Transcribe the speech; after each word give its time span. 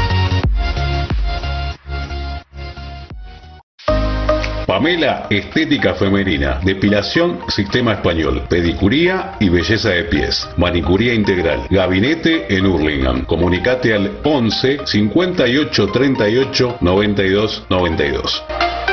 Pamela, 4.69 5.25
estética 5.31 5.95
femenina, 5.95 6.59
depilación, 6.63 7.39
sistema 7.47 7.93
español, 7.93 8.43
pedicuría 8.47 9.35
y 9.39 9.49
belleza 9.49 9.89
de 9.89 10.03
pies, 10.03 10.47
manicuría 10.57 11.15
integral, 11.15 11.65
gabinete 11.71 12.55
en 12.55 12.67
Hurlingham. 12.67 13.25
Comunicate 13.25 13.95
al 13.95 14.19
11 14.23 14.81
58 14.85 15.87
38 15.87 16.77
92 16.81 17.63
92. 17.67 18.88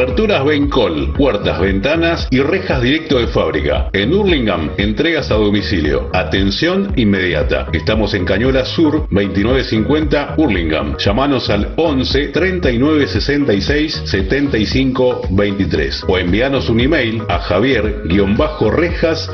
Aberturas 0.00 0.42
Bencol, 0.46 1.12
puertas, 1.12 1.60
ventanas 1.60 2.26
y 2.30 2.40
rejas 2.40 2.80
directo 2.80 3.18
de 3.18 3.26
fábrica. 3.26 3.90
En 3.92 4.14
Hurlingham, 4.14 4.70
entregas 4.78 5.30
a 5.30 5.34
domicilio. 5.34 6.08
Atención 6.14 6.94
inmediata. 6.96 7.66
Estamos 7.74 8.14
en 8.14 8.24
Cañola 8.24 8.64
Sur, 8.64 9.06
2950 9.10 10.36
Hurlingham. 10.38 10.96
Llámanos 10.96 11.50
al 11.50 11.74
11 11.76 12.28
39 12.28 13.08
66 13.08 14.02
75 14.06 15.20
23 15.28 16.04
o 16.08 16.16
envíanos 16.16 16.70
un 16.70 16.80
email 16.80 17.22
a 17.28 17.38
javier-rejas 17.38 19.30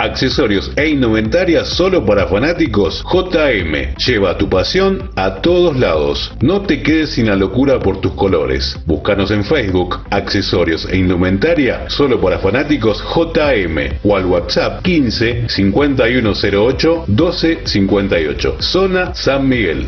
accesorios 0.00 0.72
e 0.76 0.88
indumentaria 0.88 1.64
solo 1.64 2.04
para 2.04 2.26
fanáticos, 2.26 3.04
JM. 3.12 3.94
Lleva 3.96 4.38
tu 4.38 4.48
pasión 4.48 5.10
a 5.14 5.36
todos 5.42 5.76
lados. 5.78 6.32
No 6.40 6.62
te 6.62 6.82
quedes 6.82 7.10
sin 7.10 7.26
la 7.26 7.36
locura 7.36 7.78
por 7.78 8.00
tus 8.00 8.12
colores. 8.12 8.78
Búscanos 8.86 9.30
en 9.30 9.44
Facebook, 9.44 9.98
accesorios 10.10 10.88
e 10.90 10.96
indumentaria 10.96 11.88
solo 11.90 12.20
para 12.20 12.38
fanáticos 12.38 13.04
JM 13.14 13.98
o 14.02 14.16
al 14.16 14.24
WhatsApp 14.26 14.82
15 14.82 15.48
5108 15.48 17.04
1258. 17.06 18.56
Zona 18.60 19.14
San 19.14 19.48
Miguel. 19.48 19.86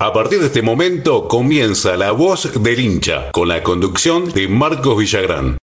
A 0.00 0.12
partir 0.12 0.40
de 0.40 0.46
este 0.46 0.62
momento 0.62 1.28
comienza 1.28 1.96
la 1.96 2.10
voz 2.10 2.60
del 2.60 2.80
hincha 2.80 3.30
con 3.30 3.46
la 3.46 3.62
conducción 3.62 4.32
de 4.32 4.48
Marcos 4.48 4.98
Villagrán. 4.98 5.58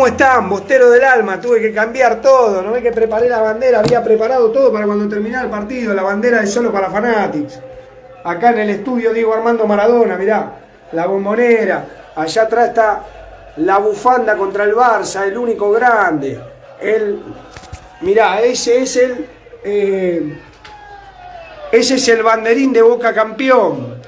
¿Cómo 0.00 0.08
están, 0.08 0.48
bostero 0.48 0.88
del 0.88 1.04
alma? 1.04 1.38
Tuve 1.38 1.60
que 1.60 1.74
cambiar 1.74 2.22
todo, 2.22 2.62
no 2.62 2.72
ve 2.72 2.80
que 2.80 2.90
preparé 2.90 3.28
la 3.28 3.42
bandera, 3.42 3.80
había 3.80 4.02
preparado 4.02 4.50
todo 4.50 4.72
para 4.72 4.86
cuando 4.86 5.06
terminara 5.06 5.44
el 5.44 5.50
partido, 5.50 5.92
la 5.92 6.02
bandera 6.02 6.40
de 6.40 6.46
solo 6.46 6.72
para 6.72 6.88
Fanatics. 6.88 7.60
Acá 8.24 8.48
en 8.48 8.60
el 8.60 8.70
estudio 8.70 9.12
Diego 9.12 9.34
Armando 9.34 9.66
Maradona, 9.66 10.16
mirá, 10.16 10.52
la 10.92 11.04
bombonera, 11.04 11.84
allá 12.16 12.44
atrás 12.44 12.68
está 12.70 13.02
la 13.58 13.76
bufanda 13.76 14.38
contra 14.38 14.64
el 14.64 14.74
Barça, 14.74 15.26
el 15.26 15.36
único 15.36 15.70
grande. 15.70 16.40
El, 16.80 17.22
mirá, 18.00 18.40
ese 18.40 18.80
es 18.80 18.96
el, 18.96 19.28
eh, 19.62 20.38
ese 21.72 21.96
es 21.96 22.08
el 22.08 22.22
banderín 22.22 22.72
de 22.72 22.80
Boca 22.80 23.12
campeón. 23.12 23.99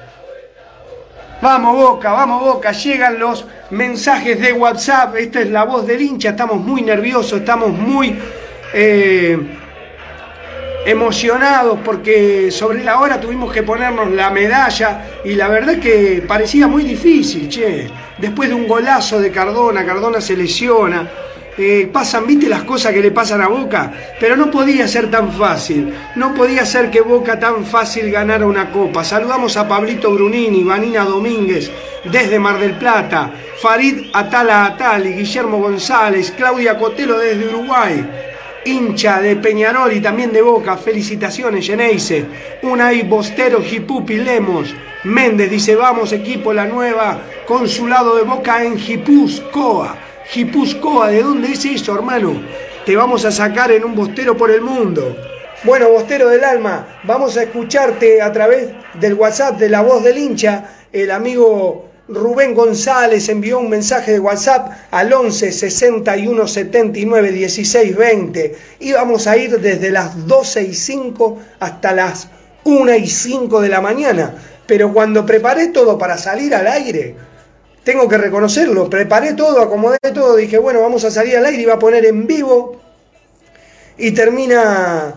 Vamos 1.43 1.75
Boca, 1.75 2.13
vamos 2.13 2.41
Boca, 2.41 2.71
llegan 2.71 3.19
los 3.19 3.45
mensajes 3.71 4.39
de 4.39 4.53
WhatsApp, 4.53 5.17
esta 5.17 5.41
es 5.41 5.49
la 5.49 5.65
voz 5.65 5.85
del 5.85 6.01
hincha, 6.01 6.29
estamos 6.29 6.55
muy 6.61 6.83
nerviosos, 6.83 7.41
estamos 7.41 7.71
muy 7.71 8.17
eh, 8.73 9.37
emocionados 10.85 11.79
porque 11.83 12.49
sobre 12.49 12.81
la 12.81 12.97
hora 12.97 13.19
tuvimos 13.19 13.51
que 13.51 13.61
ponernos 13.61 14.09
la 14.11 14.29
medalla 14.29 15.01
y 15.25 15.35
la 15.35 15.49
verdad 15.49 15.79
que 15.79 16.23
parecía 16.25 16.65
muy 16.67 16.83
difícil, 16.83 17.49
che. 17.49 17.89
Después 18.17 18.47
de 18.47 18.55
un 18.55 18.65
golazo 18.65 19.19
de 19.19 19.29
Cardona, 19.29 19.85
Cardona 19.85 20.21
se 20.21 20.37
lesiona, 20.37 21.05
eh, 21.57 21.87
pasan, 21.91 22.25
viste 22.25 22.47
las 22.47 22.63
cosas 22.63 22.93
que 22.93 23.01
le 23.01 23.11
pasan 23.11 23.41
a 23.41 23.47
Boca, 23.47 23.91
pero 24.19 24.35
no 24.35 24.49
podía 24.49 24.87
ser 24.87 25.11
tan 25.11 25.31
fácil, 25.31 25.93
no 26.15 26.33
podía 26.33 26.65
ser 26.65 26.89
que 26.89 27.01
Boca 27.01 27.39
tan 27.39 27.65
fácil 27.65 28.09
ganara 28.11 28.45
una 28.45 28.71
copa. 28.71 29.03
Saludamos 29.03 29.55
a 29.57 29.67
Pablito 29.67 30.11
Brunini, 30.11 30.63
Vanina 30.63 31.03
Domínguez, 31.03 31.71
desde 32.05 32.39
Mar 32.39 32.59
del 32.59 32.77
Plata, 32.77 33.31
Farid 33.61 34.09
Atala 34.13 34.65
Atali, 34.65 35.13
Guillermo 35.13 35.59
González, 35.59 36.33
Claudia 36.35 36.77
Cotelo 36.77 37.19
desde 37.19 37.47
Uruguay, 37.47 38.03
hincha 38.65 39.21
de 39.21 39.35
Peñarol 39.35 39.93
y 39.93 40.01
también 40.01 40.31
de 40.31 40.41
Boca, 40.41 40.77
felicitaciones 40.77 41.65
Geneise, 41.65 42.25
Unai 42.63 43.03
Bostero 43.03 43.61
Jipupi 43.61 44.15
Lemos, 44.15 44.73
Méndez 45.03 45.51
dice 45.51 45.75
vamos 45.75 46.13
equipo 46.13 46.53
la 46.53 46.65
nueva, 46.65 47.19
consulado 47.45 48.15
de 48.15 48.23
Boca 48.23 48.63
en 48.63 48.77
Jipus, 48.77 49.41
Coa. 49.51 49.95
Gipuzcoa, 50.27 51.09
¿de 51.09 51.21
dónde 51.21 51.51
es 51.51 51.65
eso, 51.65 51.93
hermano? 51.93 52.41
Te 52.85 52.95
vamos 52.95 53.25
a 53.25 53.31
sacar 53.31 53.71
en 53.71 53.83
un 53.83 53.95
bostero 53.95 54.35
por 54.37 54.51
el 54.51 54.61
mundo. 54.61 55.15
Bueno, 55.63 55.89
bostero 55.89 56.29
del 56.29 56.43
alma, 56.43 56.99
vamos 57.03 57.37
a 57.37 57.43
escucharte 57.43 58.21
a 58.21 58.31
través 58.31 58.69
del 58.99 59.13
WhatsApp 59.13 59.57
de 59.57 59.69
la 59.69 59.81
voz 59.81 60.03
del 60.03 60.17
hincha. 60.17 60.65
El 60.91 61.11
amigo 61.11 61.89
Rubén 62.07 62.53
González 62.53 63.29
envió 63.29 63.59
un 63.59 63.69
mensaje 63.69 64.13
de 64.13 64.19
WhatsApp 64.19 64.71
al 64.91 65.13
11 65.13 65.51
61 65.51 66.47
79 66.47 67.31
16 67.31 67.95
20 67.95 68.55
y 68.79 68.91
vamos 68.93 69.27
a 69.27 69.37
ir 69.37 69.59
desde 69.59 69.89
las 69.89 70.27
12 70.27 70.63
y 70.63 70.73
5 70.73 71.39
hasta 71.59 71.93
las 71.93 72.29
1 72.65 72.95
y 72.95 73.07
5 73.07 73.61
de 73.61 73.69
la 73.69 73.81
mañana. 73.81 74.35
Pero 74.65 74.93
cuando 74.93 75.25
preparé 75.25 75.67
todo 75.67 75.97
para 75.97 76.17
salir 76.17 76.55
al 76.55 76.67
aire, 76.67 77.15
tengo 77.83 78.07
que 78.07 78.17
reconocerlo, 78.17 78.89
preparé 78.89 79.33
todo, 79.33 79.61
acomodé 79.61 79.97
todo, 80.13 80.35
dije, 80.35 80.57
bueno, 80.57 80.81
vamos 80.81 81.03
a 81.03 81.11
salir 81.11 81.37
al 81.37 81.45
aire, 81.45 81.63
iba 81.63 81.73
a 81.73 81.79
poner 81.79 82.05
en 82.05 82.25
vivo 82.25 82.81
y 83.97 84.11
termina 84.11 85.15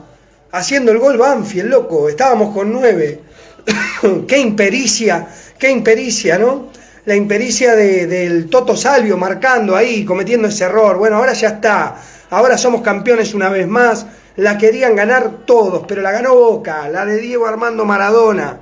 haciendo 0.53 0.93
el 0.93 0.99
gol 0.99 1.17
Banfield, 1.17 1.71
loco, 1.71 2.09
estábamos 2.09 2.55
con 2.55 2.73
nueve. 2.73 3.21
qué 4.29 4.39
impericia, 4.39 5.29
qué 5.59 5.71
impericia, 5.71 6.39
¿no? 6.39 6.71
La 7.05 7.15
impericia 7.15 7.77
del 7.77 8.49
Toto 8.51 8.77
Salvio 8.77 9.17
marcando 9.17 9.77
ahí, 9.77 10.05
cometiendo 10.05 10.49
ese 10.49 10.65
error. 10.65 10.97
Bueno, 10.99 11.17
ahora 11.17 11.35
ya 11.35 11.49
está, 11.51 11.97
ahora 12.31 12.59
somos 12.59 12.83
campeones 12.83 13.33
una 13.33 13.49
vez 13.49 13.69
más. 13.69 14.07
La 14.35 14.59
querían 14.59 14.97
ganar 14.97 15.45
todos, 15.47 15.85
pero 15.87 16.03
la 16.03 16.11
ganó 16.11 16.35
Boca, 16.35 16.89
la 16.89 17.07
de 17.07 17.19
Diego 17.19 17.47
Armando 17.47 17.85
Maradona. 17.85 18.59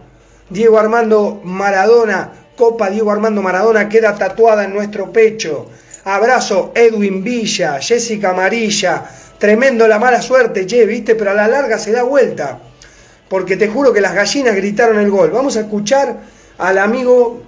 Diego 0.50 0.78
Armando 0.78 1.40
Maradona 1.42 2.43
Copa 2.56 2.90
Diego 2.90 3.10
Armando 3.10 3.42
Maradona 3.42 3.88
queda 3.88 4.14
tatuada 4.14 4.64
en 4.64 4.74
nuestro 4.74 5.12
pecho. 5.12 5.66
Abrazo 6.04 6.72
Edwin 6.74 7.24
Villa, 7.24 7.80
Jessica 7.80 8.30
Amarilla. 8.30 9.04
Tremendo 9.38 9.88
la 9.88 9.98
mala 9.98 10.22
suerte, 10.22 10.66
che, 10.66 10.86
viste, 10.86 11.14
pero 11.14 11.32
a 11.32 11.34
la 11.34 11.48
larga 11.48 11.78
se 11.78 11.92
da 11.92 12.02
vuelta. 12.02 12.58
Porque 13.28 13.56
te 13.56 13.68
juro 13.68 13.92
que 13.92 14.00
las 14.00 14.14
gallinas 14.14 14.54
gritaron 14.54 14.98
el 14.98 15.10
gol. 15.10 15.30
Vamos 15.30 15.56
a 15.56 15.60
escuchar 15.60 16.16
al 16.58 16.78
amigo 16.78 17.42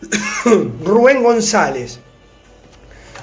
Rubén 0.84 1.22
González. 1.22 2.00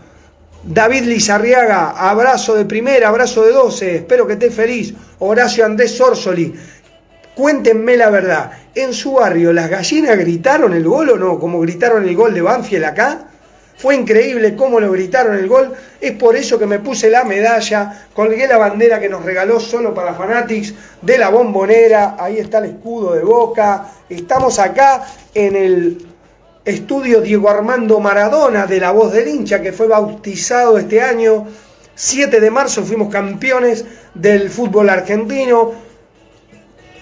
David 0.63 1.05
Lizarriaga, 1.05 1.89
abrazo 1.89 2.53
de 2.53 2.65
primera, 2.65 3.07
abrazo 3.07 3.43
de 3.43 3.51
doce. 3.51 3.95
Espero 3.95 4.27
que 4.27 4.33
esté 4.33 4.51
feliz. 4.51 4.93
Horacio 5.19 5.65
Andrés 5.65 5.97
Sorsoli. 5.97 6.53
Cuéntenme 7.35 7.97
la 7.97 8.11
verdad. 8.11 8.51
¿En 8.75 8.93
su 8.93 9.13
barrio 9.13 9.51
las 9.53 9.69
gallinas 9.69 10.17
gritaron 10.17 10.73
el 10.73 10.83
gol 10.83 11.09
o 11.09 11.17
no? 11.17 11.39
Como 11.39 11.59
gritaron 11.61 12.07
el 12.07 12.15
gol 12.15 12.33
de 12.35 12.41
Banfield 12.41 12.85
acá. 12.85 13.27
Fue 13.75 13.95
increíble 13.95 14.55
cómo 14.55 14.79
lo 14.79 14.91
gritaron 14.91 15.35
el 15.35 15.47
gol. 15.47 15.73
Es 15.99 16.11
por 16.11 16.35
eso 16.35 16.59
que 16.59 16.67
me 16.67 16.77
puse 16.77 17.09
la 17.09 17.23
medalla, 17.23 18.05
colgué 18.13 18.47
la 18.47 18.59
bandera 18.59 18.99
que 18.99 19.09
nos 19.09 19.25
regaló 19.25 19.59
solo 19.59 19.95
para 19.95 20.13
Fanatics 20.13 20.75
de 21.01 21.17
la 21.17 21.29
bombonera. 21.29 22.15
Ahí 22.19 22.37
está 22.37 22.59
el 22.59 22.65
escudo 22.65 23.13
de 23.13 23.23
Boca. 23.23 23.87
Estamos 24.07 24.59
acá 24.59 25.07
en 25.33 25.55
el 25.55 26.10
estudio 26.65 27.21
Diego 27.21 27.49
Armando 27.49 27.99
Maradona 27.99 28.67
de 28.67 28.79
La 28.79 28.91
Voz 28.91 29.13
del 29.13 29.27
Hincha, 29.27 29.61
que 29.61 29.71
fue 29.71 29.87
bautizado 29.87 30.77
este 30.77 31.01
año. 31.01 31.47
7 31.95 32.39
de 32.39 32.51
marzo 32.51 32.83
fuimos 32.83 33.09
campeones 33.09 33.85
del 34.13 34.49
fútbol 34.49 34.89
argentino. 34.89 35.73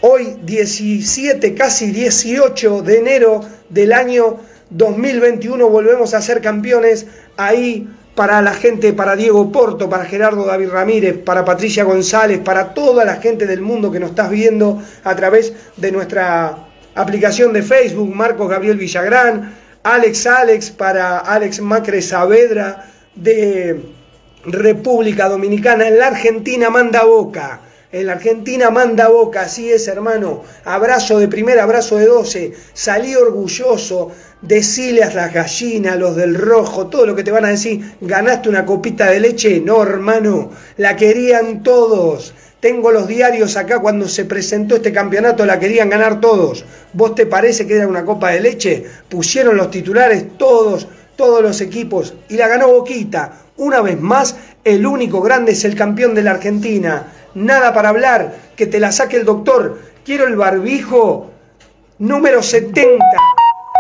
Hoy 0.02 0.38
17, 0.44 1.54
casi 1.56 1.92
18 1.92 2.82
de 2.84 3.00
enero 3.00 3.42
del 3.70 3.92
año 3.92 4.38
2021 4.70 5.68
volvemos 5.68 6.14
a 6.14 6.22
ser 6.22 6.42
campeones 6.42 7.08
ahí 7.36 7.88
para 8.16 8.42
la 8.42 8.54
gente, 8.54 8.94
para 8.94 9.16
Diego 9.16 9.52
Porto, 9.52 9.90
para 9.90 10.06
Gerardo 10.06 10.46
David 10.46 10.70
Ramírez, 10.70 11.18
para 11.18 11.44
Patricia 11.46 11.84
González, 11.84 12.40
para 12.40 12.74
toda 12.74 13.04
la 13.04 13.18
gente 13.18 13.46
del 13.46 13.62
mundo 13.62 13.92
que 13.92 14.00
nos 14.00 14.12
estás 14.12 14.30
viendo 14.30 14.82
a 15.04 15.16
través 15.16 15.54
de 15.78 15.92
nuestra 15.92 16.69
aplicación 16.96 17.54
de 17.54 17.64
Facebook, 17.64 18.14
Marcos 18.14 18.50
Gabriel 18.50 18.78
Villagrán, 18.78 19.56
Alex 19.84 20.28
Alex, 20.28 20.72
para 20.72 21.20
Alex 21.20 21.62
Macre 21.62 22.02
Saavedra 22.02 22.86
de 23.16 23.80
República 24.44 25.30
Dominicana, 25.30 25.88
en 25.88 25.98
la 25.98 26.08
Argentina 26.08 26.70
manda 26.70 27.04
boca. 27.04 27.62
En 27.92 28.06
la 28.06 28.14
Argentina 28.14 28.70
manda 28.70 29.08
boca, 29.08 29.42
así 29.42 29.72
es 29.72 29.88
hermano. 29.88 30.44
Abrazo 30.64 31.18
de 31.18 31.28
primera, 31.28 31.64
abrazo 31.64 31.98
de 31.98 32.06
doce. 32.06 32.54
Salí 32.74 33.16
orgulloso 33.16 34.12
decile 34.42 35.04
a 35.04 35.14
las 35.14 35.34
gallinas, 35.34 35.98
los 35.98 36.16
del 36.16 36.36
rojo, 36.36 36.88
todo 36.88 37.06
lo 37.06 37.16
que 37.16 37.24
te 37.24 37.32
van 37.32 37.46
a 37.46 37.50
decir, 37.50 37.96
ganaste 38.02 38.50
una 38.50 38.66
copita 38.66 39.10
de 39.10 39.20
leche, 39.20 39.60
no 39.60 39.82
hermano, 39.82 40.52
la 40.78 40.96
querían 40.96 41.64
todos. 41.64 42.34
Tengo 42.60 42.92
los 42.92 43.08
diarios 43.08 43.56
acá 43.56 43.80
cuando 43.80 44.10
se 44.10 44.26
presentó 44.26 44.76
este 44.76 44.92
campeonato, 44.92 45.46
la 45.46 45.60
querían 45.60 45.90
ganar 45.90 46.20
todos. 46.20 46.66
¿Vos 46.92 47.16
te 47.16 47.26
parece 47.26 47.66
que 47.66 47.76
era 47.76 47.88
una 47.88 48.04
copa 48.04 48.32
de 48.32 48.42
leche? 48.42 48.86
Pusieron 49.08 49.56
los 49.56 49.72
titulares 49.72 50.38
todos, 50.38 50.88
todos 51.16 51.42
los 51.42 51.62
equipos 51.62 52.16
y 52.28 52.36
la 52.36 52.50
ganó 52.50 52.68
Boquita. 52.68 53.34
Una 53.56 53.82
vez 53.82 54.00
más, 54.00 54.36
el 54.66 54.86
único 54.86 55.22
grande 55.22 55.54
es 55.54 55.64
el 55.64 55.76
campeón 55.76 56.14
de 56.14 56.24
la 56.24 56.32
Argentina. 56.32 57.08
Nada 57.34 57.74
para 57.74 57.90
hablar, 57.90 58.36
que 58.58 58.66
te 58.66 58.80
la 58.80 58.92
saque 58.92 59.16
el 59.16 59.26
doctor. 59.26 59.80
Quiero 60.04 60.28
el 60.28 60.36
barbijo 60.36 61.32
número 62.00 62.44
70. 62.44 63.06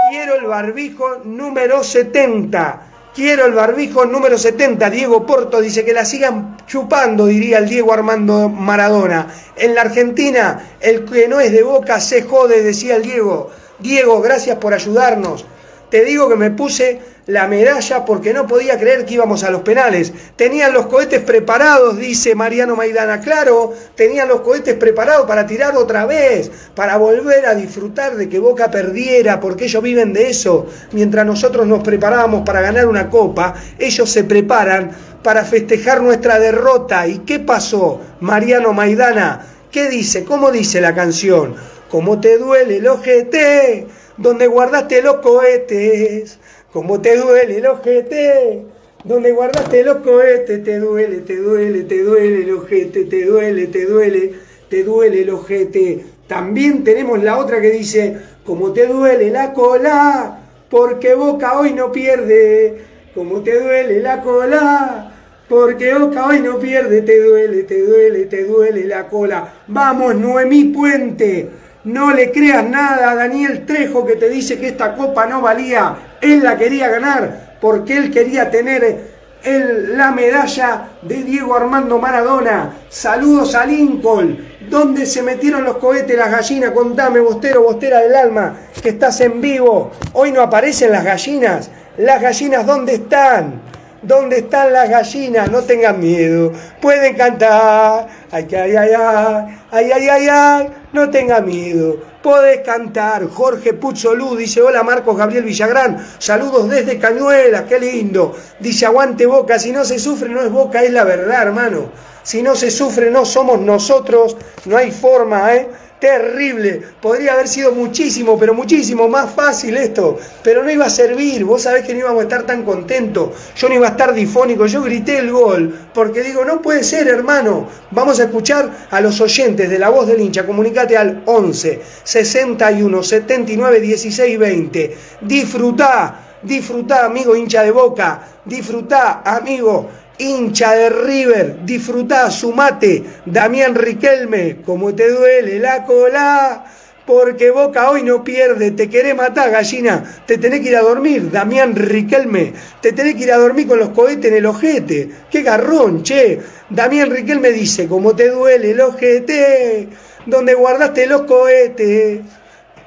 Quiero 0.09 0.35
el 0.35 0.45
barbijo 0.45 1.17
número 1.25 1.83
70. 1.83 2.88
Quiero 3.19 3.45
el 3.45 3.51
barbijo 3.51 4.05
número 4.05 4.37
70, 4.37 4.89
Diego 4.89 5.25
Porto 5.25 5.59
dice 5.59 5.83
que 5.83 5.91
la 5.91 6.05
sigan 6.05 6.55
chupando, 6.65 7.25
diría 7.25 7.57
el 7.57 7.67
Diego 7.67 7.91
Armando 7.91 8.47
Maradona. 8.47 9.27
En 9.57 9.75
la 9.75 9.81
Argentina, 9.81 10.77
el 10.79 11.03
que 11.03 11.27
no 11.27 11.41
es 11.41 11.51
de 11.51 11.61
boca 11.61 11.99
se 11.99 12.21
jode, 12.21 12.63
decía 12.63 12.95
el 12.95 13.01
Diego. 13.01 13.51
Diego, 13.77 14.21
gracias 14.21 14.57
por 14.59 14.73
ayudarnos. 14.73 15.45
Te 15.89 16.05
digo 16.05 16.29
que 16.29 16.35
me 16.35 16.51
puse 16.51 16.99
la 17.25 17.47
medalla 17.47 18.05
porque 18.05 18.33
no 18.33 18.47
podía 18.47 18.79
creer 18.79 19.05
que 19.05 19.15
íbamos 19.15 19.43
a 19.43 19.49
los 19.49 19.61
penales. 19.61 20.13
Tenían 20.35 20.73
los 20.73 20.87
cohetes 20.87 21.21
preparados, 21.21 21.97
dice 21.97 22.35
Mariano 22.35 22.75
Maidana. 22.75 23.21
Claro, 23.21 23.73
tenían 23.95 24.27
los 24.27 24.41
cohetes 24.41 24.75
preparados 24.75 25.27
para 25.27 25.47
tirar 25.47 25.75
otra 25.75 26.05
vez, 26.05 26.51
para 26.75 26.97
volver 26.97 27.45
a 27.45 27.55
disfrutar 27.55 28.15
de 28.15 28.29
que 28.29 28.39
Boca 28.39 28.69
perdiera, 28.69 29.39
porque 29.39 29.65
ellos 29.65 29.81
viven 29.81 30.13
de 30.13 30.29
eso. 30.29 30.67
Mientras 30.91 31.25
nosotros 31.25 31.65
nos 31.65 31.83
preparábamos 31.83 32.43
para 32.45 32.61
ganar 32.61 32.87
una 32.87 33.09
copa, 33.09 33.55
ellos 33.77 34.09
se 34.09 34.23
preparan 34.23 34.91
para 35.23 35.43
festejar 35.43 36.01
nuestra 36.01 36.39
derrota. 36.39 37.07
¿Y 37.07 37.19
qué 37.19 37.39
pasó, 37.39 37.99
Mariano 38.19 38.73
Maidana? 38.73 39.45
¿Qué 39.71 39.89
dice? 39.89 40.23
¿Cómo 40.23 40.51
dice 40.51 40.81
la 40.81 40.95
canción? 40.95 41.55
¿Cómo 41.89 42.19
te 42.19 42.37
duele 42.37 42.77
el 42.77 42.87
ojete? 42.87 43.87
Donde 44.19 44.47
guardaste 44.47 45.01
los 45.01 45.17
cohetes 45.17 46.39
como 46.71 47.01
te 47.01 47.17
duele 47.17 47.57
el 47.57 47.65
ojete, 47.65 48.63
donde 49.03 49.31
guardaste 49.31 49.83
los 49.83 49.97
cohetes, 49.97 50.63
te 50.63 50.79
duele, 50.79 51.17
te 51.17 51.37
duele, 51.37 51.83
te 51.83 52.03
duele 52.03 52.43
el 52.43 52.53
ojete, 52.53 53.05
te 53.05 53.25
duele, 53.25 53.67
te 53.67 53.85
duele, 53.85 54.33
te 54.69 54.83
duele 54.83 55.21
el 55.21 55.29
ojete. 55.31 56.05
También 56.27 56.83
tenemos 56.83 57.23
la 57.23 57.37
otra 57.37 57.59
que 57.59 57.71
dice, 57.71 58.17
como 58.45 58.71
te 58.71 58.85
duele 58.85 59.31
la 59.31 59.53
cola, 59.53 60.41
porque 60.69 61.15
Boca 61.15 61.59
hoy 61.59 61.73
no 61.73 61.91
pierde, 61.91 62.81
como 63.15 63.41
te 63.41 63.59
duele 63.59 63.99
la 63.99 64.21
cola. 64.21 65.15
Porque 65.49 65.95
Boca 65.95 66.27
hoy 66.27 66.41
no 66.41 66.59
pierde, 66.59 67.01
te 67.01 67.19
duele, 67.19 67.63
te 67.63 67.81
duele, 67.81 68.25
te 68.25 68.43
duele 68.43 68.85
la 68.85 69.07
cola. 69.07 69.51
Vamos, 69.67 70.13
Noemí 70.13 70.65
Puente. 70.65 71.49
No 71.85 72.11
le 72.11 72.31
creas 72.31 72.67
nada 72.67 73.11
a 73.11 73.15
Daniel 73.15 73.65
Trejo 73.65 74.05
que 74.05 74.17
te 74.17 74.29
dice 74.29 74.59
que 74.59 74.67
esta 74.67 74.95
copa 74.95 75.25
no 75.25 75.41
valía. 75.41 75.95
Él 76.19 76.43
la 76.43 76.57
quería 76.57 76.89
ganar 76.89 77.57
porque 77.61 77.97
él 77.97 78.11
quería 78.11 78.51
tener 78.51 79.19
la 79.43 80.11
medalla 80.11 80.89
de 81.01 81.23
Diego 81.23 81.55
Armando 81.55 81.97
Maradona. 81.97 82.73
Saludos 82.89 83.55
a 83.55 83.65
Lincoln. 83.65 84.49
¿Dónde 84.69 85.05
se 85.05 85.23
metieron 85.23 85.63
los 85.63 85.77
cohetes, 85.77 86.17
las 86.17 86.29
gallinas? 86.29 86.71
Contame, 86.71 87.21
Bostero, 87.21 87.63
Bostera 87.63 87.99
del 87.99 88.15
Alma, 88.15 88.57
que 88.81 88.89
estás 88.89 89.21
en 89.21 89.39
vivo. 89.39 89.91
Hoy 90.13 90.31
no 90.33 90.41
aparecen 90.41 90.91
las 90.91 91.05
gallinas. 91.05 91.71
¿Las 91.97 92.21
gallinas 92.21 92.65
dónde 92.65 92.95
están? 92.95 93.68
¿Dónde 94.01 94.39
están 94.39 94.71
las 94.71 94.89
gallinas? 94.89 95.51
No 95.51 95.61
tengan 95.63 95.99
miedo. 95.99 96.53
Pueden 96.81 97.15
cantar. 97.15 98.07
Ay, 98.31 98.47
ay, 98.51 98.75
ay, 98.75 98.89
ay, 98.95 99.57
ay, 99.71 99.91
ay, 99.91 100.09
ay, 100.09 100.27
ay. 100.29 100.69
No 100.93 101.09
tengan 101.09 101.45
miedo. 101.45 101.97
Podés 102.23 102.61
cantar. 102.61 103.27
Jorge 103.27 103.73
Puzzolú 103.73 104.37
dice: 104.37 104.61
Hola 104.61 104.83
Marcos 104.83 105.17
Gabriel 105.17 105.43
Villagrán. 105.43 105.97
Saludos 106.17 106.69
desde 106.69 106.97
Cañuelas. 106.97 107.63
Qué 107.63 107.79
lindo. 107.79 108.35
Dice: 108.59 108.85
Aguante 108.85 109.25
boca. 109.25 109.59
Si 109.59 109.71
no 109.71 109.83
se 109.83 109.99
sufre, 109.99 110.29
no 110.29 110.41
es 110.41 110.51
boca, 110.51 110.81
es 110.81 110.91
la 110.91 111.03
verdad, 111.03 111.43
hermano. 111.43 111.89
Si 112.23 112.41
no 112.41 112.55
se 112.55 112.71
sufre, 112.71 113.11
no 113.11 113.25
somos 113.25 113.59
nosotros. 113.59 114.37
No 114.65 114.77
hay 114.77 114.91
forma, 114.91 115.53
¿eh? 115.55 115.69
Terrible. 115.99 116.81
Podría 117.01 117.33
haber 117.33 117.47
sido 117.47 117.73
muchísimo, 117.73 118.39
pero 118.39 118.53
muchísimo 118.53 119.07
más 119.07 119.33
fácil 119.33 119.77
esto. 119.77 120.17
Pero 120.43 120.63
no 120.63 120.71
iba 120.71 120.85
a 120.85 120.89
servir. 120.89 121.43
Vos 121.43 121.63
sabés 121.63 121.85
que 121.85 121.93
no 121.93 121.99
íbamos 121.99 122.21
a 122.21 122.23
estar 122.23 122.43
tan 122.43 122.63
contentos. 122.63 123.31
Yo 123.55 123.69
no 123.69 123.75
iba 123.75 123.87
a 123.87 123.91
estar 123.91 124.13
difónico. 124.13 124.65
Yo 124.65 124.81
grité 124.81 125.19
el 125.19 125.31
gol. 125.31 125.77
Porque 125.93 126.23
digo, 126.23 126.45
no 126.45 126.61
puede 126.61 126.83
ser, 126.83 127.07
hermano. 127.07 127.67
Vamos 127.91 128.19
a 128.19 128.23
escuchar 128.23 128.87
a 128.89 129.01
los 129.01 129.19
oyentes 129.21 129.69
de 129.69 129.79
la 129.79 129.89
voz 129.89 130.07
del 130.07 130.21
hincha. 130.21 130.45
Comunicate 130.45 130.97
al 130.97 131.23
11 131.25 131.81
61 132.03 133.03
79 133.03 133.79
16 133.79 134.39
20. 134.39 134.97
Disfrutá. 135.21 136.25
Disfrutá, 136.41 137.05
amigo 137.05 137.35
hincha 137.35 137.63
de 137.63 137.71
boca. 137.71 138.21
Disfrutá, 138.45 139.21
amigo 139.25 139.89
hincha 140.19 140.75
de 140.75 140.89
River, 140.89 141.65
disfrutá, 141.65 142.29
sumate, 142.29 143.03
Damián 143.25 143.73
Riquelme, 143.73 144.57
como 144.65 144.93
te 144.93 145.09
duele 145.09 145.59
la 145.59 145.85
cola, 145.85 146.65
porque 147.05 147.49
Boca 147.49 147.89
hoy 147.89 148.03
no 148.03 148.23
pierde, 148.23 148.71
te 148.71 148.87
querés 148.87 149.15
matar, 149.15 149.49
gallina, 149.49 150.03
te 150.27 150.37
tenés 150.37 150.59
que 150.59 150.69
ir 150.69 150.75
a 150.75 150.81
dormir, 150.81 151.31
Damián 151.31 151.75
Riquelme, 151.75 152.53
te 152.81 152.91
tenés 152.91 153.15
que 153.15 153.23
ir 153.23 153.31
a 153.31 153.37
dormir 153.37 153.67
con 153.67 153.79
los 153.79 153.89
cohetes 153.89 154.25
en 154.25 154.37
el 154.37 154.45
ojete, 154.45 155.09
qué 155.31 155.41
garrón, 155.41 156.03
che, 156.03 156.39
Damián 156.69 157.09
Riquelme 157.09 157.51
dice, 157.51 157.87
como 157.87 158.15
te 158.15 158.29
duele 158.29 158.71
el 158.71 158.81
ojete, 158.81 159.87
donde 160.25 160.53
guardaste 160.53 161.07
los 161.07 161.23
cohetes, 161.23 162.19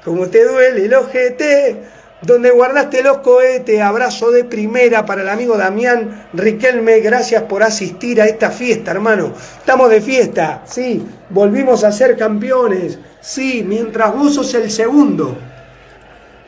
como 0.05 0.27
te 0.27 0.45
duele 0.45 0.85
el 0.85 0.93
ojete, 0.93 1.77
donde 2.25 2.51
guardaste 2.51 3.03
los 3.03 3.17
cohetes. 3.19 3.81
Abrazo 3.81 4.31
de 4.31 4.43
primera 4.43 5.05
para 5.05 5.21
el 5.21 5.29
amigo 5.29 5.57
Damián 5.57 6.27
Riquelme. 6.33 6.99
Gracias 6.99 7.43
por 7.43 7.63
asistir 7.63 8.21
a 8.21 8.25
esta 8.25 8.49
fiesta, 8.51 8.91
hermano. 8.91 9.33
Estamos 9.57 9.89
de 9.89 10.01
fiesta, 10.01 10.63
sí. 10.65 11.05
Volvimos 11.29 11.83
a 11.83 11.91
ser 11.91 12.17
campeones, 12.17 12.97
sí. 13.21 13.63
Mientras 13.67 14.13
vos 14.13 14.35
sos 14.35 14.53
el 14.53 14.71
segundo. 14.71 15.37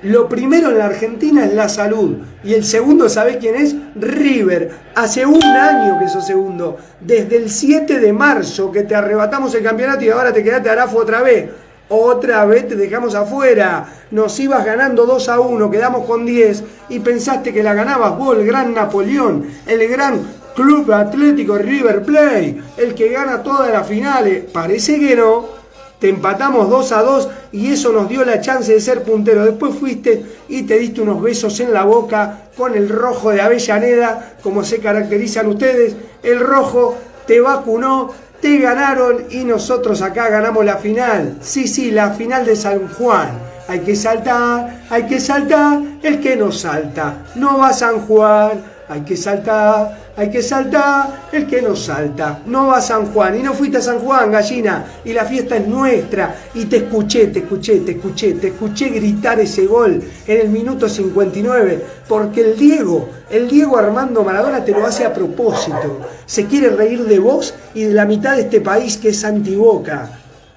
Lo 0.04 0.30
primero 0.30 0.70
en 0.70 0.78
la 0.78 0.86
Argentina 0.86 1.46
es 1.46 1.54
la 1.54 1.68
salud. 1.68 2.18
Y 2.44 2.54
el 2.54 2.64
segundo, 2.64 3.10
¿sabés 3.10 3.38
quién 3.38 3.56
es? 3.56 3.76
River. 3.96 4.70
Hace 4.94 5.26
un 5.26 5.42
año 5.42 5.98
que 6.00 6.08
sos 6.08 6.28
segundo. 6.28 6.78
Desde 7.00 7.38
el 7.38 7.50
7 7.50 8.00
de 8.00 8.14
marzo 8.14 8.72
que 8.72 8.84
te 8.84 8.94
arrebatamos 8.94 9.56
el 9.56 9.64
campeonato 9.64 10.04
y 10.04 10.10
ahora 10.10 10.32
te 10.32 10.44
quedaste 10.44 10.70
Arafo 10.70 11.00
otra 11.00 11.22
vez. 11.22 11.50
Otra 11.90 12.46
vez 12.46 12.68
te 12.68 12.76
dejamos 12.76 13.14
afuera. 13.14 13.86
Nos 14.12 14.40
ibas 14.40 14.66
ganando 14.66 15.06
2 15.06 15.30
a 15.30 15.40
1, 15.40 15.70
quedamos 15.70 16.06
con 16.06 16.26
10 16.26 16.64
y 16.90 17.00
pensaste 17.00 17.54
que 17.54 17.62
la 17.62 17.74
ganabas 17.74 18.18
vos, 18.18 18.38
el 18.38 18.46
gran 18.46 18.74
Napoleón, 18.74 19.48
el 19.68 19.88
gran 19.88 20.22
Club 20.56 20.92
Atlético 20.92 21.58
River 21.58 22.02
Plate, 22.04 22.62
el 22.78 22.96
que 22.96 23.10
gana 23.10 23.44
todas 23.44 23.72
las 23.72 23.88
finales. 23.88 24.46
Parece 24.52 25.00
que 25.00 25.16
no. 25.16 25.66
Te 26.00 26.10
empatamos 26.10 26.70
2 26.70 26.92
a 26.92 27.02
2 27.04 27.30
y 27.54 27.72
eso 27.72 27.92
nos 27.92 28.10
dio 28.10 28.26
la 28.26 28.42
chance 28.42 28.74
de 28.74 28.82
ser 28.82 29.04
puntero. 29.04 29.46
Después 29.46 29.76
fuiste 29.76 30.26
y 30.50 30.64
te 30.64 30.78
diste 30.78 31.02
unos 31.02 31.22
besos 31.22 31.60
en 31.60 31.72
la 31.72 31.84
boca 31.84 32.50
con 32.58 32.76
el 32.76 32.90
rojo 32.90 33.32
de 33.32 33.42
Avellaneda, 33.42 34.38
como 34.42 34.64
se 34.64 34.80
caracterizan 34.80 35.48
ustedes. 35.48 35.96
El 36.24 36.40
rojo 36.40 36.98
te 37.28 37.42
vacunó 37.42 38.12
te 38.42 38.60
ganaron 38.60 39.26
y 39.30 39.44
nosotros 39.44 40.02
acá 40.02 40.30
ganamos 40.30 40.66
la 40.66 40.78
final. 40.78 41.38
Sí, 41.42 41.68
sí, 41.68 41.92
la 41.92 42.12
final 42.12 42.46
de 42.46 42.56
San 42.56 42.88
Juan. 42.90 43.30
Hay 43.68 43.80
que 43.80 43.96
saltar, 43.96 44.84
hay 44.90 45.08
que 45.08 45.20
saltar, 45.20 45.80
el 46.04 46.20
que 46.20 46.36
no 46.36 46.52
salta. 46.52 47.24
No 47.36 47.58
va 47.58 47.70
a 47.70 47.74
San 47.74 48.02
Juan, 48.02 48.62
hay 48.88 49.02
que 49.02 49.18
saltar, 49.18 50.12
hay 50.16 50.30
que 50.30 50.42
saltar, 50.42 51.28
el 51.32 51.48
que 51.48 51.62
no 51.62 51.76
salta, 51.76 52.42
no 52.46 52.68
va 52.68 52.78
a 52.78 52.82
San 52.82 53.08
Juan, 53.08 53.40
y 53.40 53.44
no 53.44 53.54
fuiste 53.54 53.78
a 53.78 53.82
San 53.82 54.00
Juan, 54.00 54.32
gallina, 54.32 54.86
y 55.04 55.14
la 55.14 55.26
fiesta 55.26 55.58
es 55.58 55.68
nuestra, 55.68 56.36
y 56.54 56.66
te 56.66 56.78
escuché, 56.78 57.28
te 57.28 57.40
escuché, 57.40 57.80
te 57.80 57.94
escuché, 57.94 58.34
te 58.34 58.48
escuché 58.48 58.90
gritar 58.90 59.40
ese 59.40 59.66
gol 59.66 60.04
en 60.28 60.40
el 60.40 60.50
minuto 60.50 60.88
59, 60.88 61.84
porque 62.08 62.42
el 62.42 62.58
Diego, 62.58 63.10
el 63.30 63.50
Diego 63.50 63.78
Armando 63.78 64.24
Maradona 64.24 64.64
te 64.64 64.72
lo 64.72 64.86
hace 64.86 65.06
a 65.06 65.14
propósito, 65.14 66.02
se 66.26 66.46
quiere 66.46 66.70
reír 66.70 67.06
de 67.06 67.20
vos 67.20 67.56
y 67.74 67.84
de 67.84 67.94
la 67.94 68.06
mitad 68.06 68.36
de 68.36 68.44
este 68.44 68.62
país 68.62 68.98
que 68.98 69.10
es 69.10 69.24
antiboca. 69.26 70.10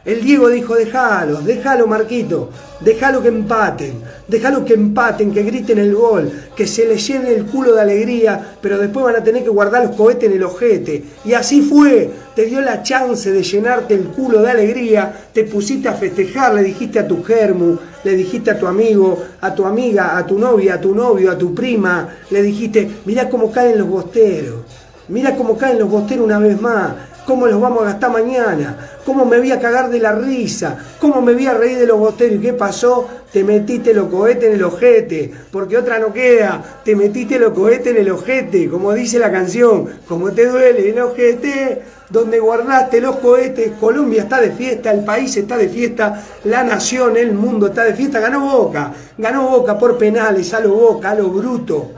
El 0.08 0.22
Diego 0.22 0.48
dijo, 0.48 0.74
déjalo, 0.74 1.42
déjalo 1.42 1.86
Marquito, 1.86 2.48
déjalo 2.80 3.20
que 3.20 3.28
empaten, 3.28 4.00
déjalo 4.26 4.64
que 4.64 4.72
empaten, 4.72 5.34
que 5.34 5.42
griten 5.42 5.76
el 5.76 5.94
gol, 5.94 6.32
que 6.56 6.66
se 6.66 6.86
les 6.86 7.06
llene 7.06 7.34
el 7.34 7.44
culo 7.44 7.74
de 7.74 7.82
alegría, 7.82 8.56
pero 8.62 8.78
después 8.78 9.04
van 9.04 9.16
a 9.16 9.22
tener 9.22 9.42
que 9.42 9.50
guardar 9.50 9.84
los 9.84 9.94
cohetes 9.94 10.30
en 10.30 10.36
el 10.36 10.44
ojete. 10.44 11.04
Y 11.26 11.34
así 11.34 11.60
fue, 11.60 12.08
te 12.34 12.46
dio 12.46 12.62
la 12.62 12.82
chance 12.82 13.30
de 13.30 13.42
llenarte 13.42 13.96
el 13.96 14.04
culo 14.04 14.40
de 14.40 14.50
alegría, 14.50 15.12
te 15.30 15.44
pusiste 15.44 15.88
a 15.88 15.92
festejar, 15.92 16.54
le 16.54 16.62
dijiste 16.62 17.00
a 17.00 17.06
tu 17.06 17.22
germu, 17.22 17.76
le 18.02 18.16
dijiste 18.16 18.50
a 18.50 18.58
tu 18.58 18.66
amigo, 18.66 19.22
a 19.42 19.54
tu 19.54 19.66
amiga, 19.66 20.16
a 20.16 20.24
tu 20.24 20.38
novia, 20.38 20.76
a 20.76 20.80
tu 20.80 20.94
novio, 20.94 21.30
a 21.30 21.36
tu 21.36 21.54
prima, 21.54 22.16
le 22.30 22.40
dijiste, 22.40 22.88
mira 23.04 23.28
cómo 23.28 23.52
caen 23.52 23.76
los 23.76 23.86
bosteros, 23.86 24.62
mira 25.08 25.36
cómo 25.36 25.58
caen 25.58 25.78
los 25.78 25.90
bosteros 25.90 26.24
una 26.24 26.38
vez 26.38 26.58
más 26.58 27.07
cómo 27.28 27.46
los 27.46 27.60
vamos 27.60 27.82
a 27.82 27.90
gastar 27.90 28.10
mañana, 28.10 28.74
cómo 29.04 29.26
me 29.26 29.38
voy 29.38 29.52
a 29.52 29.60
cagar 29.60 29.90
de 29.90 29.98
la 29.98 30.12
risa, 30.12 30.78
cómo 30.98 31.20
me 31.20 31.34
voy 31.34 31.46
a 31.46 31.52
reír 31.52 31.76
de 31.76 31.86
los 31.86 31.98
bosteros. 31.98 32.36
¿Y 32.36 32.38
qué 32.40 32.54
pasó? 32.54 33.06
Te 33.30 33.44
metiste 33.44 33.92
los 33.92 34.08
cohetes 34.08 34.44
en 34.44 34.54
el 34.54 34.64
ojete, 34.64 35.30
porque 35.52 35.76
otra 35.76 35.98
no 35.98 36.10
queda. 36.10 36.80
Te 36.82 36.96
metiste 36.96 37.38
los 37.38 37.52
cohetes 37.52 37.88
en 37.88 37.98
el 37.98 38.10
ojete, 38.10 38.70
como 38.70 38.94
dice 38.94 39.18
la 39.18 39.30
canción, 39.30 39.90
como 40.08 40.32
te 40.32 40.46
duele 40.46 40.88
el 40.88 40.98
ojete, 40.98 41.82
donde 42.08 42.40
guardaste 42.40 42.98
los 43.02 43.16
cohetes. 43.16 43.72
Colombia 43.78 44.22
está 44.22 44.40
de 44.40 44.52
fiesta, 44.52 44.90
el 44.90 45.04
país 45.04 45.36
está 45.36 45.58
de 45.58 45.68
fiesta, 45.68 46.24
la 46.44 46.64
nación, 46.64 47.18
el 47.18 47.34
mundo 47.34 47.66
está 47.66 47.84
de 47.84 47.92
fiesta. 47.92 48.20
Ganó 48.20 48.40
Boca, 48.40 48.94
ganó 49.18 49.50
Boca 49.50 49.78
por 49.78 49.98
penales, 49.98 50.54
a 50.54 50.60
lo 50.60 50.72
Boca, 50.72 51.10
a 51.10 51.14
lo 51.14 51.28
bruto. 51.28 51.90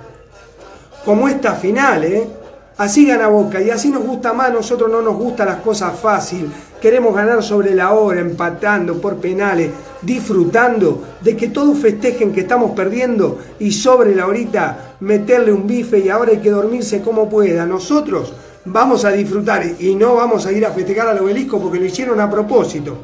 como 1.05 1.29
esta 1.29 1.55
final, 1.55 2.03
¿eh? 2.03 2.40
Así 2.81 3.05
gana 3.05 3.29
Boca 3.29 3.61
y 3.61 3.69
así 3.69 3.91
nos 3.91 4.05
gusta 4.05 4.33
más, 4.33 4.51
nosotros 4.51 4.91
no 4.91 5.03
nos 5.03 5.15
gustan 5.15 5.49
las 5.49 5.61
cosas 5.61 6.01
fácil, 6.01 6.51
queremos 6.81 7.15
ganar 7.15 7.43
sobre 7.43 7.75
la 7.75 7.93
hora, 7.93 8.23
empatando 8.23 8.99
por 8.99 9.17
penales, 9.17 9.71
disfrutando 10.01 11.03
de 11.21 11.37
que 11.37 11.49
todos 11.49 11.77
festejen 11.77 12.33
que 12.33 12.41
estamos 12.41 12.71
perdiendo 12.71 13.39
y 13.59 13.71
sobre 13.71 14.15
la 14.15 14.27
horita 14.27 14.95
meterle 15.01 15.53
un 15.53 15.67
bife 15.67 15.99
y 15.99 16.09
ahora 16.09 16.31
hay 16.31 16.39
que 16.39 16.49
dormirse 16.49 17.03
como 17.03 17.29
pueda. 17.29 17.67
Nosotros 17.67 18.33
vamos 18.65 19.05
a 19.05 19.11
disfrutar 19.11 19.63
y 19.79 19.95
no 19.95 20.15
vamos 20.15 20.47
a 20.47 20.53
ir 20.53 20.65
a 20.65 20.71
festejar 20.71 21.09
al 21.09 21.19
obelisco 21.19 21.61
porque 21.61 21.79
lo 21.79 21.85
hicieron 21.85 22.19
a 22.19 22.31
propósito. 22.31 22.97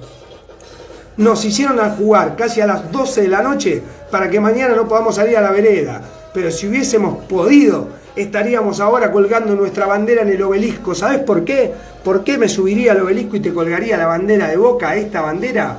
Nos 1.18 1.44
hicieron 1.44 1.78
al 1.80 1.98
jugar 1.98 2.34
casi 2.34 2.62
a 2.62 2.66
las 2.66 2.90
12 2.90 3.20
de 3.20 3.28
la 3.28 3.42
noche 3.42 3.82
para 4.10 4.30
que 4.30 4.40
mañana 4.40 4.74
no 4.74 4.88
podamos 4.88 5.16
salir 5.16 5.36
a 5.36 5.42
la 5.42 5.50
vereda. 5.50 6.00
Pero 6.32 6.50
si 6.50 6.66
hubiésemos 6.66 7.24
podido, 7.26 8.05
estaríamos 8.16 8.80
ahora 8.80 9.12
colgando 9.12 9.54
nuestra 9.54 9.86
bandera 9.86 10.22
en 10.22 10.30
el 10.30 10.42
obelisco. 10.42 10.94
¿Sabes 10.94 11.20
por 11.20 11.44
qué? 11.44 11.72
¿Por 12.02 12.24
qué 12.24 12.38
me 12.38 12.48
subiría 12.48 12.92
al 12.92 13.02
obelisco 13.02 13.36
y 13.36 13.40
te 13.40 13.52
colgaría 13.52 13.96
la 13.96 14.06
bandera 14.06 14.48
de 14.48 14.56
Boca, 14.56 14.96
esta 14.96 15.20
bandera? 15.20 15.76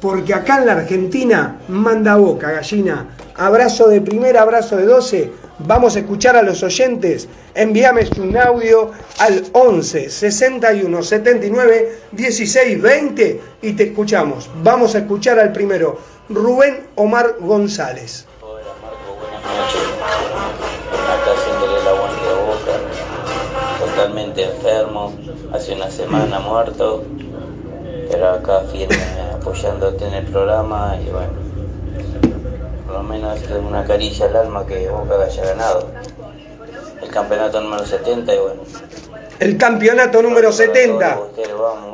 Porque 0.00 0.32
acá 0.32 0.58
en 0.58 0.66
la 0.66 0.72
Argentina 0.72 1.60
manda 1.68 2.16
Boca, 2.16 2.52
gallina. 2.52 3.08
Abrazo 3.34 3.88
de 3.88 4.00
primera, 4.00 4.42
abrazo 4.42 4.76
de 4.76 4.86
12. 4.86 5.32
Vamos 5.58 5.96
a 5.96 6.00
escuchar 6.00 6.36
a 6.36 6.42
los 6.42 6.62
oyentes. 6.62 7.28
Envíame 7.54 8.02
un 8.20 8.36
audio 8.36 8.92
al 9.18 9.42
11 9.52 10.10
61 10.10 11.02
79 11.02 11.98
16 12.12 12.82
20 12.82 13.40
y 13.62 13.72
te 13.72 13.84
escuchamos. 13.84 14.50
Vamos 14.62 14.94
a 14.94 14.98
escuchar 14.98 15.38
al 15.38 15.52
primero, 15.52 15.98
Rubén 16.28 16.86
Omar 16.94 17.36
González. 17.40 18.26
Totalmente 24.16 24.44
enfermo, 24.44 25.12
hace 25.52 25.74
una 25.74 25.90
semana 25.90 26.40
muerto, 26.40 27.04
pero 28.10 28.30
acá 28.30 28.62
firme 28.72 28.96
apoyándote 29.34 30.06
en 30.06 30.14
el 30.14 30.24
programa 30.26 30.96
y 31.04 31.10
bueno, 31.10 31.34
por 32.86 32.94
lo 32.96 33.02
menos 33.02 33.42
es 33.42 33.50
una 33.50 33.84
caricia 33.84 34.24
al 34.26 34.36
alma 34.36 34.64
que 34.66 34.88
Boca 34.88 35.22
haya 35.22 35.44
ganado. 35.44 35.90
El 37.02 37.10
campeonato 37.10 37.60
número 37.60 37.84
70 37.84 38.34
y 38.34 38.38
bueno. 38.38 38.62
El 39.38 39.58
campeonato 39.58 40.22
número 40.22 40.50
70. 40.50 41.20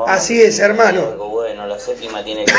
Así 0.06 0.40
es, 0.40 0.60
hermano. 0.60 1.16
bueno, 1.16 1.66
la 1.66 1.78
séptima 1.78 2.22
tiene 2.22 2.44
que... 2.44 2.52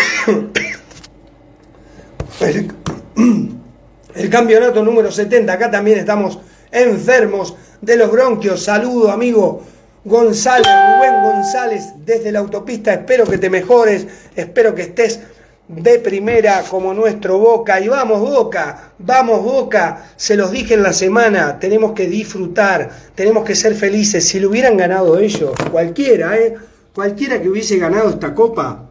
el 4.16 4.30
campeonato 4.30 4.84
número 4.84 5.10
70. 5.10 5.54
Acá 5.54 5.72
también 5.72 6.00
estamos 6.00 6.40
enfermos 6.70 7.56
de 7.84 7.98
los 7.98 8.12
bronquios. 8.12 8.64
Saludo, 8.64 9.12
amigo 9.12 9.62
González, 10.06 10.68
Rubén 10.68 11.24
González, 11.24 11.84
desde 12.06 12.32
la 12.32 12.40
autopista. 12.40 12.94
Espero 12.94 13.26
que 13.26 13.38
te 13.38 13.50
mejores, 13.50 14.08
espero 14.36 14.74
que 14.74 14.84
estés 14.84 15.20
de 15.68 16.00
primera 16.00 16.64
como 16.70 16.94
nuestro 16.94 17.38
Boca. 17.38 17.80
Y 17.80 17.90
vamos, 17.90 18.22
Boca, 18.22 18.94
vamos, 19.00 19.44
Boca. 19.44 20.12
Se 20.16 20.36
los 20.36 20.52
dije 20.52 20.74
en 20.76 20.84
la 20.84 20.94
semana, 20.94 21.60
tenemos 21.60 21.92
que 21.92 22.08
disfrutar, 22.08 22.90
tenemos 23.16 23.44
que 23.44 23.56
ser 23.56 23.76
felices. 23.76 24.26
Si 24.28 24.40
lo 24.40 24.50
hubieran 24.50 24.78
ganado 24.78 25.20
ellos, 25.20 25.52
cualquiera, 25.72 26.38
¿eh? 26.38 26.56
Cualquiera 26.94 27.42
que 27.42 27.50
hubiese 27.50 27.78
ganado 27.78 28.10
esta 28.10 28.36
copa, 28.36 28.90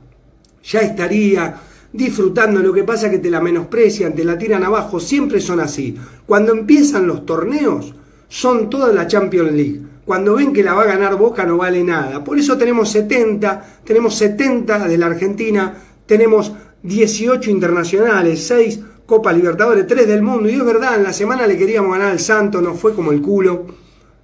ya 0.65 0.81
estaría 0.81 1.55
disfrutando. 1.93 2.61
Lo 2.61 2.73
que 2.73 2.85
pasa 2.85 3.07
es 3.07 3.13
que 3.13 3.19
te 3.21 3.31
la 3.31 3.41
menosprecian, 3.41 4.15
te 4.15 4.25
la 4.25 4.37
tiran 4.37 4.65
abajo, 4.65 4.99
siempre 4.99 5.41
son 5.41 5.61
así. 5.61 5.97
Cuando 6.27 6.53
empiezan 6.53 7.07
los 7.07 7.25
torneos, 7.25 7.95
son 8.33 8.71
toda 8.71 8.95
la 8.95 9.07
Champions 9.07 9.53
League. 9.53 9.83
Cuando 10.07 10.37
ven 10.37 10.55
que 10.55 10.63
la 10.63 10.73
va 10.73 10.85
a 10.85 10.87
ganar 10.87 11.17
Boca 11.17 11.45
no 11.45 11.59
vale 11.59 11.85
nada. 11.85 12.25
Por 12.25 12.39
eso 12.39 12.57
tenemos 12.57 12.91
70, 12.91 13.83
tenemos 13.85 14.17
70 14.17 14.89
de 14.89 14.97
la 14.97 15.05
Argentina, 15.05 15.75
tenemos 16.07 16.51
18 16.83 17.51
internacionales, 17.51 18.43
6 18.47 18.81
Copa 19.05 19.35
Libertadores, 19.35 19.87
3 19.87 20.09
del 20.09 20.23
mundo. 20.23 20.49
Y 20.49 20.55
es 20.55 20.65
verdad, 20.65 20.97
en 20.97 21.03
la 21.03 21.13
semana 21.13 21.47
le 21.47 21.59
queríamos 21.59 21.93
ganar 21.93 22.13
al 22.13 22.21
Santo, 22.21 22.63
no 22.63 22.73
fue 22.73 22.95
como 22.95 23.13
el 23.13 23.21
culo. 23.21 23.67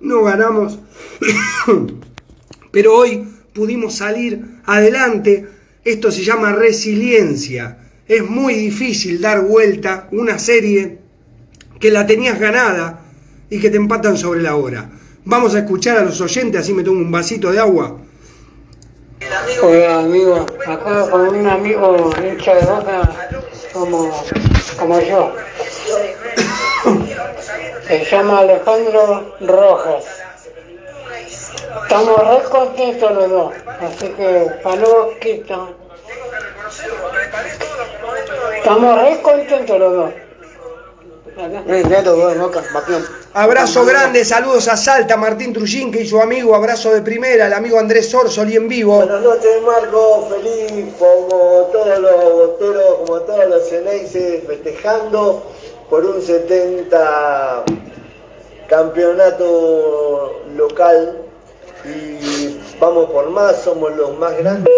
No 0.01 0.23
ganamos. 0.23 0.79
Pero 2.73 2.95
hoy 2.95 3.29
pudimos 3.53 3.97
salir 3.97 4.63
adelante 4.65 5.47
esto 5.85 6.11
se 6.11 6.25
llama 6.25 6.55
resiliencia. 6.55 7.91
Es 8.07 8.27
muy 8.27 8.55
difícil 8.55 9.21
dar 9.21 9.43
vuelta 9.43 10.09
una 10.13 10.39
serie 10.39 10.99
que 11.79 11.91
la 11.91 12.07
tenías 12.07 12.41
ganada 12.41 13.08
y 13.51 13.61
que 13.61 13.71
te 13.71 13.77
empatan 13.77 14.17
sobre 14.17 14.43
la 14.43 14.57
hora. 14.57 14.91
Vamos 15.25 15.55
a 15.55 15.61
escuchar 15.61 15.99
a 15.99 16.05
los 16.05 16.21
oyentes, 16.21 16.61
así 16.61 16.73
me 16.73 16.83
tomo 16.83 16.99
un 16.99 17.11
vasito 17.11 17.51
de 17.51 17.59
agua. 17.59 17.97
Hola 19.63 19.99
amigo, 20.01 20.47
acá 20.67 21.11
con 21.11 21.29
un 21.29 21.47
amigo 21.47 22.11
hincha 22.23 22.55
de 22.55 22.67
boca 22.67 23.11
como, 23.73 24.25
como 24.79 25.01
yo. 25.01 25.33
Se 27.87 28.05
llama 28.05 28.41
Alejandro 28.41 29.37
Rojas. 29.41 30.05
Estamos 31.83 32.19
re 32.19 32.49
contentos 32.51 33.13
los 33.13 33.31
dos, 33.31 33.55
así 33.81 34.09
que 34.09 34.47
saludos, 34.63 35.17
Quito. 35.21 35.77
Estamos 38.57 39.03
re 39.03 39.23
contentos 39.23 39.79
los 39.79 39.93
dos. 39.95 40.11
Abrazo 43.35 43.85
grande, 43.85 44.25
saludos 44.25 44.69
a 44.69 44.77
Salta, 44.77 45.17
Martín 45.17 45.53
Trujín, 45.53 45.93
y 45.95 46.07
su 46.07 46.19
amigo, 46.21 46.55
abrazo 46.55 46.93
de 46.95 47.03
primera, 47.03 47.47
el 47.47 47.53
amigo 47.53 47.79
Andrés 47.79 48.13
Orsoli 48.15 48.57
en 48.57 48.69
vivo. 48.69 48.97
Buenas 48.97 49.21
noches, 49.21 49.63
Marco, 49.63 50.29
feliz 50.31 50.95
como 50.99 51.69
todos 51.71 51.99
los 51.99 52.35
boteros, 52.35 52.95
como 53.05 53.21
todos 53.21 53.49
los 53.49 53.69
ceneices, 53.69 54.45
festejando 54.47 55.43
por 55.91 56.07
un 56.07 56.23
70 56.23 57.65
campeonato 58.67 60.43
local 60.57 61.19
y 61.85 62.59
vamos 62.81 63.11
por 63.11 63.29
más, 63.31 63.63
somos 63.63 63.95
los 63.95 64.17
más 64.19 64.37
grandes. 64.39 64.73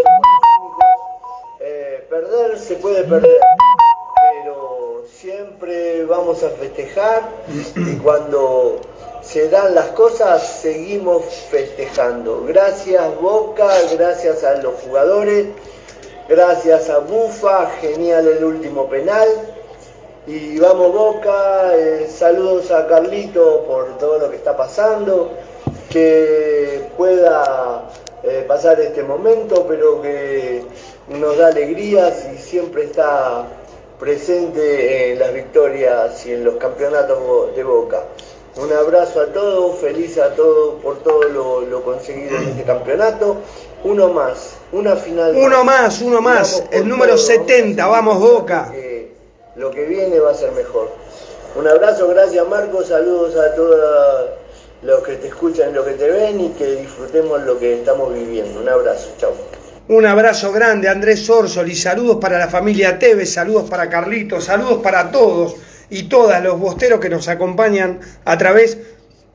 Eh, 1.61 2.05
perder 2.11 2.59
se 2.59 2.75
puede 2.77 3.05
perder, 3.05 3.41
siempre 5.21 6.07
vamos 6.07 6.43
a 6.43 6.49
festejar 6.49 7.29
y 7.77 7.97
cuando 7.97 8.81
se 9.21 9.51
dan 9.51 9.75
las 9.75 9.89
cosas 9.89 10.61
seguimos 10.63 11.23
festejando. 11.51 12.45
Gracias 12.47 13.21
Boca, 13.21 13.69
gracias 13.99 14.43
a 14.45 14.55
los 14.63 14.77
jugadores, 14.81 15.49
gracias 16.27 16.89
a 16.89 17.01
Bufa, 17.01 17.69
genial 17.83 18.29
el 18.29 18.43
último 18.43 18.89
penal. 18.89 19.29
Y 20.27 20.59
vamos 20.59 20.91
Boca, 20.91 21.77
eh, 21.77 22.09
saludos 22.11 22.71
a 22.71 22.87
Carlito 22.87 23.65
por 23.67 23.99
todo 23.99 24.21
lo 24.21 24.31
que 24.31 24.37
está 24.37 24.57
pasando 24.57 25.33
que 25.91 26.89
pueda 26.97 27.91
eh, 28.23 28.47
pasar 28.49 28.81
este 28.81 29.03
momento, 29.03 29.67
pero 29.69 30.01
que 30.01 30.63
nos 31.09 31.37
da 31.37 31.49
alegrías 31.49 32.27
y 32.35 32.39
siempre 32.39 32.85
está 32.85 33.60
presente 34.01 35.13
en 35.13 35.19
las 35.19 35.33
victorias 35.35 36.27
y 36.27 36.33
en 36.33 36.43
los 36.43 36.57
campeonatos 36.57 37.55
de 37.55 37.63
Boca. 37.63 38.03
Un 38.57 38.73
abrazo 38.73 39.21
a 39.21 39.27
todos, 39.27 39.79
feliz 39.79 40.19
a 40.19 40.35
todos 40.35 40.83
por 40.83 40.99
todo 41.05 41.23
lo, 41.25 41.83
conseguido 41.85 42.37
en 42.39 42.49
este 42.49 42.65
campeonato. 42.65 43.37
Uno 43.85 44.09
más, 44.09 44.57
una 44.73 44.97
final. 44.97 45.37
Uno 45.37 45.63
más, 45.63 46.01
uno 46.01 46.21
más, 46.21 46.65
el 46.73 46.89
número 46.89 47.17
70, 47.17 47.87
vamos 47.87 48.19
Boca. 48.19 48.73
lo 49.55 49.71
que 49.71 49.85
viene 49.85 50.19
va 50.19 50.31
a 50.31 50.35
ser 50.35 50.51
mejor. 50.53 50.89
Un 51.55 51.69
abrazo, 51.69 52.09
gracias 52.09 52.47
Marco, 52.49 52.83
saludos 52.83 53.37
a 53.37 53.55
toda 53.55 54.37
los 54.83 55.03
que 55.03 55.17
te 55.17 55.29
escuchan 55.29 55.71
y 55.71 55.73
los 55.75 55.85
que 55.85 55.93
te 55.93 56.09
ven 56.09 56.41
y 56.41 56.49
que 56.51 56.77
disfrutemos 56.77 57.43
lo 57.43 57.59
que 57.59 57.75
estamos 57.75 58.13
viviendo. 58.15 58.61
Un 58.61 58.69
abrazo, 58.69 59.11
chao. 59.19 59.33
Un 59.91 60.07
abrazo 60.07 60.53
grande, 60.53 60.89
Andrés 60.89 61.29
Orsol, 61.29 61.69
y 61.69 61.75
saludos 61.75 62.19
para 62.21 62.39
la 62.39 62.47
familia 62.47 62.97
Tevez, 62.97 63.33
saludos 63.33 63.69
para 63.69 63.91
Carlitos, 63.91 64.45
saludos 64.45 64.81
para 64.85 65.11
todos 65.11 65.57
y 65.91 66.05
todas 66.05 66.41
los 66.45 66.61
bosteros 66.61 67.01
que 67.01 67.09
nos 67.09 67.27
acompañan 67.27 67.99
a 68.25 68.39
través 68.39 68.79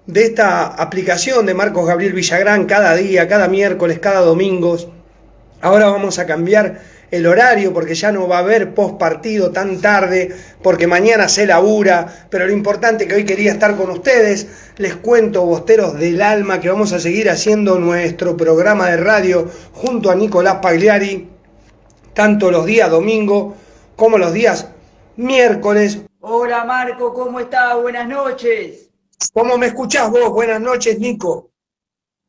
de 0.06 0.24
esta 0.24 0.68
aplicación 0.68 1.46
de 1.46 1.54
Marcos 1.54 1.86
Gabriel 1.86 2.14
Villagrán 2.14 2.68
cada 2.68 2.96
día, 2.96 3.28
cada 3.28 3.50
miércoles, 3.50 4.00
cada 4.00 4.22
domingo. 4.22 4.78
Ahora 5.60 5.88
vamos 5.88 6.20
a 6.20 6.26
cambiar 6.26 6.80
el 7.12 7.28
horario 7.28 7.74
porque 7.74 7.96
ya 7.96 8.12
no 8.12 8.28
va 8.28 8.38
a 8.38 8.40
haber 8.40 8.74
post 8.74 8.98
partido 8.98 9.52
tan 9.52 9.82
tarde, 9.82 10.36
porque 10.62 10.88
mañana 10.88 11.30
se 11.30 11.46
labura, 11.46 12.28
pero 12.30 12.46
lo 12.48 12.54
importante 12.54 13.04
es 13.04 13.10
que 13.10 13.16
hoy 13.16 13.26
quería 13.26 13.52
estar 13.52 13.76
con 13.76 13.90
ustedes. 13.90 14.72
Les 14.78 14.96
cuento, 14.96 15.46
bosteros 15.46 15.98
del 16.00 16.22
alma, 16.22 16.60
que 16.60 16.70
vamos 16.70 16.94
a 16.94 17.00
seguir 17.00 17.30
haciendo 17.30 17.80
nuestro 17.80 18.36
programa 18.36 18.90
de 18.90 18.98
radio 18.98 19.50
junto 19.74 20.12
a 20.12 20.16
Nicolás 20.16 20.58
Pagliari, 20.62 21.30
tanto 22.14 22.52
los 22.52 22.66
días 22.66 22.90
domingo 22.90 23.56
como 23.96 24.18
los 24.18 24.34
días 24.34 24.68
miércoles. 25.16 26.02
Hola 26.20 26.66
Marco, 26.66 27.14
¿cómo 27.14 27.40
estás? 27.40 27.80
Buenas 27.82 28.08
noches. 28.08 28.90
¿Cómo 29.34 29.58
me 29.58 29.68
escuchás 29.68 30.10
vos? 30.10 30.30
Buenas 30.32 30.60
noches, 30.60 31.00
Nico. 31.00 31.52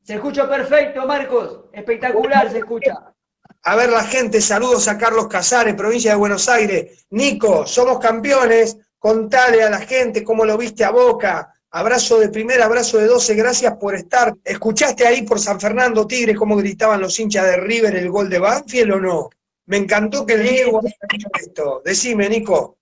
Se 0.03 0.15
escucha 0.15 0.49
perfecto, 0.49 1.07
Marcos. 1.07 1.65
Espectacular 1.73 2.51
se 2.51 2.59
escucha. 2.59 3.16
A 3.67 3.75
ver 3.75 3.91
la 3.91 4.05
gente, 4.05 4.41
saludos 4.41 4.87
a 4.87 4.97
Carlos 4.97 5.27
Casares, 5.27 5.75
provincia 5.75 6.13
de 6.13 6.17
Buenos 6.17 6.49
Aires. 6.49 7.05
Nico, 7.11 7.67
somos 7.67 7.99
campeones. 7.99 8.77
Contale 8.97 9.61
a 9.65 9.69
la 9.69 9.81
gente 9.81 10.23
cómo 10.23 10.45
lo 10.45 10.57
viste 10.57 10.85
a 10.85 10.93
Boca. 10.93 11.53
Abrazo 11.73 12.21
de 12.21 12.29
primera, 12.29 12.67
abrazo 12.67 12.99
de 12.99 13.09
12, 13.09 13.35
gracias 13.35 13.75
por 13.77 13.97
estar. 13.97 14.37
¿Escuchaste 14.45 15.05
ahí 15.05 15.23
por 15.23 15.41
San 15.41 15.61
Fernando 15.61 16.07
Tigre 16.07 16.37
cómo 16.37 16.57
gritaban 16.57 17.01
los 17.01 17.19
hinchas 17.19 17.45
de 17.45 17.57
River 17.57 17.97
el 17.97 18.09
gol 18.09 18.31
de 18.31 18.39
Banfield 18.39 18.93
o 18.93 19.01
no? 19.01 19.31
Me 19.65 19.79
encantó 19.79 20.25
que 20.25 20.35
el 20.35 20.45
Diego 20.45 20.79
haya 20.79 20.95
hecho 21.13 21.29
esto. 21.37 21.83
Decime, 21.85 22.29
Nico. 22.29 22.79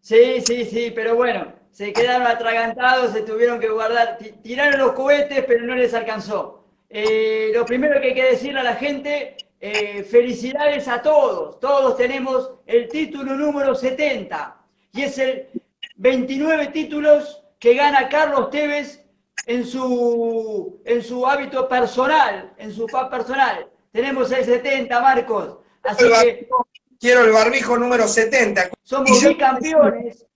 Sí, 0.00 0.44
sí, 0.46 0.64
sí, 0.64 0.92
pero 0.94 1.16
bueno, 1.16 1.54
se 1.72 1.92
quedaron 1.92 2.28
atragantados, 2.28 3.12
se 3.12 3.22
tuvieron 3.22 3.58
que 3.58 3.68
guardar, 3.68 4.16
tiraron 4.44 4.78
los 4.78 4.92
cohetes, 4.92 5.44
pero 5.44 5.64
no 5.64 5.74
les 5.74 5.92
alcanzó. 5.92 6.61
Eh, 6.94 7.52
lo 7.54 7.64
primero 7.64 7.98
que 8.02 8.08
hay 8.08 8.14
que 8.14 8.30
decirle 8.32 8.60
a 8.60 8.64
la 8.64 8.76
gente, 8.76 9.38
eh, 9.58 10.02
felicidades 10.04 10.86
a 10.88 11.00
todos. 11.00 11.58
Todos 11.58 11.96
tenemos 11.96 12.50
el 12.66 12.86
título 12.88 13.34
número 13.34 13.74
70 13.74 14.60
y 14.92 15.02
es 15.02 15.16
el 15.16 15.48
29 15.96 16.66
títulos 16.66 17.42
que 17.58 17.74
gana 17.74 18.10
Carlos 18.10 18.50
Tevez 18.50 19.06
en 19.46 19.64
su, 19.64 20.82
en 20.84 21.02
su 21.02 21.26
hábito 21.26 21.66
personal, 21.66 22.52
en 22.58 22.74
su 22.74 22.86
paz 22.86 23.08
personal. 23.08 23.70
Tenemos 23.90 24.30
el 24.30 24.44
70, 24.44 25.00
Marcos. 25.00 25.60
Así 25.84 26.04
que 26.04 26.46
quiero 27.00 27.24
el 27.24 27.32
barbijo 27.32 27.78
número 27.78 28.06
70. 28.06 28.68
Somos 28.82 29.26
bicampeones. 29.26 30.26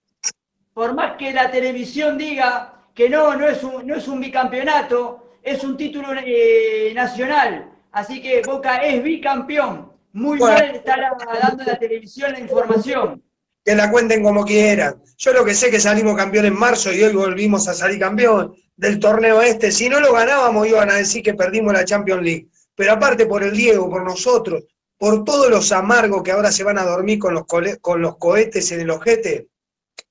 Por 0.73 0.95
más 0.95 1.19
que 1.19 1.35
la 1.35 1.51
televisión 1.51 2.17
diga 2.17 2.87
que 2.95 3.11
no, 3.11 3.35
no 3.37 3.47
es 3.47 3.63
un, 3.63 3.87
no 3.87 3.95
es 3.95 4.09
un 4.09 4.21
bicampeonato, 4.21 5.26
es 5.47 5.63
un 5.63 5.77
título 5.77 6.09
eh, 6.13 6.93
nacional. 6.93 7.71
Así 7.93 8.21
que 8.21 8.43
Boca 8.43 8.79
es 8.79 9.03
bicampeón. 9.03 9.93
Muy 10.13 10.39
mal 10.39 10.75
está 10.75 10.97
dando 11.41 11.65
la 11.65 11.79
televisión 11.79 12.33
la 12.33 12.41
información. 12.41 13.23
Que 13.65 13.77
la 13.77 13.91
cuenten 13.91 14.25
como 14.25 14.45
quieran. 14.45 15.01
Yo 15.17 15.33
lo 15.33 15.45
que 15.45 15.55
sé 15.55 15.67
es 15.67 15.73
que 15.73 15.81
salimos 15.81 16.17
campeón 16.17 16.47
en 16.47 16.59
marzo 16.59 16.93
y 16.93 17.03
hoy 17.03 17.15
volvimos 17.15 17.69
a 17.69 17.75
salir 17.75 18.01
campeón 18.01 18.57
del 18.77 18.99
torneo 18.99 19.41
este. 19.41 19.71
Si 19.71 19.89
no 19.89 20.01
lo 20.01 20.13
ganábamos, 20.13 20.67
iban 20.67 20.91
a 20.91 20.95
decir 20.95 21.23
que 21.23 21.35
perdimos 21.35 21.73
la 21.73 21.85
Champions 21.85 22.23
League. 22.23 22.49
Pero 22.75 22.93
aparte 22.93 23.27
por 23.27 23.45
el 23.45 23.57
Diego, 23.57 23.89
por 23.89 24.03
nosotros, 24.03 24.65
por 24.99 25.23
todos 25.23 25.49
los 25.49 25.71
amargos 25.71 26.25
que 26.25 26.33
ahora 26.33 26.51
se 26.51 26.65
van 26.65 26.79
a 26.79 26.85
dormir 26.85 27.21
con 27.21 27.35
los, 27.35 27.45
con 27.81 28.03
los 28.03 28.17
cohetes 28.19 28.73
en 28.73 28.81
el 28.81 28.91
ojete, 28.91 29.47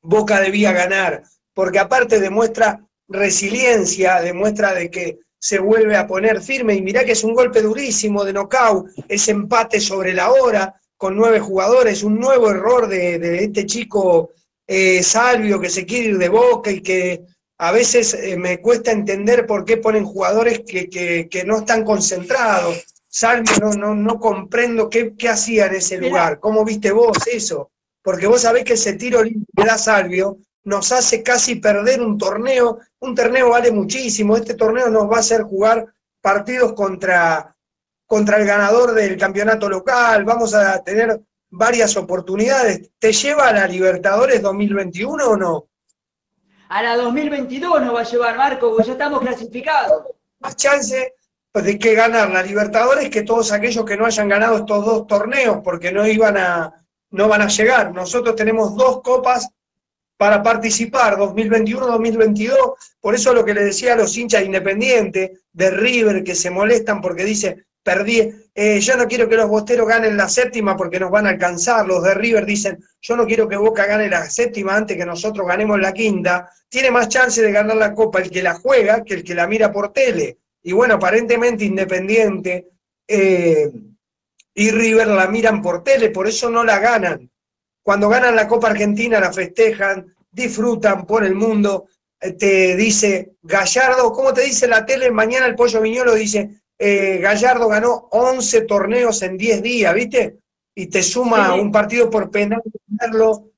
Boca 0.02 0.40
debía 0.40 0.72
ganar, 0.72 1.24
porque 1.54 1.80
aparte 1.80 2.20
demuestra 2.20 2.80
resiliencia, 3.08 4.22
demuestra 4.22 4.74
de 4.74 4.90
que 4.90 5.25
se 5.46 5.60
vuelve 5.60 5.96
a 5.96 6.08
poner 6.08 6.42
firme, 6.42 6.74
y 6.74 6.82
mirá 6.82 7.04
que 7.04 7.12
es 7.12 7.24
un 7.24 7.34
golpe 7.34 7.62
durísimo 7.62 8.24
de 8.24 8.34
knockout, 8.34 8.88
ese 9.08 9.32
empate 9.32 9.80
sobre 9.80 10.14
la 10.14 10.32
hora, 10.32 10.74
con 10.98 11.16
nueve 11.16 11.40
jugadores, 11.40 12.02
un 12.02 12.20
nuevo 12.20 12.50
error 12.50 12.88
de, 12.88 13.44
este 13.44 13.66
chico 13.66 14.32
eh, 14.66 15.04
Salvio 15.04 15.60
que 15.60 15.70
se 15.70 15.86
quiere 15.86 16.10
ir 16.10 16.18
de 16.18 16.30
Boca 16.30 16.72
y 16.72 16.82
que 16.82 17.26
a 17.60 17.72
veces 17.72 18.14
eh, 18.16 18.38
me 18.38 18.60
cuesta 18.60 18.92
entender 18.92 19.46
por 19.46 19.66
qué 19.66 19.78
ponen 19.78 20.06
jugadores 20.06 20.62
que, 20.66 20.90
que 20.90 21.44
no 21.46 21.60
están 21.60 21.84
concentrados, 21.84 22.84
Salvio, 23.18 23.54
no, 23.62 23.72
no, 23.72 23.96
no 23.96 24.20
comprendo 24.20 24.90
qué, 24.90 25.14
hacía 25.30 25.68
en 25.68 25.76
ese 25.76 25.98
lugar. 25.98 26.38
¿Cómo 26.42 26.66
viste 26.66 26.92
vos 26.92 27.18
eso? 27.32 27.72
Porque 28.04 28.28
vos 28.28 28.42
sabés 28.42 28.66
que 28.66 28.74
ese 28.74 28.94
tiro 28.94 29.24
libre 29.24 29.46
que 29.56 29.64
da 29.64 29.78
Salvio 29.78 30.40
nos 30.66 30.92
hace 30.92 31.24
casi 31.24 31.56
perder 31.56 32.02
un 32.02 32.18
torneo. 32.18 32.80
Un 33.06 33.14
torneo 33.14 33.50
vale 33.50 33.72
muchísimo. 33.72 34.36
Este 34.36 34.56
torneo 34.56 34.90
nos 34.90 35.10
va 35.10 35.18
a 35.18 35.20
hacer 35.20 35.44
jugar 35.44 35.86
partidos 36.20 36.74
contra, 36.74 37.56
contra 38.08 38.38
el 38.38 38.48
ganador 38.48 38.94
del 38.94 39.16
campeonato 39.16 39.70
local. 39.70 40.26
Vamos 40.26 40.56
a 40.56 40.84
tener 40.84 41.22
varias 41.52 41.96
oportunidades. 41.98 42.90
¿Te 42.98 43.14
lleva 43.14 43.50
a 43.50 43.54
la 43.54 43.68
Libertadores 43.68 44.42
2021 44.42 45.24
o 45.24 45.38
no? 45.38 45.68
A 46.70 46.82
la 46.82 46.98
2022 46.98 47.82
nos 47.82 47.94
va 47.94 48.02
a 48.02 48.04
llevar, 48.06 48.38
Marco, 48.38 48.70
porque 48.72 48.88
ya 48.88 48.94
estamos 48.94 49.20
clasificados. 49.22 50.08
Más 50.40 50.56
chance 50.56 51.14
de 51.54 51.80
que 51.80 51.94
ganar 51.94 52.32
la 52.32 52.42
Libertadores 52.42 53.12
que 53.12 53.22
todos 53.22 53.52
aquellos 53.52 53.86
que 53.86 53.98
no 53.98 54.08
hayan 54.08 54.28
ganado 54.28 54.58
estos 54.58 54.84
dos 54.84 55.06
torneos, 55.06 55.60
porque 55.64 55.92
no 55.92 56.08
iban 56.08 56.38
a, 56.38 56.74
no 57.12 57.28
van 57.28 57.44
a 57.44 57.50
llegar. 57.50 57.94
Nosotros 57.94 58.36
tenemos 58.36 58.76
dos 58.76 59.04
copas 59.04 59.48
para 60.18 60.42
participar, 60.42 61.18
2021-2022, 61.18 62.56
por 63.00 63.16
eso 63.16 63.34
lo 63.34 63.44
que 63.44 63.54
le 63.54 63.66
decía 63.66 63.94
a 63.94 63.98
los 63.98 64.18
hinchas 64.18 64.44
independientes 64.44 65.32
de 65.52 65.72
River 65.72 66.24
que 66.24 66.36
se 66.36 66.50
molestan 66.50 67.02
porque 67.02 67.26
dice, 67.26 67.66
perdí, 67.84 68.32
eh, 68.54 68.80
yo 68.80 68.98
no 68.98 69.08
quiero 69.08 69.28
que 69.28 69.36
los 69.36 69.50
bosteros 69.50 69.88
ganen 69.88 70.16
la 70.16 70.30
séptima 70.30 70.78
porque 70.78 71.00
nos 71.00 71.12
van 71.12 71.28
a 71.28 71.32
alcanzar, 71.32 71.86
los 71.86 72.02
de 72.04 72.14
River 72.14 72.46
dicen, 72.46 72.84
yo 73.02 73.16
no 73.16 73.26
quiero 73.26 73.48
que 73.48 73.58
Boca 73.58 73.86
gane 73.86 74.10
la 74.10 74.30
séptima 74.30 74.76
antes 74.76 74.98
que 74.98 75.06
nosotros 75.06 75.46
ganemos 75.46 75.80
la 75.80 75.94
quinta, 75.94 76.50
tiene 76.70 76.92
más 76.92 77.10
chance 77.10 77.42
de 77.42 77.52
ganar 77.52 77.76
la 77.76 77.94
copa 77.94 78.20
el 78.20 78.32
que 78.32 78.42
la 78.42 78.56
juega 78.56 79.04
que 79.04 79.16
el 79.16 79.24
que 79.24 79.36
la 79.36 79.48
mira 79.48 79.72
por 79.72 79.92
tele 79.92 80.38
y 80.66 80.72
bueno, 80.72 80.96
aparentemente 80.96 81.64
Independiente 81.64 82.70
eh, 83.08 83.72
y 84.56 84.72
River 84.72 85.08
la 85.08 85.28
miran 85.28 85.62
por 85.62 85.84
tele, 85.84 86.10
por 86.10 86.28
eso 86.28 86.50
no 86.50 86.64
la 86.64 86.80
ganan. 86.80 87.30
Cuando 87.86 88.10
ganan 88.10 88.36
la 88.36 88.48
Copa 88.48 88.70
Argentina 88.70 89.20
la 89.20 89.32
festejan, 89.32 90.08
disfrutan 90.32 91.06
por 91.06 91.24
el 91.24 91.36
mundo, 91.36 91.86
eh, 92.20 92.32
te 92.32 92.76
dice 92.76 93.34
Gallardo, 93.44 94.12
¿cómo 94.12 94.34
te 94.34 94.42
dice 94.42 94.68
la 94.68 94.88
tele? 94.88 95.12
Mañana 95.12 95.46
el 95.46 95.54
Pollo 95.54 95.82
Viñolo 95.82 96.16
dice, 96.16 96.50
eh, 96.80 97.20
Gallardo 97.22 97.68
ganó 97.68 98.08
11 98.10 98.62
torneos 98.62 99.22
en 99.22 99.38
10 99.38 99.62
días, 99.62 99.94
¿viste? 99.94 100.40
Y 100.74 100.88
te 100.88 101.04
suma 101.04 101.54
un 101.54 101.72
partido 101.72 102.10
por 102.10 102.32
penal 102.32 102.64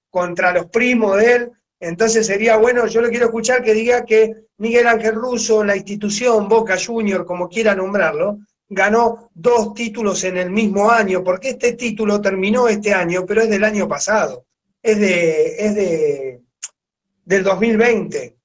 contra 0.09 0.51
los 0.51 0.65
primos 0.65 1.15
de 1.15 1.33
él. 1.33 1.51
Entonces 1.79 2.27
sería 2.27 2.57
bueno, 2.57 2.85
yo 2.85 3.01
lo 3.01 3.07
quiero 3.07 3.27
escuchar 3.27 3.63
que 3.63 3.73
diga 3.73 4.03
que 4.03 4.33
Miguel 4.57 4.87
Ángel 4.87 5.15
Russo, 5.15 5.63
la 5.63 5.77
institución 5.77 6.49
Boca 6.49 6.75
Junior, 6.77 7.25
como 7.25 7.47
quiera 7.47 7.73
nombrarlo, 7.73 8.39
ganó 8.69 9.30
dos 9.34 9.73
títulos 9.73 10.23
en 10.23 10.38
el 10.38 10.51
mismo 10.51 10.89
año, 10.89 11.23
porque 11.23 11.49
este 11.49 11.73
título 11.73 12.21
terminó 12.21 12.67
este 12.67 12.93
año, 12.93 13.25
pero 13.25 13.41
es 13.41 13.49
del 13.49 13.63
año 13.63 13.88
pasado, 13.88 14.45
es 14.82 14.99
de, 14.99 15.56
es 15.58 15.75
de 15.75 16.41
del 17.25 17.43
2020. 17.43 18.38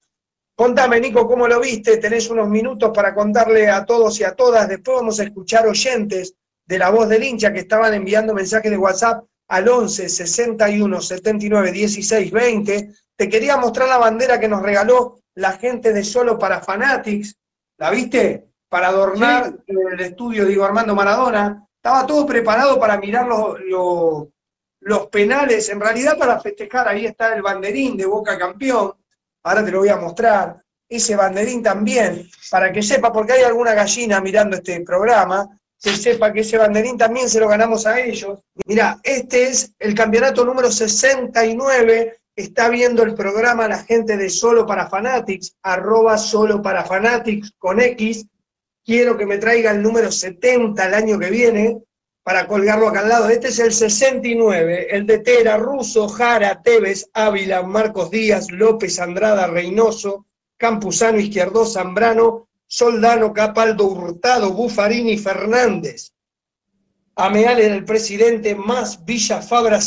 Contame, 0.54 1.00
Nico, 1.00 1.26
¿cómo 1.26 1.46
lo 1.46 1.61
viste? 1.61 1.96
Tenés 1.98 2.28
unos 2.30 2.48
minutos 2.48 2.90
para 2.92 3.14
contarle 3.14 3.68
a 3.68 3.85
todos 3.85 4.18
y 4.20 4.24
a 4.24 4.32
todas. 4.32 4.68
Después 4.68 4.98
vamos 4.98 5.20
a 5.20 5.24
escuchar 5.24 5.66
oyentes 5.66 6.35
de 6.66 6.78
la 6.78 6.90
voz 6.90 7.08
del 7.08 7.22
hincha 7.22 7.52
que 7.52 7.61
estaban 7.61 7.94
enviando 7.94 8.35
mensajes 8.35 8.70
de 8.70 8.76
WhatsApp 8.76 9.24
al 9.48 9.68
11 9.68 10.08
61 10.08 11.00
79 11.00 11.72
16 11.72 12.30
20. 12.32 12.90
Te 13.16 13.28
quería 13.28 13.56
mostrar 13.56 13.88
la 13.88 13.98
bandera 13.98 14.40
que 14.40 14.48
nos 14.48 14.62
regaló 14.62 15.20
la 15.35 15.52
gente 15.52 15.92
de 15.92 16.04
Solo 16.04 16.38
para 16.38 16.61
Fanatics, 16.61 17.37
¿la 17.78 17.90
viste? 17.90 18.51
Para 18.72 18.88
adornar 18.88 19.52
el 19.66 20.00
estudio 20.00 20.46
Diego 20.46 20.64
Armando 20.64 20.94
Maradona. 20.94 21.62
Estaba 21.76 22.06
todo 22.06 22.24
preparado 22.24 22.80
para 22.80 22.96
mirar 22.96 23.26
los, 23.26 24.28
los 24.80 25.06
penales, 25.08 25.68
en 25.68 25.78
realidad 25.78 26.16
para 26.16 26.40
festejar, 26.40 26.88
ahí 26.88 27.04
está 27.04 27.35
el 27.35 27.42
banderín 27.42 27.98
de 27.98 28.06
Boca 28.06 28.38
Campeón, 28.38 28.94
ahora 29.42 29.62
te 29.62 29.70
lo 29.72 29.80
voy 29.80 29.90
a 29.90 29.96
mostrar, 29.96 30.56
ese 30.88 31.16
banderín 31.16 31.62
también, 31.62 32.30
para 32.50 32.72
que 32.72 32.82
sepa, 32.82 33.12
porque 33.12 33.35
hay 33.35 33.42
alguna 33.42 33.74
gallina 33.74 34.22
mirando 34.22 34.56
este 34.56 34.80
programa, 34.80 35.46
que 35.78 35.90
sepa 35.90 36.32
que 36.32 36.40
ese 36.40 36.56
banderín 36.56 36.96
también 36.96 37.28
se 37.28 37.40
lo 37.40 37.48
ganamos 37.48 37.87
a 37.87 38.00
ellos. 38.00 38.38
Mira, 38.64 38.98
este 39.02 39.48
es 39.48 39.74
el 39.80 39.94
campeonato 39.94 40.46
número 40.46 40.70
69 40.70 42.22
está 42.35 42.70
viendo 42.70 43.02
el 43.02 43.14
programa 43.14 43.68
la 43.68 43.82
gente 43.82 44.16
de 44.16 44.30
Solo 44.30 44.64
para 44.64 44.88
Fanatics, 44.88 45.56
arroba 45.62 46.16
Solo 46.16 46.62
para 46.62 46.85
Fanatics 46.85 47.52
con 47.58 47.78
X. 47.78 48.26
Quiero 48.84 49.16
que 49.16 49.26
me 49.26 49.38
traiga 49.38 49.70
el 49.70 49.82
número 49.82 50.10
70 50.10 50.86
el 50.86 50.94
año 50.94 51.18
que 51.18 51.30
viene 51.30 51.82
para 52.22 52.46
colgarlo 52.46 52.88
acá 52.88 53.00
al 53.00 53.08
lado. 53.08 53.28
Este 53.28 53.48
es 53.48 53.58
el 53.58 53.72
69, 53.72 54.88
el 54.90 55.06
de 55.06 55.18
Tera, 55.18 55.56
Russo, 55.56 56.08
Jara, 56.08 56.62
Tevez, 56.62 57.08
Ávila, 57.12 57.62
Marcos 57.62 58.10
Díaz, 58.10 58.50
López, 58.50 58.98
Andrada, 58.98 59.46
Reynoso, 59.46 60.26
Campuzano, 60.56 61.18
Izquierdo, 61.18 61.64
Zambrano, 61.64 62.48
Soldano, 62.66 63.32
Capaldo, 63.32 63.86
Hurtado, 63.86 64.52
Bufarini, 64.52 65.18
Fernández. 65.18 66.12
Ameal 67.14 67.60
era 67.60 67.74
el 67.74 67.84
presidente, 67.84 68.54
más 68.54 69.04
Villa 69.04 69.42
Fabra, 69.42 69.78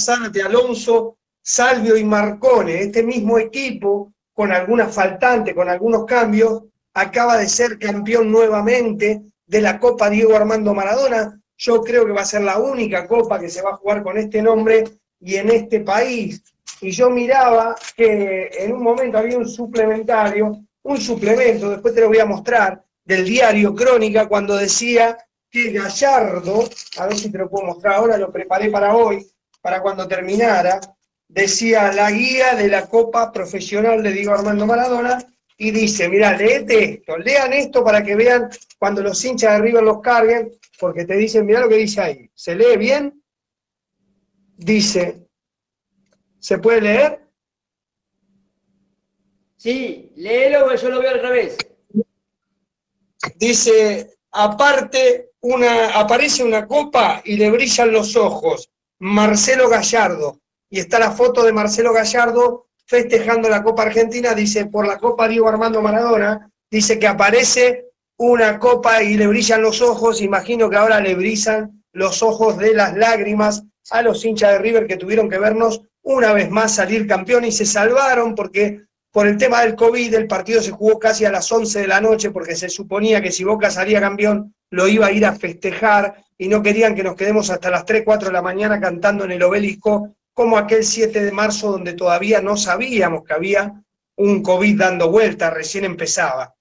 Alonso, 0.45 1.17
Salvio 1.41 1.97
y 1.97 2.03
Marcone, 2.03 2.81
este 2.81 3.03
mismo 3.03 3.39
equipo, 3.39 4.13
con 4.33 4.51
algunas 4.51 4.93
faltantes, 4.93 5.55
con 5.55 5.69
algunos 5.69 6.05
cambios, 6.05 6.63
acaba 6.95 7.37
de 7.37 7.47
ser 7.47 7.77
campeón 7.77 8.31
nuevamente 8.31 9.21
de 9.45 9.61
la 9.61 9.79
Copa 9.79 10.09
Diego 10.09 10.35
Armando 10.35 10.73
Maradona. 10.73 11.39
Yo 11.57 11.81
creo 11.81 12.05
que 12.05 12.11
va 12.11 12.21
a 12.21 12.25
ser 12.25 12.41
la 12.41 12.57
única 12.57 13.07
copa 13.07 13.39
que 13.39 13.49
se 13.49 13.61
va 13.61 13.71
a 13.71 13.77
jugar 13.77 14.01
con 14.01 14.17
este 14.17 14.41
nombre 14.41 14.83
y 15.19 15.35
en 15.35 15.51
este 15.51 15.81
país. 15.81 16.41
Y 16.81 16.89
yo 16.89 17.09
miraba 17.09 17.75
que 17.95 18.49
en 18.51 18.73
un 18.73 18.81
momento 18.81 19.19
había 19.19 19.37
un 19.37 19.47
suplementario 19.47 20.65
un 20.85 21.01
suplemento, 21.01 21.71
después 21.71 21.95
te 21.95 22.01
lo 22.01 22.09
voy 22.09 22.19
a 22.19 22.25
mostrar, 22.25 22.83
del 23.03 23.25
diario 23.25 23.73
Crónica, 23.73 24.27
cuando 24.27 24.55
decía 24.55 25.17
que 25.49 25.71
Gallardo, 25.71 26.69
a 26.97 27.07
ver 27.07 27.17
si 27.17 27.31
te 27.31 27.39
lo 27.39 27.49
puedo 27.49 27.65
mostrar 27.65 27.95
ahora, 27.95 28.17
lo 28.17 28.31
preparé 28.31 28.69
para 28.69 28.95
hoy, 28.95 29.25
para 29.61 29.81
cuando 29.81 30.07
terminara, 30.07 30.79
decía 31.27 31.91
la 31.91 32.11
guía 32.11 32.53
de 32.53 32.67
la 32.67 32.85
Copa 32.85 33.31
Profesional 33.31 34.03
de 34.03 34.11
Diego 34.11 34.33
Armando 34.33 34.67
Maradona, 34.67 35.17
y 35.57 35.71
dice, 35.71 36.09
mira, 36.09 36.35
leete 36.35 36.83
esto, 36.83 37.17
lean 37.17 37.53
esto 37.53 37.83
para 37.83 38.03
que 38.03 38.15
vean 38.15 38.49
cuando 38.77 39.01
los 39.01 39.23
hinchas 39.23 39.53
de 39.53 39.59
River 39.59 39.83
los 39.83 40.01
carguen, 40.01 40.51
porque 40.79 41.05
te 41.05 41.15
dicen, 41.15 41.45
mira 41.45 41.61
lo 41.61 41.69
que 41.69 41.77
dice 41.77 42.01
ahí, 42.01 42.29
¿se 42.33 42.55
lee 42.55 42.77
bien? 42.77 43.23
Dice, 44.57 45.27
¿se 46.39 46.57
puede 46.57 46.81
leer? 46.81 47.19
Sí, 49.55 50.11
léelo 50.15 50.65
porque 50.65 50.81
yo 50.81 50.89
lo 50.89 50.99
veo 50.99 51.11
al 51.11 51.21
revés. 51.21 51.57
Dice, 53.35 54.17
aparte, 54.31 55.31
una, 55.41 55.99
aparece 55.99 56.43
una 56.43 56.67
copa 56.67 57.21
y 57.25 57.37
le 57.37 57.49
brillan 57.49 57.91
los 57.91 58.15
ojos. 58.15 58.69
Marcelo 58.99 59.69
Gallardo. 59.69 60.39
Y 60.69 60.79
está 60.79 60.99
la 60.99 61.11
foto 61.11 61.43
de 61.43 61.53
Marcelo 61.53 61.93
Gallardo 61.93 62.67
festejando 62.85 63.49
la 63.49 63.63
Copa 63.63 63.83
Argentina. 63.83 64.33
Dice, 64.33 64.65
por 64.65 64.87
la 64.87 64.97
Copa 64.97 65.27
Diego 65.27 65.47
Armando 65.47 65.81
Maradona. 65.81 66.49
Dice 66.69 66.99
que 66.99 67.07
aparece 67.07 67.85
una 68.17 68.59
copa 68.59 69.03
y 69.03 69.15
le 69.15 69.27
brillan 69.27 69.61
los 69.61 69.81
ojos. 69.81 70.21
Imagino 70.21 70.69
que 70.69 70.77
ahora 70.77 70.99
le 70.99 71.15
brillan 71.15 71.83
los 71.91 72.23
ojos 72.23 72.57
de 72.57 72.73
las 72.73 72.95
lágrimas 72.95 73.63
a 73.91 74.01
los 74.01 74.23
hinchas 74.25 74.51
de 74.51 74.59
River 74.59 74.87
que 74.87 74.97
tuvieron 74.97 75.29
que 75.29 75.39
vernos 75.39 75.81
una 76.01 76.33
vez 76.33 76.49
más 76.49 76.75
salir 76.75 77.07
campeón 77.07 77.45
y 77.45 77.51
se 77.51 77.65
salvaron 77.65 78.35
porque 78.35 78.81
por 79.11 79.27
el 79.27 79.37
tema 79.37 79.61
del 79.61 79.75
COVID 79.75 80.13
el 80.13 80.27
partido 80.27 80.61
se 80.61 80.71
jugó 80.71 80.99
casi 80.99 81.25
a 81.25 81.31
las 81.31 81.51
11 81.51 81.81
de 81.81 81.87
la 81.87 82.01
noche 82.01 82.31
porque 82.31 82.55
se 82.55 82.69
suponía 82.69 83.21
que 83.21 83.31
si 83.31 83.43
Boca 83.43 83.69
salía 83.69 84.01
campeón 84.01 84.53
lo 84.69 84.87
iba 84.87 85.07
a 85.07 85.11
ir 85.11 85.25
a 85.25 85.35
festejar 85.35 86.15
y 86.37 86.47
no 86.47 86.61
querían 86.61 86.95
que 86.95 87.03
nos 87.03 87.15
quedemos 87.15 87.49
hasta 87.49 87.69
las 87.69 87.85
3, 87.85 88.03
4 88.03 88.27
de 88.27 88.33
la 88.33 88.41
mañana 88.41 88.79
cantando 88.79 89.23
en 89.23 89.31
el 89.31 89.43
obelisco 89.43 90.14
como 90.35 90.57
aquel 90.57 90.83
7 90.83 91.23
de 91.23 91.31
marzo 91.31 91.71
donde 91.71 91.93
todavía 91.93 92.41
no 92.41 92.57
sabíamos 92.57 93.23
que 93.23 93.33
había 93.33 93.81
un 94.17 94.43
COVID 94.43 94.77
dando 94.77 95.09
vuelta, 95.09 95.49
recién 95.49 95.85
empezaba. 95.85 96.53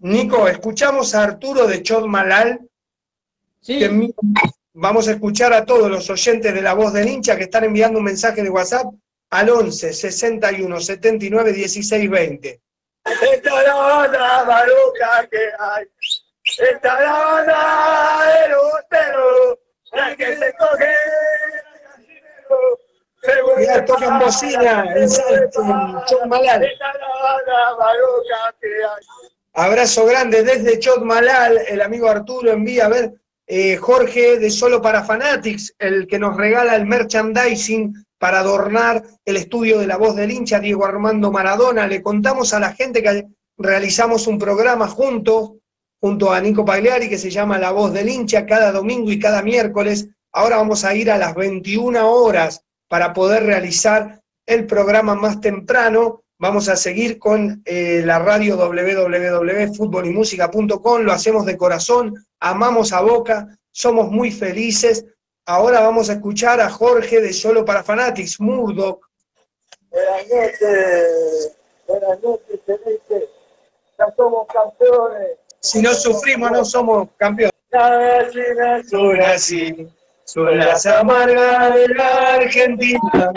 Nico, 0.00 0.48
escuchamos 0.48 1.14
a 1.14 1.24
Arturo 1.24 1.66
de 1.66 1.82
Chod 1.82 2.06
Malal. 2.06 2.60
Sí. 3.60 3.78
que 3.78 4.12
vamos 4.72 5.06
a 5.06 5.12
escuchar 5.12 5.52
a 5.52 5.64
todos 5.64 5.90
los 5.90 6.08
oyentes 6.08 6.52
de 6.52 6.62
La 6.62 6.72
Voz 6.72 6.92
del 6.92 7.08
Hincha 7.08 7.36
que 7.36 7.44
están 7.44 7.64
enviando 7.64 7.98
un 7.98 8.04
mensaje 8.06 8.42
de 8.42 8.50
WhatsApp 8.50 8.86
al 9.30 9.50
11 9.50 9.92
61 9.92 10.80
79 10.80 11.52
16 11.52 12.10
20. 12.10 12.60
Esta 13.04 13.60
es 13.60 13.66
la 13.66 13.74
banda 13.74 14.44
maluca 14.44 15.28
que 15.30 15.50
hay. 15.58 15.84
Esta 16.44 16.98
es 16.98 17.04
la 17.04 17.12
banda 17.12 18.40
del 18.40 18.52
botero, 18.56 19.60
la 19.92 20.16
que 20.16 20.36
se 20.36 20.54
coge 20.54 20.94
Mira, 23.56 23.84
tocan 23.84 24.18
bocina 24.18 24.84
en 24.96 25.08
Salto, 25.08 25.62
en. 25.62 26.64
Abrazo 29.54 30.06
grande 30.06 30.42
desde 30.42 30.78
Chotmalal, 30.78 31.58
el 31.68 31.82
amigo 31.82 32.08
Arturo 32.08 32.50
envía 32.50 32.86
a 32.86 32.88
ver 32.88 33.12
eh, 33.46 33.76
Jorge 33.76 34.38
de 34.38 34.50
Solo 34.50 34.80
para 34.80 35.04
Fanatics, 35.04 35.74
el 35.78 36.06
que 36.06 36.18
nos 36.18 36.36
regala 36.36 36.74
el 36.74 36.86
merchandising 36.86 37.94
para 38.18 38.40
adornar 38.40 39.02
el 39.24 39.36
estudio 39.36 39.78
de 39.78 39.86
la 39.86 39.98
voz 39.98 40.16
del 40.16 40.30
hincha, 40.30 40.58
Diego 40.58 40.86
Armando 40.86 41.30
Maradona. 41.30 41.86
Le 41.86 42.02
contamos 42.02 42.54
a 42.54 42.60
la 42.60 42.72
gente 42.72 43.02
que 43.02 43.26
realizamos 43.58 44.26
un 44.26 44.38
programa 44.38 44.88
juntos, 44.88 45.52
junto 46.00 46.32
a 46.32 46.40
Nico 46.40 46.64
Pagliari, 46.64 47.08
que 47.08 47.18
se 47.18 47.30
llama 47.30 47.58
La 47.58 47.70
voz 47.70 47.92
del 47.92 48.08
hincha, 48.08 48.46
cada 48.46 48.72
domingo 48.72 49.10
y 49.12 49.20
cada 49.20 49.42
miércoles. 49.42 50.08
Ahora 50.32 50.56
vamos 50.56 50.84
a 50.84 50.94
ir 50.94 51.10
a 51.10 51.18
las 51.18 51.34
21 51.34 52.10
horas 52.10 52.64
para 52.92 53.12
poder 53.14 53.44
realizar 53.44 54.20
el 54.44 54.66
programa 54.66 55.14
más 55.14 55.40
temprano. 55.40 56.24
Vamos 56.36 56.68
a 56.68 56.76
seguir 56.76 57.18
con 57.18 57.62
eh, 57.64 58.02
la 58.04 58.18
radio 58.18 58.58
www.futbolymusica.com, 58.58 61.00
lo 61.00 61.12
hacemos 61.12 61.46
de 61.46 61.56
corazón, 61.56 62.22
amamos 62.38 62.92
a 62.92 63.00
Boca, 63.00 63.58
somos 63.70 64.10
muy 64.10 64.30
felices. 64.30 65.06
Ahora 65.46 65.80
vamos 65.80 66.10
a 66.10 66.12
escuchar 66.12 66.60
a 66.60 66.68
Jorge 66.68 67.22
de 67.22 67.32
Solo 67.32 67.64
para 67.64 67.82
Fanatics, 67.82 68.38
Murdoch. 68.38 69.08
Buenas 69.88 70.28
noches, 70.28 71.56
buenas 71.88 72.22
noches, 72.22 72.60
Celeste. 72.66 73.26
Ya 73.98 74.12
somos 74.14 74.46
campeones. 74.48 75.38
Si 75.60 75.80
no 75.80 75.94
sufrimos, 75.94 76.50
no 76.50 76.62
somos 76.62 77.08
campeones. 77.16 77.54
Las 77.70 78.34
Son 80.32 80.48
así, 80.48 80.52
son 80.52 80.58
las 80.58 80.86
amargas 80.86 81.74
de 81.74 81.88
la 81.88 82.34
Argentina. 82.36 83.32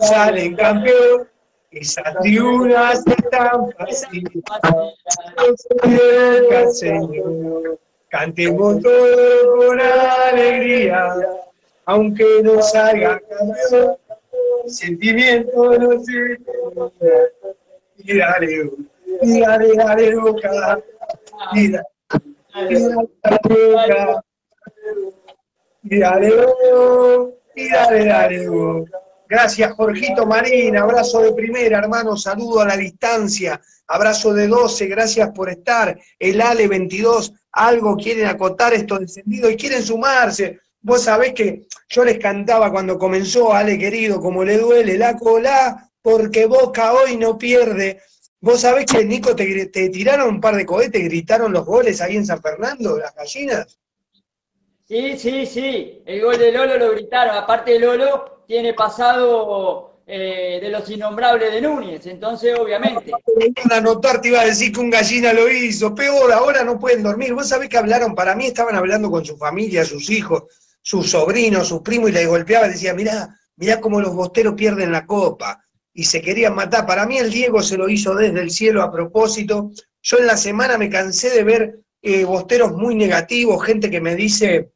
Salen 0.00 0.56
campeón, 0.56 1.28
esas 1.70 2.18
tribunas 2.20 3.04
están 3.06 3.70
vacías. 3.78 4.32
Señor, 6.78 7.78
cantemos 8.08 8.82
todo 8.82 9.56
con 9.56 9.80
alegría, 9.80 11.14
aunque 11.84 12.40
no 12.42 12.60
salga 12.60 13.20
campeón. 13.20 13.96
Sentimiento 14.66 15.78
no 15.78 16.02
se 16.02 16.38
y 17.98 18.18
dale, 18.18 18.70
y 19.22 19.40
dale, 19.40 19.74
dale, 19.76 20.16
boca, 20.16 20.80
y 21.52 21.70
dale, 21.70 21.84
dale, 22.52 22.94
boca. 22.96 24.24
Y 25.84 25.98
dale, 25.98 26.32
dale, 27.70 28.04
dale. 28.06 28.48
Gracias, 29.28 29.72
Jorgito 29.72 30.26
Marín. 30.26 30.76
Abrazo 30.76 31.20
de 31.20 31.32
primera, 31.32 31.78
hermano. 31.78 32.16
Saludo 32.16 32.60
a 32.60 32.66
la 32.66 32.76
distancia. 32.76 33.60
Abrazo 33.86 34.32
de 34.32 34.48
12. 34.48 34.86
Gracias 34.86 35.30
por 35.30 35.50
estar. 35.50 35.98
El 36.18 36.40
Ale 36.40 36.68
22. 36.68 37.32
Algo 37.52 37.96
quieren 37.96 38.26
acotar 38.26 38.72
esto 38.72 38.98
encendido 38.98 39.50
y 39.50 39.56
quieren 39.56 39.82
sumarse. 39.82 40.60
Vos 40.80 41.02
sabés 41.02 41.32
que 41.32 41.66
yo 41.88 42.04
les 42.04 42.18
cantaba 42.18 42.70
cuando 42.70 42.98
comenzó, 42.98 43.52
Ale 43.54 43.78
querido, 43.78 44.20
como 44.20 44.44
le 44.44 44.58
duele 44.58 44.98
la 44.98 45.16
cola, 45.16 45.90
porque 46.02 46.46
Boca 46.46 46.92
hoy 46.92 47.16
no 47.16 47.38
pierde. 47.38 48.00
Vos 48.40 48.60
sabés 48.60 48.84
que, 48.84 49.04
Nico, 49.04 49.34
te, 49.34 49.66
te 49.66 49.88
tiraron 49.88 50.34
un 50.34 50.40
par 50.40 50.56
de 50.56 50.66
cohetes, 50.66 51.02
gritaron 51.04 51.52
los 51.52 51.64
goles 51.64 52.00
ahí 52.02 52.16
en 52.16 52.26
San 52.26 52.42
Fernando, 52.42 52.98
las 52.98 53.14
gallinas. 53.14 53.78
Sí, 54.86 55.16
sí, 55.16 55.46
sí. 55.46 56.02
El 56.04 56.22
gol 56.22 56.38
de 56.38 56.52
Lolo 56.52 56.76
lo 56.76 56.90
gritaron. 56.92 57.34
Aparte, 57.36 57.78
Lolo 57.78 58.42
tiene 58.46 58.74
pasado 58.74 60.02
eh, 60.06 60.58
de 60.60 60.68
los 60.68 60.88
innombrables 60.90 61.52
de 61.52 61.62
Núñez. 61.62 62.06
Entonces, 62.06 62.58
obviamente. 62.58 63.10
A 63.70 63.76
anotar, 63.76 64.20
te 64.20 64.28
iba 64.28 64.42
a 64.42 64.46
decir 64.46 64.72
que 64.72 64.80
un 64.80 64.90
gallina 64.90 65.32
lo 65.32 65.50
hizo. 65.50 65.94
Peor, 65.94 66.30
ahora 66.32 66.64
no 66.64 66.78
pueden 66.78 67.02
dormir. 67.02 67.32
Vos 67.32 67.48
sabés 67.48 67.70
que 67.70 67.78
hablaron, 67.78 68.14
para 68.14 68.34
mí 68.34 68.46
estaban 68.46 68.76
hablando 68.76 69.10
con 69.10 69.24
su 69.24 69.38
familia, 69.38 69.86
sus 69.86 70.10
hijos, 70.10 70.44
sus 70.82 71.10
sobrinos, 71.10 71.68
sus 71.68 71.80
primos, 71.80 72.10
y 72.10 72.12
les 72.12 72.28
golpeaban. 72.28 72.70
Decía, 72.70 72.92
mirá, 72.92 73.34
mirá 73.56 73.80
cómo 73.80 74.02
los 74.02 74.14
bosteros 74.14 74.52
pierden 74.54 74.92
la 74.92 75.06
copa. 75.06 75.64
Y 75.94 76.04
se 76.04 76.20
querían 76.20 76.54
matar. 76.54 76.86
Para 76.86 77.06
mí 77.06 77.16
el 77.16 77.30
Diego 77.30 77.62
se 77.62 77.78
lo 77.78 77.88
hizo 77.88 78.14
desde 78.14 78.38
el 78.38 78.50
cielo 78.50 78.82
a 78.82 78.92
propósito. 78.92 79.70
Yo 80.02 80.18
en 80.18 80.26
la 80.26 80.36
semana 80.36 80.76
me 80.76 80.90
cansé 80.90 81.30
de 81.30 81.42
ver 81.42 81.80
eh, 82.02 82.24
bosteros 82.24 82.72
muy 82.72 82.94
negativos, 82.94 83.64
gente 83.64 83.90
que 83.90 84.02
me 84.02 84.14
dice 84.14 84.73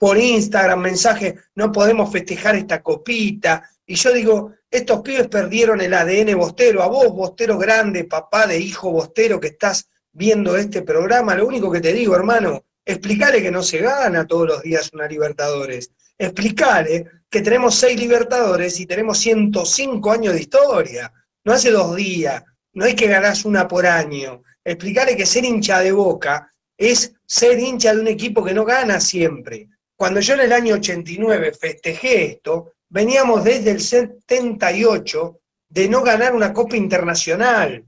por 0.00 0.16
Instagram 0.16 0.80
mensajes, 0.80 1.34
no 1.56 1.70
podemos 1.70 2.10
festejar 2.10 2.56
esta 2.56 2.82
copita. 2.82 3.68
Y 3.84 3.96
yo 3.96 4.14
digo, 4.14 4.52
estos 4.70 5.02
pibes 5.02 5.28
perdieron 5.28 5.82
el 5.82 5.92
ADN 5.92 6.38
bostero. 6.38 6.82
A 6.82 6.86
vos, 6.86 7.12
bostero 7.12 7.58
grande, 7.58 8.04
papá 8.04 8.46
de 8.46 8.58
hijo 8.58 8.90
bostero 8.90 9.38
que 9.38 9.48
estás 9.48 9.90
viendo 10.10 10.56
este 10.56 10.80
programa, 10.80 11.34
lo 11.34 11.46
único 11.46 11.70
que 11.70 11.82
te 11.82 11.92
digo, 11.92 12.16
hermano, 12.16 12.64
explicale 12.82 13.42
que 13.42 13.50
no 13.50 13.62
se 13.62 13.76
gana 13.76 14.26
todos 14.26 14.48
los 14.48 14.62
días 14.62 14.88
una 14.94 15.06
Libertadores. 15.06 15.90
Explicale 16.16 17.04
que 17.28 17.42
tenemos 17.42 17.74
seis 17.74 18.00
Libertadores 18.00 18.80
y 18.80 18.86
tenemos 18.86 19.18
105 19.18 20.12
años 20.12 20.32
de 20.32 20.40
historia. 20.40 21.12
No 21.44 21.52
hace 21.52 21.70
dos 21.72 21.94
días, 21.94 22.42
no 22.72 22.86
es 22.86 22.94
que 22.94 23.06
ganás 23.06 23.44
una 23.44 23.68
por 23.68 23.86
año. 23.86 24.42
Explicale 24.64 25.14
que 25.14 25.26
ser 25.26 25.44
hincha 25.44 25.80
de 25.80 25.92
boca 25.92 26.50
es 26.78 27.12
ser 27.26 27.58
hincha 27.60 27.94
de 27.94 28.00
un 28.00 28.08
equipo 28.08 28.42
que 28.42 28.54
no 28.54 28.64
gana 28.64 28.98
siempre. 28.98 29.68
Cuando 30.00 30.20
yo 30.20 30.32
en 30.32 30.40
el 30.40 30.52
año 30.54 30.76
89 30.76 31.52
festejé 31.52 32.24
esto, 32.24 32.72
veníamos 32.88 33.44
desde 33.44 33.72
el 33.72 33.82
78 33.82 35.40
de 35.68 35.88
no 35.90 36.00
ganar 36.02 36.34
una 36.34 36.54
Copa 36.54 36.74
Internacional. 36.74 37.84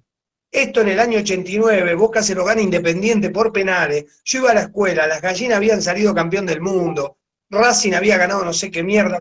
Esto 0.51 0.83
en 0.83 0.89
el 0.89 1.01
año 1.01 1.21
89, 1.21 1.95
Boca 1.95 2.23
se 2.23 2.35
lo 2.35 2.45
gana 2.45 2.61
Independiente 2.61 3.31
por 3.31 3.51
penales. 3.51 4.21
Yo 4.25 4.41
iba 4.41 4.51
a 4.51 4.55
la 4.55 4.61
escuela, 4.61 5.07
las 5.07 5.23
gallinas 5.23 5.57
habían 5.57 5.81
salido 5.81 6.15
campeón 6.15 6.45
del 6.45 6.61
mundo, 6.61 7.17
Racing 7.49 7.95
había 7.95 8.19
ganado 8.19 8.45
no 8.45 8.53
sé 8.53 8.71
qué 8.71 8.83
mierda, 8.83 9.19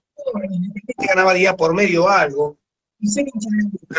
ganaba 0.98 1.34
día 1.34 1.56
por 1.56 1.74
medio 1.74 2.10
algo. 2.10 2.58
Y 3.00 3.08
ser 3.08 3.26
hincha 3.26 3.50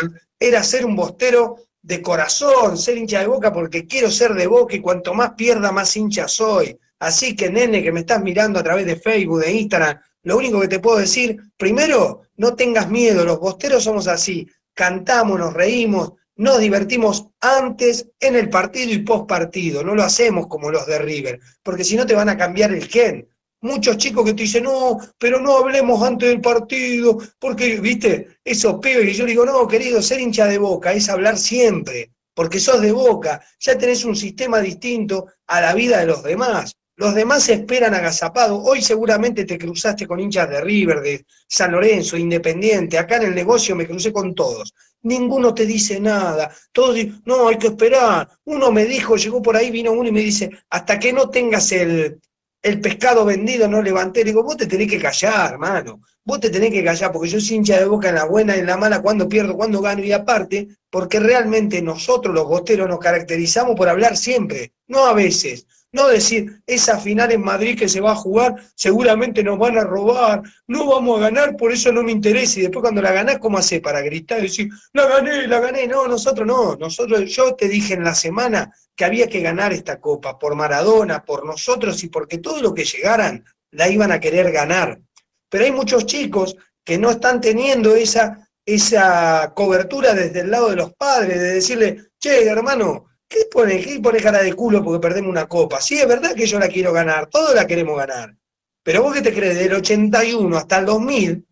de 0.03 0.11
era 0.39 0.63
ser 0.63 0.85
un 0.85 0.95
bostero 0.95 1.55
de 1.81 1.99
corazón, 1.99 2.77
ser 2.77 2.99
hincha 2.99 3.21
de 3.21 3.25
boca 3.25 3.51
porque 3.51 3.87
quiero 3.87 4.11
ser 4.11 4.35
de 4.35 4.45
boca 4.45 4.75
y 4.75 4.81
cuanto 4.81 5.15
más 5.15 5.31
pierda, 5.31 5.71
más 5.71 5.97
hincha 5.97 6.27
soy. 6.27 6.77
Así 7.03 7.35
que, 7.35 7.49
nene, 7.49 7.83
que 7.83 7.91
me 7.91 7.99
estás 7.99 8.23
mirando 8.23 8.59
a 8.59 8.63
través 8.63 8.85
de 8.85 8.95
Facebook, 8.95 9.41
de 9.41 9.51
Instagram, 9.51 9.99
lo 10.23 10.37
único 10.37 10.61
que 10.61 10.69
te 10.69 10.79
puedo 10.79 10.99
decir, 10.99 11.37
primero, 11.57 12.21
no 12.37 12.55
tengas 12.55 12.89
miedo, 12.89 13.25
los 13.25 13.41
bosteros 13.41 13.83
somos 13.83 14.07
así, 14.07 14.47
cantamos, 14.73 15.37
nos 15.37 15.53
reímos, 15.53 16.13
nos 16.37 16.59
divertimos 16.59 17.27
antes, 17.41 18.09
en 18.21 18.37
el 18.37 18.49
partido 18.49 18.93
y 18.93 18.99
post 18.99 19.27
partido, 19.27 19.83
no 19.83 19.95
lo 19.95 20.03
hacemos 20.03 20.47
como 20.47 20.71
los 20.71 20.85
de 20.87 20.97
River, 20.97 21.41
porque 21.61 21.83
si 21.83 21.97
no 21.97 22.05
te 22.05 22.15
van 22.15 22.29
a 22.29 22.37
cambiar 22.37 22.71
el 22.71 22.87
gen. 22.87 23.27
Muchos 23.59 23.97
chicos 23.97 24.23
que 24.23 24.33
te 24.33 24.43
dicen, 24.43 24.63
no, 24.63 24.97
pero 25.17 25.41
no 25.41 25.57
hablemos 25.57 26.01
antes 26.01 26.29
del 26.29 26.39
partido, 26.39 27.17
porque, 27.37 27.81
viste, 27.81 28.37
esos 28.45 28.79
pibes 28.79 29.07
que 29.07 29.13
yo 29.13 29.25
digo, 29.25 29.45
no, 29.45 29.67
querido, 29.67 30.01
ser 30.01 30.21
hincha 30.21 30.45
de 30.45 30.57
boca 30.57 30.93
es 30.93 31.09
hablar 31.09 31.37
siempre, 31.37 32.13
porque 32.33 32.61
sos 32.61 32.79
de 32.79 32.93
boca, 32.93 33.43
ya 33.59 33.77
tenés 33.77 34.05
un 34.05 34.15
sistema 34.15 34.61
distinto 34.61 35.27
a 35.47 35.59
la 35.59 35.73
vida 35.73 35.99
de 35.99 36.05
los 36.05 36.23
demás. 36.23 36.73
Los 36.95 37.15
demás 37.15 37.49
esperan 37.49 37.95
agazapado. 37.95 38.61
Hoy 38.61 38.81
seguramente 38.81 39.45
te 39.45 39.57
cruzaste 39.57 40.05
con 40.05 40.19
hinchas 40.19 40.47
de 40.49 40.61
River, 40.61 41.01
de 41.01 41.25
San 41.47 41.71
Lorenzo, 41.71 42.17
Independiente. 42.17 42.99
Acá 42.99 43.17
en 43.17 43.23
el 43.23 43.35
negocio 43.35 43.75
me 43.75 43.87
crucé 43.87 44.13
con 44.13 44.35
todos. 44.35 44.73
Ninguno 45.01 45.53
te 45.53 45.65
dice 45.65 45.99
nada. 45.99 46.53
Todos 46.71 46.95
dicen, 46.95 47.21
no, 47.25 47.47
hay 47.47 47.57
que 47.57 47.67
esperar. 47.67 48.29
Uno 48.45 48.71
me 48.71 48.85
dijo, 48.85 49.15
llegó 49.15 49.41
por 49.41 49.57
ahí, 49.57 49.71
vino 49.71 49.91
uno 49.91 50.07
y 50.07 50.11
me 50.11 50.21
dice, 50.21 50.51
hasta 50.69 50.99
que 50.99 51.11
no 51.11 51.29
tengas 51.29 51.71
el, 51.71 52.19
el 52.61 52.79
pescado 52.79 53.25
vendido, 53.25 53.67
no 53.67 53.81
levanté. 53.81 54.19
Le 54.19 54.31
digo, 54.31 54.43
vos 54.43 54.57
te 54.57 54.67
tenés 54.67 54.89
que 54.89 55.01
callar, 55.01 55.53
hermano. 55.53 55.99
Vos 56.23 56.39
te 56.39 56.49
tenés 56.49 56.71
que 56.71 56.83
callar, 56.83 57.11
porque 57.11 57.27
yo 57.27 57.41
soy 57.41 57.57
hincha 57.57 57.79
de 57.79 57.85
boca 57.85 58.09
en 58.09 58.15
la 58.15 58.25
buena 58.25 58.55
en 58.55 58.65
la 58.65 58.77
mala, 58.77 59.01
cuando 59.01 59.27
pierdo, 59.27 59.57
cuando 59.57 59.81
gano, 59.81 60.03
y 60.03 60.13
aparte, 60.13 60.69
porque 60.89 61.19
realmente 61.19 61.81
nosotros 61.81 62.33
los 62.33 62.47
boteros 62.47 62.87
nos 62.87 62.99
caracterizamos 62.99 63.75
por 63.75 63.89
hablar 63.89 64.15
siempre, 64.15 64.71
no 64.87 65.05
a 65.05 65.13
veces. 65.13 65.65
No 65.93 66.07
decir, 66.07 66.63
esa 66.65 66.99
final 66.99 67.31
en 67.31 67.41
Madrid 67.41 67.77
que 67.77 67.87
se 67.87 68.01
va 68.01 68.13
a 68.13 68.15
jugar, 68.15 68.55
seguramente 68.75 69.43
nos 69.43 69.59
van 69.59 69.77
a 69.77 69.83
robar, 69.83 70.41
no 70.65 70.87
vamos 70.87 71.19
a 71.19 71.25
ganar, 71.25 71.55
por 71.55 71.71
eso 71.71 71.91
no 71.91 72.01
me 72.01 72.11
interesa. 72.11 72.59
Y 72.59 72.63
después 72.63 72.81
cuando 72.81 73.01
la 73.01 73.11
ganás, 73.11 73.37
¿cómo 73.37 73.59
hace 73.59 73.79
para 73.79 74.01
gritar 74.01 74.39
y 74.39 74.43
decir, 74.43 74.69
la 74.91 75.05
gané, 75.05 75.47
la 75.47 75.59
gané? 75.59 75.87
No, 75.87 76.07
nosotros 76.07 76.47
no. 76.47 76.75
Nosotros, 76.75 77.29
yo 77.29 77.53
te 77.53 77.69
dije 77.69 77.93
en 77.93 78.03
la 78.03 78.15
semana 78.15 78.73
que 78.95 79.05
había 79.05 79.27
que 79.27 79.41
ganar 79.41 79.71
esta 79.71 80.01
copa 80.01 80.39
por 80.39 80.55
Maradona, 80.55 81.23
por 81.23 81.45
nosotros 81.45 82.03
y 82.03 82.09
porque 82.09 82.39
todo 82.39 82.59
lo 82.59 82.73
que 82.73 82.85
llegaran 82.85 83.45
la 83.69 83.87
iban 83.87 84.11
a 84.11 84.19
querer 84.19 84.51
ganar. 84.51 84.99
Pero 85.47 85.65
hay 85.65 85.71
muchos 85.71 86.07
chicos 86.07 86.57
que 86.83 86.97
no 86.97 87.11
están 87.11 87.39
teniendo 87.39 87.95
esa, 87.95 88.49
esa 88.65 89.53
cobertura 89.55 90.15
desde 90.15 90.41
el 90.41 90.49
lado 90.49 90.71
de 90.71 90.75
los 90.75 90.93
padres, 90.95 91.39
de 91.39 91.53
decirle, 91.53 92.07
che, 92.19 92.47
hermano, 92.47 93.05
¿Qué 93.33 93.45
pone, 93.51 93.81
¿Qué 93.81 93.99
pone 93.99 94.21
cara 94.21 94.43
de 94.43 94.53
culo 94.53 94.83
porque 94.83 94.99
perdemos 94.99 95.31
una 95.31 95.47
copa? 95.47 95.81
Sí, 95.81 95.99
es 95.99 96.07
verdad 96.07 96.35
que 96.35 96.45
yo 96.45 96.59
la 96.59 96.67
quiero 96.67 96.93
ganar, 96.93 97.25
todos 97.31 97.55
la 97.55 97.65
queremos 97.65 97.97
ganar. 97.97 98.35
Pero 98.83 99.01
vos 99.01 99.11
qué 99.15 99.23
te 99.23 99.33
crees, 99.33 99.57
del 99.57 99.73
81 99.73 100.55
hasta 100.55 100.77
el 100.77 100.85
2000 100.85 101.47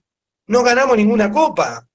no 0.48 0.62
ganamos 0.62 0.96
ninguna 0.96 1.32
copa. 1.32 1.88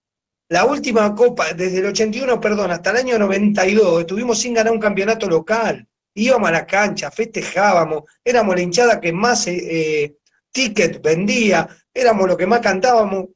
La 0.48 0.64
última 0.64 1.14
copa, 1.14 1.52
desde 1.52 1.78
el 1.78 1.86
81, 1.86 2.40
perdón, 2.40 2.72
hasta 2.72 2.90
el 2.90 2.96
año 2.96 3.18
92, 3.18 4.00
estuvimos 4.00 4.40
sin 4.40 4.54
ganar 4.54 4.72
un 4.72 4.80
campeonato 4.80 5.28
local. 5.28 5.86
Íbamos 6.14 6.48
a 6.48 6.52
la 6.52 6.66
cancha, 6.66 7.12
festejábamos, 7.12 8.04
éramos 8.24 8.56
la 8.56 8.62
hinchada 8.62 9.00
que 9.00 9.12
más 9.12 9.46
eh, 9.46 10.02
eh 10.04 10.16
ticket 10.50 11.00
vendía, 11.00 11.68
éramos 11.94 12.26
los 12.26 12.36
que 12.36 12.46
más 12.46 12.58
cantábamos. 12.58 13.26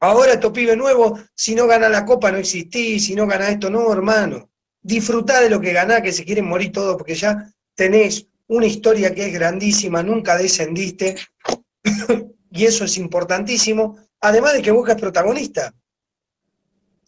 Ahora 0.00 0.32
estos 0.32 0.50
pibes 0.50 0.76
nuevos, 0.76 1.20
si 1.32 1.54
no 1.54 1.68
gana 1.68 1.88
la 1.88 2.04
copa 2.04 2.32
no 2.32 2.38
existís, 2.38 3.04
si 3.04 3.14
no 3.14 3.28
gana 3.28 3.50
esto, 3.50 3.70
no, 3.70 3.92
hermano 3.92 4.49
disfrutá 4.82 5.40
de 5.40 5.50
lo 5.50 5.60
que 5.60 5.72
ganás, 5.72 6.02
que 6.02 6.12
se 6.12 6.24
quieren 6.24 6.46
morir 6.46 6.72
todos, 6.72 6.96
porque 6.96 7.14
ya 7.14 7.50
tenés 7.74 8.26
una 8.48 8.66
historia 8.66 9.14
que 9.14 9.26
es 9.26 9.32
grandísima, 9.32 10.02
nunca 10.02 10.36
descendiste, 10.36 11.16
y 12.50 12.64
eso 12.64 12.84
es 12.84 12.96
importantísimo, 12.98 13.98
además 14.20 14.54
de 14.54 14.62
que 14.62 14.70
Boca 14.70 14.92
es 14.92 15.00
protagonista. 15.00 15.72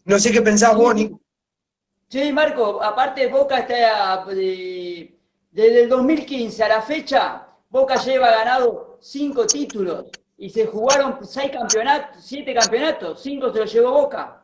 No 0.05 0.19
sé 0.19 0.33
qué 0.33 0.43
pensás, 0.43 0.77
Bonnie. 0.77 1.13
Sí, 2.09 2.33
Marco, 2.33 2.83
aparte 2.83 3.27
Boca 3.29 3.59
está 3.59 4.27
eh, 4.33 5.15
desde 5.51 5.83
el 5.83 5.89
2015 5.89 6.63
a 6.63 6.69
la 6.69 6.83
fecha, 6.83 7.49
Boca 7.71 7.97
lleva 7.97 8.31
ganado 8.31 8.99
cinco 9.01 9.47
títulos 9.47 10.07
y 10.37 10.51
se 10.51 10.67
jugaron 10.67 11.19
seis 11.25 11.51
campeonatos, 11.51 12.23
siete 12.23 12.53
campeonatos, 12.53 13.23
cinco 13.23 13.53
se 13.53 13.61
los 13.61 13.73
llevó 13.73 13.93
Boca 13.93 14.42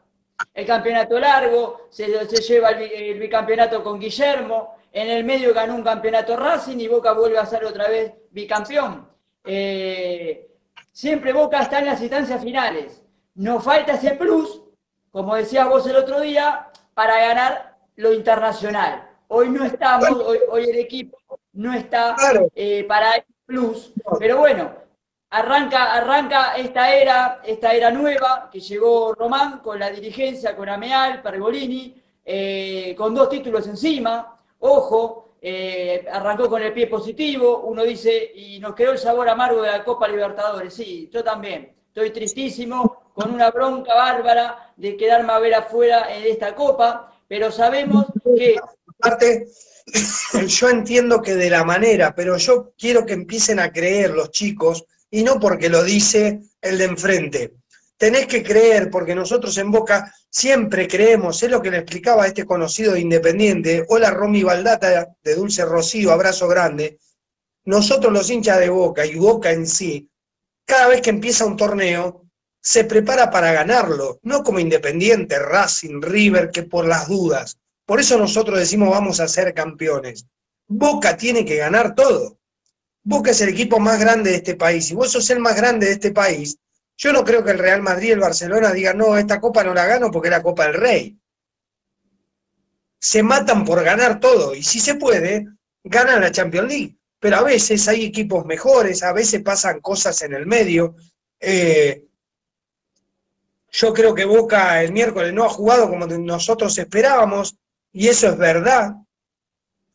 el 0.55 0.67
campeonato 0.67 1.19
largo, 1.19 1.89
se, 1.91 2.07
lleva 2.07 2.71
el, 2.71 3.19
bicampeonato 3.19 3.83
con 3.83 3.99
Guillermo, 3.99 4.77
en 4.93 5.11
el 5.11 5.25
medio 5.25 5.55
ganó 5.55 5.75
un 5.75 5.83
campeonato 5.83 6.37
Racing 6.37 6.79
y 6.79 6.89
Boca 6.89 7.13
vuelve 7.13 7.39
a 7.39 7.47
ser 7.47 7.65
otra 7.65 7.89
vez 7.89 8.13
bicampeón. 8.31 9.09
Eh, 9.45 10.49
siempre 10.93 11.33
Boca 11.33 11.61
está 11.61 11.79
en 11.79 11.87
las 11.87 12.01
instancias 12.01 12.43
finales. 12.43 13.03
Nos 13.35 13.63
falta 13.63 13.95
ese 13.95 14.13
plus, 14.13 14.63
como 15.11 15.37
decías 15.37 15.69
vos 15.69 15.87
el 15.87 15.97
otro 15.97 16.21
día, 16.21 16.69
para 16.95 17.19
ganar 17.19 17.77
lo 17.97 18.13
internacional. 18.13 19.09
Hoy 19.29 19.51
no 19.51 19.65
estamos, 19.65 20.11
hoy, 20.11 20.65
el 20.65 20.79
equipo 20.79 21.19
no 21.53 21.73
está 21.75 22.17
eh, 22.55 22.85
para 22.85 23.17
el 23.17 23.25
plus, 23.47 23.93
pero 24.19 24.39
bueno, 24.39 24.73
Arranca, 25.31 25.93
arranca 25.93 26.57
esta 26.57 26.95
era, 26.95 27.43
esta 27.45 27.73
era 27.73 27.91
nueva 27.91 28.49
que 28.51 28.61
llegó 28.61 29.13
Román 29.13 29.59
con 29.59 29.79
la 29.79 29.91
dirigencia, 29.91 30.57
con 30.57 30.69
Ameal, 30.71 31.21
Pergolini, 31.21 31.95
eh, 32.25 32.95
con 32.97 33.15
dos 33.15 33.29
títulos 33.29 33.67
encima. 33.67 34.35
Ojo, 34.61 35.35
eh, 35.43 36.07
arrancó 36.11 36.49
con 36.49 36.63
el 36.63 36.73
pie 36.73 36.87
positivo. 36.87 37.61
Uno 37.61 37.85
dice, 37.85 38.33
y 38.35 38.59
nos 38.59 38.75
quedó 38.75 38.93
el 38.93 38.99
sabor 38.99 39.29
amargo 39.29 39.61
de 39.61 39.69
la 39.69 39.85
Copa 39.85 40.09
Libertadores. 40.09 40.73
Sí, 40.73 41.11
yo 41.13 41.23
también. 41.23 41.75
Estoy 41.89 42.11
tristísimo, 42.11 43.11
con 43.13 43.35
una 43.35 43.51
bronca 43.51 43.95
bárbara 43.95 44.73
de 44.77 44.97
quedarme 44.97 45.33
a 45.33 45.39
ver 45.41 45.55
afuera 45.55 46.07
en 46.15 46.25
esta 46.25 46.55
Copa, 46.55 47.13
pero 47.27 47.51
sabemos 47.53 48.07
que. 48.25 48.57
Aparte, 49.01 49.47
yo 50.47 50.69
entiendo 50.71 51.21
que 51.21 51.35
de 51.35 51.51
la 51.51 51.65
manera, 51.65 52.15
pero 52.15 52.37
yo 52.39 52.73
quiero 52.79 53.05
que 53.05 53.13
empiecen 53.13 53.59
a 53.59 53.73
creer 53.73 54.11
los 54.11 54.31
chicos 54.31 54.87
y 55.11 55.23
no 55.23 55.39
porque 55.41 55.69
lo 55.69 55.83
dice 55.83 56.41
el 56.61 56.79
de 56.79 56.85
enfrente. 56.85 57.55
Tenés 57.97 58.27
que 58.27 58.43
creer, 58.43 58.91
porque 58.91 59.15
nosotros 59.15 59.57
en 59.59 59.71
Boca 59.71 60.15
siempre 60.31 60.87
creemos, 60.87 61.43
es 61.43 61.51
lo 61.51 61.61
que 61.61 61.71
le 61.71 61.79
explicaba 61.79 62.27
este 62.27 62.45
conocido 62.45 62.93
de 62.93 63.01
Independiente, 63.01 63.85
hola 63.89 64.11
Romy 64.11 64.43
Baldata 64.43 65.09
de 65.23 65.35
Dulce 65.35 65.65
Rocío, 65.65 66.13
abrazo 66.13 66.47
grande, 66.47 66.99
nosotros 67.65 68.13
los 68.13 68.31
hinchas 68.31 68.61
de 68.61 68.69
Boca 68.69 69.05
y 69.05 69.17
Boca 69.17 69.51
en 69.51 69.67
sí, 69.67 70.09
cada 70.65 70.89
vez 70.89 71.01
que 71.01 71.11
empieza 71.11 71.45
un 71.45 71.57
torneo, 71.57 72.25
se 72.61 72.85
prepara 72.85 73.31
para 73.31 73.53
ganarlo, 73.53 74.19
no 74.23 74.43
como 74.43 74.61
Independiente, 74.61 75.39
Racing, 75.39 76.03
River, 76.03 76.51
que 76.51 76.65
por 76.65 76.87
las 76.87 77.09
dudas. 77.09 77.59
Por 77.87 78.01
eso 78.01 78.19
nosotros 78.19 78.59
decimos 78.59 78.91
vamos 78.91 79.21
a 79.21 79.29
ser 79.29 79.55
campeones. 79.55 80.27
Boca 80.67 81.17
tiene 81.17 81.45
que 81.45 81.57
ganar 81.57 81.95
todo. 81.95 82.38
Boca 83.09 83.31
es 83.31 83.41
el 83.41 83.49
equipo 83.49 83.81
más 83.81 83.99
grande 83.99 84.33
de 84.33 84.37
este 84.37 84.55
país 84.55 84.91
y 84.91 84.95
vos 84.95 85.11
sos 85.11 85.31
el 85.31 85.41
más 85.41 85.57
grande 85.57 85.87
de 85.87 85.93
este 85.93 86.11
país, 86.11 86.59
yo 86.95 87.11
no 87.11 87.25
creo 87.25 87.43
que 87.43 87.53
el 87.53 87.59
Real 87.59 87.81
Madrid 87.81 88.09
y 88.09 88.11
el 88.11 88.21
Barcelona 88.21 88.71
digan, 88.71 88.99
no, 88.99 89.17
esta 89.17 89.41
copa 89.41 89.65
no 89.65 89.73
la 89.73 89.87
gano 89.87 90.11
porque 90.11 90.29
es 90.29 90.33
la 90.33 90.43
Copa 90.43 90.65
del 90.67 90.75
Rey. 90.75 91.19
Se 92.99 93.23
matan 93.23 93.65
por 93.65 93.83
ganar 93.83 94.21
todo 94.21 94.55
y 94.55 94.63
si 94.63 94.79
se 94.79 94.97
puede, 94.97 95.47
ganan 95.83 96.21
la 96.21 96.31
Champions 96.31 96.69
League. 96.69 96.99
Pero 97.19 97.39
a 97.39 97.43
veces 97.43 97.89
hay 97.89 98.05
equipos 98.05 98.45
mejores, 98.45 99.03
a 99.03 99.15
veces 99.15 99.41
pasan 99.43 99.81
cosas 99.81 100.21
en 100.21 100.35
el 100.35 100.45
medio. 100.45 100.95
Eh, 101.41 102.05
yo 103.71 103.95
creo 103.95 104.15
que 104.15 104.27
Boca 104.27 104.83
el 104.83 104.93
miércoles 104.93 105.33
no 105.33 105.45
ha 105.45 105.49
jugado 105.49 105.89
como 105.89 106.07
nosotros 106.07 106.77
esperábamos 106.77 107.57
y 107.91 108.09
eso 108.09 108.29
es 108.29 108.37
verdad. 108.37 108.97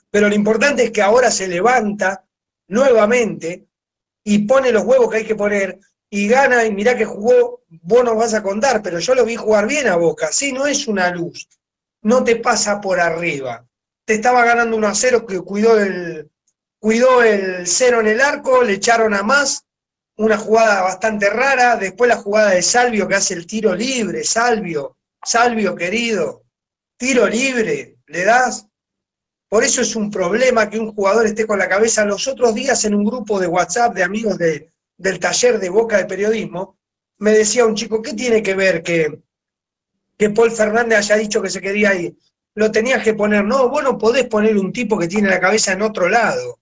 Pero 0.09 0.29
lo 0.29 0.33
importante 0.33 0.85
es 0.85 0.91
que 0.91 1.03
ahora 1.03 1.29
se 1.29 1.47
levanta, 1.47 2.23
nuevamente 2.73 3.67
y 4.23 4.39
pone 4.39 4.71
los 4.71 4.83
huevos 4.83 5.09
que 5.09 5.17
hay 5.17 5.25
que 5.25 5.35
poner 5.35 5.79
y 6.09 6.27
gana 6.27 6.65
y 6.65 6.71
mirá 6.71 6.97
que 6.97 7.05
jugó, 7.05 7.63
vos 7.69 8.03
nos 8.03 8.17
vas 8.17 8.33
a 8.33 8.43
contar, 8.43 8.81
pero 8.81 8.99
yo 8.99 9.15
lo 9.15 9.25
vi 9.25 9.35
jugar 9.35 9.67
bien 9.67 9.87
a 9.87 9.95
Boca, 9.95 10.31
sí, 10.31 10.51
no 10.51 10.67
es 10.67 10.87
una 10.87 11.09
luz, 11.11 11.47
no 12.01 12.23
te 12.23 12.35
pasa 12.35 12.81
por 12.81 12.99
arriba. 12.99 13.65
Te 14.05 14.15
estaba 14.15 14.43
ganando 14.43 14.75
1 14.75 14.87
a 14.87 14.95
0 14.95 15.25
que 15.25 15.39
cuidó 15.39 15.79
el, 15.79 16.29
cuidó 16.79 17.23
el 17.23 17.65
cero 17.65 18.01
en 18.01 18.07
el 18.07 18.21
arco, 18.21 18.63
le 18.63 18.73
echaron 18.73 19.13
a 19.13 19.23
más, 19.23 19.65
una 20.17 20.37
jugada 20.37 20.81
bastante 20.81 21.29
rara, 21.29 21.77
después 21.77 22.09
la 22.09 22.17
jugada 22.17 22.51
de 22.51 22.61
Salvio 22.61 23.07
que 23.07 23.15
hace 23.15 23.33
el 23.33 23.47
tiro 23.47 23.73
libre, 23.73 24.23
Salvio, 24.23 24.97
Salvio 25.23 25.75
querido, 25.75 26.43
tiro 26.97 27.27
libre, 27.27 27.97
le 28.07 28.25
das, 28.25 28.67
por 29.53 29.63
eso 29.63 29.81
es 29.81 29.95
un 29.95 30.09
problema 30.09 30.67
que 30.67 30.79
un 30.79 30.95
jugador 30.95 31.27
esté 31.27 31.45
con 31.45 31.59
la 31.59 31.69
cabeza. 31.69 32.03
Los 32.05 32.27
otros 32.27 32.55
días 32.55 32.85
en 32.85 32.95
un 32.95 33.05
grupo 33.05 33.39
de 33.39 33.45
WhatsApp 33.45 33.93
de 33.93 34.01
amigos 34.01 34.35
del 34.39 35.19
taller 35.19 35.59
de 35.59 35.69
Boca 35.69 35.97
de 35.97 36.05
Periodismo, 36.05 36.79
me 37.19 37.33
decía 37.33 37.63
un 37.63 37.75
chico, 37.75 38.01
¿qué 38.01 38.15
tiene 38.15 38.41
que 38.41 38.55
ver 38.55 38.81
que, 38.81 39.21
que 40.17 40.31
Paul 40.31 40.49
Fernández 40.49 40.97
haya 40.97 41.17
dicho 41.17 41.39
que 41.39 41.51
se 41.51 41.61
quería 41.61 41.93
ir? 41.93 42.17
lo 42.55 42.71
tenías 42.71 43.03
que 43.03 43.13
poner. 43.13 43.45
No, 43.45 43.69
vos 43.69 43.83
no 43.83 43.95
podés 43.95 44.25
poner 44.25 44.57
un 44.57 44.73
tipo 44.73 44.97
que 44.97 45.07
tiene 45.07 45.29
la 45.29 45.39
cabeza 45.39 45.73
en 45.73 45.83
otro 45.83 46.09
lado. 46.09 46.59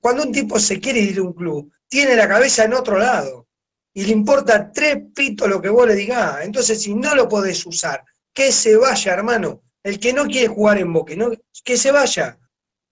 Cuando 0.00 0.22
un 0.22 0.32
tipo 0.32 0.58
se 0.58 0.80
quiere 0.80 1.00
ir 1.00 1.18
a 1.18 1.22
un 1.22 1.34
club, 1.34 1.70
tiene 1.86 2.16
la 2.16 2.26
cabeza 2.26 2.64
en 2.64 2.72
otro 2.72 2.98
lado. 2.98 3.46
Y 3.92 4.04
le 4.04 4.12
importa 4.12 4.72
tres 4.72 5.02
pitos 5.14 5.46
lo 5.46 5.60
que 5.60 5.68
vos 5.68 5.86
le 5.86 5.94
digas. 5.94 6.38
Entonces, 6.44 6.80
si 6.80 6.94
no 6.94 7.14
lo 7.14 7.28
podés 7.28 7.66
usar, 7.66 8.02
que 8.32 8.52
se 8.52 8.74
vaya, 8.74 9.12
hermano. 9.12 9.64
El 9.82 9.98
que 9.98 10.12
no 10.12 10.26
quiere 10.26 10.48
jugar 10.48 10.78
en 10.78 10.92
Boca, 10.92 11.14
no, 11.16 11.30
que 11.64 11.76
se 11.76 11.92
vaya. 11.92 12.38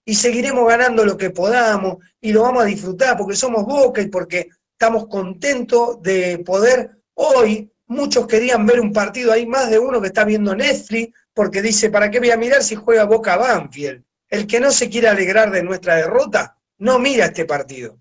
Y 0.05 0.15
seguiremos 0.15 0.69
ganando 0.69 1.05
lo 1.05 1.17
que 1.17 1.31
podamos 1.31 1.97
y 2.21 2.33
lo 2.33 2.43
vamos 2.43 2.63
a 2.63 2.67
disfrutar 2.67 3.17
porque 3.17 3.35
somos 3.35 3.65
Boca 3.65 4.01
y 4.01 4.09
porque 4.09 4.49
estamos 4.73 5.09
contentos 5.09 6.01
de 6.03 6.39
poder 6.39 6.91
hoy. 7.15 7.71
Muchos 7.89 8.27
querían 8.27 8.67
ver 8.67 8.81
un 8.81 8.93
partido, 8.93 9.33
hay 9.33 9.47
más 9.47 9.71
de 9.71 9.79
uno 9.79 10.01
que 10.01 10.09
está 10.09 10.25
viendo 10.25 10.55
Netflix 10.55 11.17
porque 11.33 11.63
dice, 11.63 11.91
¿para 11.91 12.11
qué 12.11 12.19
voy 12.19 12.31
a 12.31 12.37
mirar 12.37 12.63
si 12.63 12.75
juega 12.75 13.05
Boca 13.05 13.37
Banfield? 13.37 14.03
El 14.29 14.47
que 14.47 14.59
no 14.59 14.71
se 14.71 14.89
quiere 14.89 15.09
alegrar 15.09 15.51
de 15.51 15.63
nuestra 15.63 15.97
derrota, 15.97 16.57
no 16.79 16.99
mira 16.99 17.27
este 17.27 17.45
partido. 17.45 18.01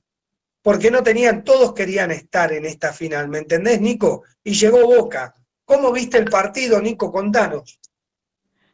Porque 0.61 0.89
no 0.89 1.03
tenían, 1.03 1.43
todos 1.43 1.73
querían 1.73 2.11
estar 2.11 2.51
en 2.51 2.65
esta 2.65 2.91
final, 2.91 3.27
¿me 3.27 3.39
entendés, 3.39 3.79
Nico? 3.79 4.23
Y 4.43 4.53
llegó 4.53 4.85
Boca. 4.87 5.35
¿Cómo 5.63 5.91
viste 5.91 6.17
el 6.17 6.25
partido, 6.25 6.81
Nico? 6.81 7.11
Contanos. 7.11 7.79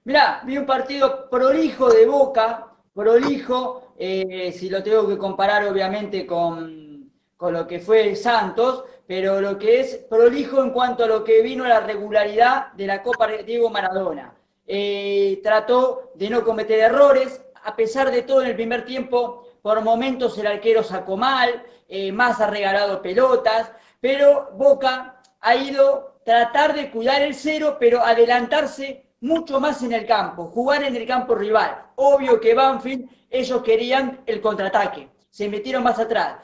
Mirá, 0.04 0.42
vi 0.46 0.58
un 0.58 0.66
partido 0.66 1.30
prolijo 1.30 1.88
de 1.92 2.08
Boca, 2.08 2.74
prolijo, 2.92 3.94
eh, 4.00 4.52
si 4.52 4.68
lo 4.68 4.82
tengo 4.82 5.08
que 5.08 5.16
comparar 5.16 5.64
obviamente 5.68 6.26
con, 6.26 7.12
con 7.38 7.54
lo 7.54 7.68
que 7.68 7.80
fue 7.80 8.16
Santos, 8.16 8.84
pero 9.06 9.40
lo 9.40 9.60
que 9.60 9.80
es 9.80 9.98
prolijo 10.10 10.64
en 10.64 10.72
cuanto 10.72 11.04
a 11.04 11.08
lo 11.08 11.24
que 11.24 11.44
vino 11.44 11.66
la 11.68 11.82
regularidad 11.82 12.72
de 12.74 12.88
la 12.88 13.04
Copa 13.04 13.28
Diego 13.28 13.70
Maradona. 13.70 14.34
Eh, 14.66 15.40
trató 15.44 16.12
de 16.16 16.32
no 16.32 16.44
cometer 16.44 16.80
errores, 16.80 17.44
a 17.64 17.76
pesar 17.76 18.10
de 18.10 18.24
todo 18.24 18.42
en 18.42 18.48
el 18.48 18.56
primer 18.56 18.86
tiempo, 18.86 19.50
por 19.62 19.82
momentos 19.82 20.36
el 20.40 20.48
arquero 20.48 20.82
sacó 20.82 21.16
mal, 21.16 21.64
eh, 21.88 22.12
más 22.12 22.42
ha 22.42 22.48
regalado 22.48 23.04
pelotas, 23.04 23.72
pero 24.00 24.50
Boca 24.56 25.22
ha 25.42 25.56
ido 25.56 26.16
tratar 26.26 26.74
de 26.74 26.90
cuidar 26.90 27.22
el 27.22 27.36
cero, 27.36 27.78
pero 27.80 28.02
adelantarse 28.02 29.11
mucho 29.22 29.60
más 29.60 29.82
en 29.84 29.94
el 29.94 30.06
campo, 30.06 30.48
jugar 30.48 30.84
en 30.84 30.96
el 30.96 31.08
campo 31.08 31.36
rival. 31.36 31.86
Obvio 31.96 32.40
que 32.40 32.54
Banfield, 32.54 33.08
ellos 33.30 33.64
querían 33.64 34.22
el 34.26 34.42
contraataque, 34.42 35.10
se 35.30 35.48
metieron 35.48 35.84
más 35.84 36.00
atrás. 36.00 36.40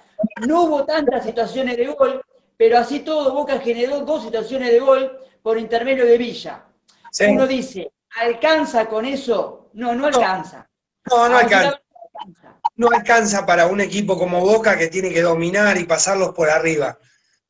No 0.47 0.63
hubo 0.63 0.85
tantas 0.85 1.25
situaciones 1.25 1.75
de 1.77 1.87
gol, 1.87 2.21
pero 2.55 2.77
así 2.77 2.99
todo 2.99 3.33
Boca 3.33 3.59
generó 3.59 4.01
dos 4.01 4.23
situaciones 4.23 4.71
de 4.71 4.79
gol 4.79 5.19
por 5.41 5.57
intermedio 5.57 6.05
de 6.05 6.17
Villa. 6.17 6.65
Uno 7.27 7.47
dice, 7.47 7.91
¿alcanza 8.21 8.85
con 8.87 9.05
eso? 9.05 9.69
No, 9.73 9.93
no 9.95 10.07
alcanza. 10.07 10.67
No, 11.09 11.29
no 11.29 11.37
alcanza. 11.37 11.81
No 12.75 12.89
alcanza 12.89 13.45
para 13.45 13.67
un 13.67 13.81
equipo 13.81 14.17
como 14.17 14.41
Boca 14.41 14.77
que 14.77 14.87
tiene 14.87 15.11
que 15.11 15.21
dominar 15.21 15.77
y 15.77 15.85
pasarlos 15.85 16.33
por 16.33 16.49
arriba. 16.49 16.97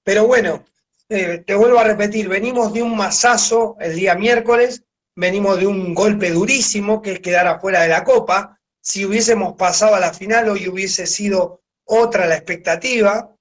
Pero 0.04 0.26
bueno, 0.26 0.64
eh, 1.10 1.44
te 1.46 1.56
vuelvo 1.56 1.80
a 1.80 1.84
repetir, 1.84 2.30
venimos 2.30 2.74
de 2.74 2.82
un 2.82 2.96
masazo 2.96 3.76
el 3.80 3.96
día 3.96 4.16
miércoles, 4.16 4.84
venimos 5.18 5.60
de 5.60 5.66
un 5.66 5.96
golpe 5.96 6.30
durísimo 6.30 7.02
que 7.02 7.14
es 7.14 7.20
quedar 7.20 7.48
afuera 7.48 7.82
de 7.82 7.88
la 7.88 8.04
Copa. 8.04 8.60
Si 8.80 9.04
hubiésemos 9.04 9.54
pasado 9.54 9.96
a 9.96 10.00
la 10.00 10.14
final, 10.14 10.48
hoy 10.48 10.68
hubiese 10.68 11.08
sido 11.08 11.62
otra 11.86 12.28
la 12.28 12.36
expectativa, 12.36 13.34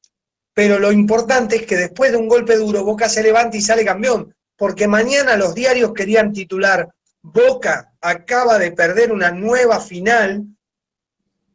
pero 0.55 0.79
lo 0.79 0.91
importante 0.91 1.57
es 1.57 1.67
que 1.67 1.77
después 1.77 2.13
de 2.13 2.17
un 2.17 2.29
golpe 2.29 2.57
duro, 2.57 2.83
Boca 2.83 3.11
se 3.11 3.23
levanta 3.23 3.59
y 3.59 3.61
sale 3.61 3.85
campeón, 3.85 4.35
porque 4.57 4.89
mañana 4.89 5.37
los 5.37 5.55
diarios 5.55 5.93
querían 5.93 6.33
titular, 6.33 6.89
Boca 7.21 7.93
acaba 8.01 8.59
de 8.59 8.73
perder 8.73 9.13
una 9.13 9.31
nueva 9.31 9.79
final, 9.79 10.45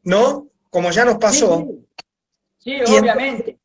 ¿no? 0.03 0.49
Como 0.69 0.91
ya 0.91 1.03
nos 1.03 1.17
pasó. 1.17 1.67
Sí, 2.59 2.79
obviamente 2.81 3.60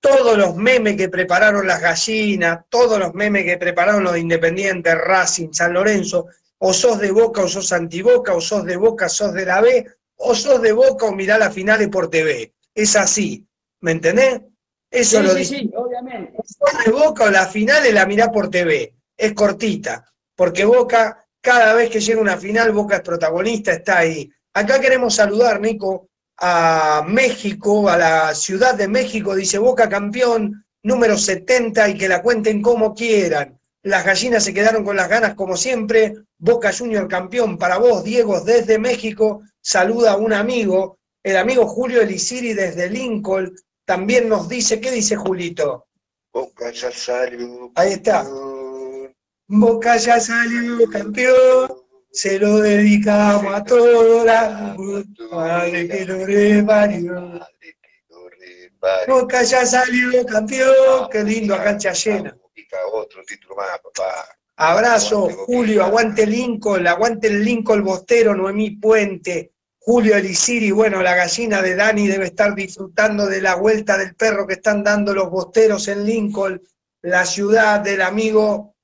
todos 0.00 0.38
los 0.38 0.56
memes 0.56 0.96
que 0.96 1.08
prepararon 1.08 1.66
las 1.66 1.80
gallinas, 1.80 2.60
todos 2.68 2.98
los 2.98 3.14
memes 3.14 3.44
que 3.44 3.58
prepararon 3.58 4.04
los 4.04 4.16
Independientes, 4.16 4.94
Racing, 4.94 5.52
San 5.52 5.72
Lorenzo, 5.74 6.26
o 6.58 6.72
sos 6.72 6.98
de 6.98 7.10
Boca 7.10 7.42
o 7.42 7.48
sos 7.48 7.72
antiboca, 7.72 8.34
o 8.34 8.40
sos 8.40 8.64
de 8.64 8.76
Boca, 8.76 9.08
sos 9.08 9.32
de 9.32 9.46
la 9.46 9.60
B, 9.60 9.86
o 10.16 10.34
sos 10.34 10.60
de 10.60 10.72
Boca 10.72 11.06
o 11.06 11.12
mirá 11.12 11.38
las 11.38 11.54
finales 11.54 11.88
por 11.88 12.10
TV. 12.10 12.52
Es 12.74 12.96
así, 12.96 13.46
¿me 13.80 13.92
entendés? 13.92 14.40
Eso 14.90 15.22
lo 15.22 15.34
sí, 15.34 15.44
sí, 15.44 15.70
obviamente. 15.74 16.32
Sos 16.44 16.84
de 16.84 16.90
Boca 16.90 17.24
o 17.24 17.30
la 17.30 17.46
finales 17.46 17.92
la 17.92 18.06
mirá 18.06 18.30
por 18.30 18.50
TV. 18.50 18.94
Es 19.16 19.32
cortita, 19.34 20.04
porque 20.34 20.64
Boca, 20.64 21.26
cada 21.40 21.74
vez 21.74 21.90
que 21.90 22.00
llega 22.00 22.20
una 22.20 22.36
final, 22.36 22.72
Boca 22.72 22.96
es 22.96 23.02
protagonista, 23.02 23.72
está 23.72 23.98
ahí. 23.98 24.30
Acá 24.54 24.80
queremos 24.80 25.14
saludar, 25.14 25.60
Nico, 25.60 26.07
a 26.38 27.04
México, 27.06 27.88
a 27.88 27.96
la 27.96 28.34
Ciudad 28.34 28.74
de 28.74 28.88
México, 28.88 29.34
dice 29.34 29.58
Boca 29.58 29.88
campeón 29.88 30.64
número 30.82 31.18
70 31.18 31.88
y 31.90 31.98
que 31.98 32.08
la 32.08 32.22
cuenten 32.22 32.62
como 32.62 32.94
quieran. 32.94 33.58
Las 33.82 34.04
gallinas 34.04 34.44
se 34.44 34.54
quedaron 34.54 34.84
con 34.84 34.96
las 34.96 35.08
ganas 35.08 35.34
como 35.34 35.56
siempre. 35.56 36.14
Boca 36.38 36.72
Junior 36.72 37.08
campeón 37.08 37.58
para 37.58 37.78
vos, 37.78 38.04
Diego, 38.04 38.40
desde 38.40 38.78
México. 38.78 39.42
Saluda 39.60 40.12
a 40.12 40.16
un 40.16 40.32
amigo, 40.32 40.98
el 41.22 41.36
amigo 41.36 41.66
Julio 41.66 42.00
Elisiri 42.00 42.54
desde 42.54 42.88
Lincoln. 42.88 43.54
También 43.84 44.28
nos 44.28 44.48
dice, 44.48 44.80
¿qué 44.80 44.90
dice 44.90 45.16
Julito? 45.16 45.86
Boca 46.32 46.70
ya 46.70 46.90
salió. 46.92 47.72
Ahí 47.74 47.94
está. 47.94 48.26
Boca 49.48 49.96
ya 49.96 50.20
salió 50.20 50.88
campeón 50.90 51.87
se 52.18 52.36
lo 52.36 52.58
dedicamos 52.58 53.54
a 53.54 53.62
toda 53.62 54.24
la 54.24 54.76
madre 55.30 55.88
que 55.88 56.04
lo 56.04 56.26
reparió. 56.26 57.40
Boca 59.06 59.44
ya 59.44 59.64
salió 59.64 60.26
campeón, 60.26 61.08
qué 61.12 61.22
lindo 61.22 61.54
a 61.54 61.62
cancha 61.62 61.92
llena. 61.92 62.36
Otro 62.92 63.22
título 63.24 63.54
más, 63.54 63.68
papá. 63.84 64.36
Abrazo, 64.56 65.28
Julio, 65.46 65.84
aguante 65.84 66.26
Lincoln, 66.26 66.88
aguante 66.88 67.28
el 67.28 67.44
Lincoln 67.44 67.84
Bostero, 67.84 68.34
Noemí 68.34 68.72
Puente, 68.72 69.52
Julio 69.78 70.16
Elisiri, 70.16 70.72
bueno, 70.72 71.00
la 71.00 71.14
gallina 71.14 71.62
de 71.62 71.76
Dani 71.76 72.08
debe 72.08 72.24
estar 72.24 72.52
disfrutando 72.56 73.26
de 73.26 73.40
la 73.40 73.54
vuelta 73.54 73.96
del 73.96 74.16
perro 74.16 74.44
que 74.44 74.54
están 74.54 74.82
dando 74.82 75.14
los 75.14 75.30
bosteros 75.30 75.86
en 75.86 76.04
Lincoln, 76.04 76.60
la 77.00 77.24
ciudad 77.24 77.78
del 77.78 78.02
amigo 78.02 78.74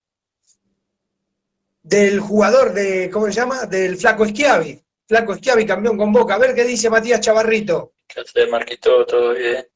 del 1.85 2.19
jugador 2.19 2.73
de, 2.73 3.11
¿cómo 3.11 3.27
se 3.27 3.33
llama? 3.33 3.67
Del 3.67 3.97
Flaco 3.99 4.25
Esquiavi. 4.25 4.83
Flaco 5.07 5.35
Esquiavi, 5.35 5.67
campeón 5.67 5.99
con 5.99 6.13
Boca. 6.13 6.35
A 6.35 6.39
ver 6.39 6.55
qué 6.55 6.65
dice 6.65 6.89
Matías 6.89 7.21
Chavarrito. 7.21 7.93
¿Qué 8.09 8.21
hace, 8.21 8.47
Marquito? 8.47 9.05
¿Todo 9.05 9.35
bien? 9.35 9.69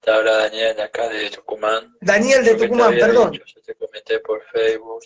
Te 0.00 0.10
habla 0.10 0.38
Daniel 0.38 0.74
de 0.74 0.82
acá 0.82 1.08
de 1.08 1.30
Tucumán. 1.30 1.96
Daniel 2.00 2.44
de 2.44 2.56
Tucumán, 2.56 2.94
perdón. 2.98 3.32
yo 3.32 3.62
te 3.62 3.74
comenté 3.76 4.18
por 4.18 4.42
Facebook 4.50 5.04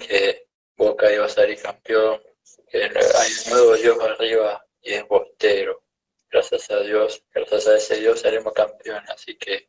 que 0.00 0.48
Boca 0.76 1.12
iba 1.12 1.26
a 1.26 1.28
salir 1.28 1.60
campeón, 1.62 2.20
que 2.68 2.82
hay 2.82 2.90
un 3.46 3.52
nuevo 3.52 3.76
Dios 3.76 3.98
arriba 4.00 4.66
y 4.82 4.94
es 4.94 5.06
Bostero. 5.06 5.84
Gracias 6.28 6.68
a 6.70 6.80
Dios, 6.80 7.22
gracias 7.32 7.68
a 7.68 7.76
ese 7.76 7.96
Dios 7.96 8.20
seremos 8.20 8.52
campeones, 8.54 9.08
así 9.10 9.36
que 9.36 9.68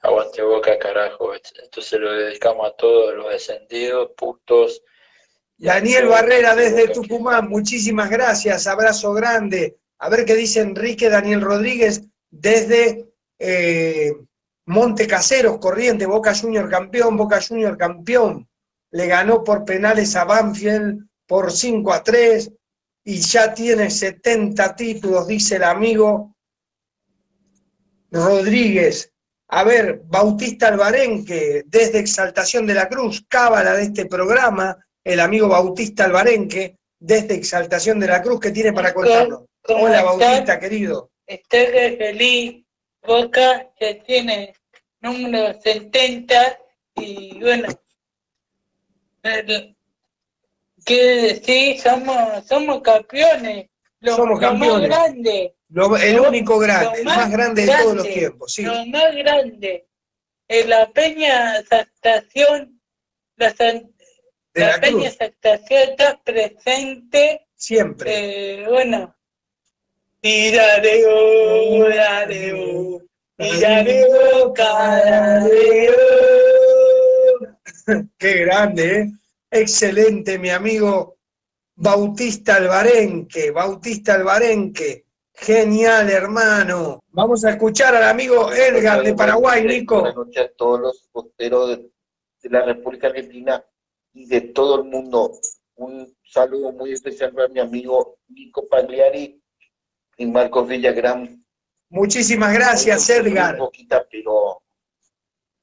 aguante 0.00 0.42
Boca, 0.42 0.78
carajo. 0.78 1.34
Esto 1.34 1.82
se 1.82 1.98
lo 1.98 2.10
dedicamos 2.12 2.66
a 2.68 2.72
todos 2.72 3.14
los 3.14 3.30
descendidos, 3.30 4.12
putos, 4.16 4.82
Daniel 5.58 6.08
Barrera 6.08 6.56
desde 6.56 6.88
Tucumán, 6.88 7.48
muchísimas 7.48 8.10
gracias, 8.10 8.66
abrazo 8.66 9.12
grande. 9.12 9.78
A 9.98 10.08
ver 10.08 10.24
qué 10.24 10.34
dice 10.34 10.60
Enrique 10.60 11.08
Daniel 11.08 11.40
Rodríguez 11.40 12.02
desde 12.30 13.12
eh, 13.38 14.12
Monte 14.66 15.06
Caseros, 15.06 15.58
Corriente, 15.58 16.06
Boca 16.06 16.34
Junior 16.34 16.68
campeón, 16.68 17.16
Boca 17.16 17.40
Junior 17.40 17.76
campeón. 17.76 18.48
Le 18.90 19.06
ganó 19.06 19.44
por 19.44 19.64
penales 19.64 20.16
a 20.16 20.24
Banfield 20.24 21.06
por 21.26 21.52
5 21.52 21.92
a 21.92 22.02
3 22.02 22.52
y 23.04 23.18
ya 23.18 23.54
tiene 23.54 23.90
70 23.90 24.76
títulos, 24.76 25.26
dice 25.26 25.56
el 25.56 25.64
amigo 25.64 26.36
Rodríguez. 28.10 29.12
A 29.48 29.64
ver, 29.64 30.02
Bautista 30.06 30.68
Albarenque, 30.68 31.64
desde 31.66 31.98
Exaltación 31.98 32.66
de 32.66 32.74
la 32.74 32.88
Cruz, 32.88 33.24
cábala 33.28 33.74
de 33.74 33.84
este 33.84 34.06
programa, 34.06 34.76
el 35.04 35.20
amigo 35.20 35.48
Bautista 35.48 36.04
Albarenque, 36.04 36.78
desde 36.98 37.34
Exaltación 37.34 37.98
de 37.98 38.06
la 38.06 38.22
Cruz, 38.22 38.40
que 38.40 38.50
tiene 38.50 38.72
para 38.72 38.94
contarnos. 38.94 39.44
Hola 39.68 40.02
Bautista, 40.02 40.58
querido. 40.58 41.10
Estoy 41.26 41.96
feliz, 41.96 42.64
Boca 43.04 43.68
que 43.76 43.96
tiene 44.06 44.54
número 45.00 45.60
70 45.60 46.58
y 46.96 47.40
bueno, 47.40 47.68
que 50.84 51.04
decir, 51.04 51.80
somos, 51.80 52.46
somos 52.46 52.82
campeones. 52.82 53.68
somos 54.04 54.38
campeones. 54.38 54.88
más 54.88 54.98
grande. 54.98 55.54
el 56.02 56.20
único 56.20 56.58
grande, 56.58 57.00
el 57.00 57.04
más, 57.04 57.30
grande, 57.30 57.66
de 57.66 57.72
todos 57.72 57.96
los 57.96 58.08
tiempos. 58.08 58.52
Sí. 58.52 58.62
Lo 58.62 58.86
más 58.86 59.14
grande. 59.14 59.88
En 60.48 60.70
la 60.70 60.90
Peña 60.90 61.58
Estación, 61.58 62.80
la, 63.36 63.54
De 64.54 64.60
la 64.60 64.78
Peña 64.80 65.08
Cruz, 65.08 65.16
Santa 65.16 65.58
Fe 65.66 65.82
está 65.84 66.20
presente. 66.22 67.46
siempre. 67.54 68.60
Eh, 68.62 68.68
bueno, 68.68 69.16
tirareo, 70.20 71.86
tirareo, 71.86 73.02
tirareo, 73.38 74.52
carareo. 74.52 75.92
Qué 78.18 78.34
grande, 78.44 78.98
¿eh? 78.98 79.10
Excelente, 79.50 80.38
mi 80.38 80.50
amigo 80.50 81.16
Bautista 81.74 82.56
Albarenque, 82.56 83.50
Bautista 83.52 84.14
Albarenque. 84.14 85.06
Genial, 85.34 86.10
hermano. 86.10 87.00
Vamos 87.08 87.42
a 87.46 87.50
escuchar 87.50 87.96
al 87.96 88.04
amigo 88.04 88.52
Edgar 88.52 89.02
de 89.02 89.14
Paraguay, 89.14 89.64
Nico. 89.64 90.00
Buenas 90.00 90.14
noches 90.14 90.44
a 90.44 90.48
todos 90.56 90.80
los 90.80 91.08
posteros 91.10 91.70
de, 91.70 91.90
de 92.42 92.50
la 92.50 92.66
República 92.66 93.06
Argentina 93.08 93.64
y 94.12 94.26
de 94.26 94.40
todo 94.40 94.82
el 94.82 94.84
mundo. 94.84 95.32
Un 95.76 96.16
saludo 96.24 96.72
muy 96.72 96.92
especial 96.92 97.32
para 97.32 97.48
mi 97.48 97.60
amigo 97.60 98.18
Nico 98.28 98.68
Pagliari 98.68 99.42
y 100.16 100.26
Marcos 100.26 100.68
Villagrán. 100.68 101.44
Muchísimas 101.88 102.52
gracias, 102.52 103.08
Edgar. 103.10 103.58
Poquita, 103.58 104.06
pero 104.10 104.62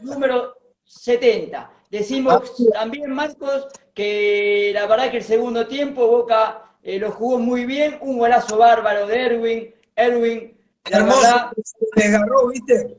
número 0.00 0.54
70. 0.84 1.70
Decimos 1.90 2.52
también, 2.72 3.10
Marcos, 3.10 3.66
que 3.94 4.70
la 4.74 4.86
verdad 4.86 5.10
que 5.10 5.18
el 5.18 5.24
segundo 5.24 5.66
tiempo 5.66 6.06
Boca 6.06 6.76
eh, 6.82 6.98
lo 6.98 7.10
jugó 7.10 7.38
muy 7.38 7.64
bien. 7.66 7.98
Un 8.00 8.18
golazo 8.18 8.56
bárbaro 8.58 9.06
de 9.06 9.20
Erwin. 9.20 9.74
Erwin, 9.96 10.56
la 10.90 10.98
Hermoso, 10.98 11.20
verdad, 11.20 11.52
se 11.64 11.76
le 11.96 12.02
desgarró, 12.02 12.48
¿viste? 12.48 12.96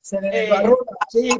Se 0.00 0.20
le 0.20 0.28
eh, 0.28 0.40
desgarró. 0.40 0.78
sí, 1.10 1.30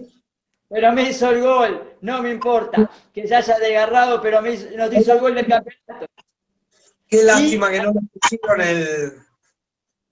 pero 0.69 0.93
me 0.93 1.03
hizo 1.11 1.31
el 1.31 1.41
gol. 1.43 1.97
No 2.03 2.23
me 2.23 2.31
importa 2.31 2.89
que 3.13 3.27
se 3.27 3.35
haya 3.35 3.59
desgarrado, 3.59 4.21
pero 4.21 4.41
me 4.43 4.53
hizo- 4.53 4.71
nos 4.77 4.93
hizo 4.95 5.15
el 5.15 5.21
gol 5.21 5.35
del 5.35 5.47
campeonato. 5.49 6.07
Qué 7.09 7.25
lástima 7.25 7.71
que 7.71 7.79
no 7.81 7.93
lo 7.93 8.01
pusieron 8.13 8.61
el, 8.61 9.13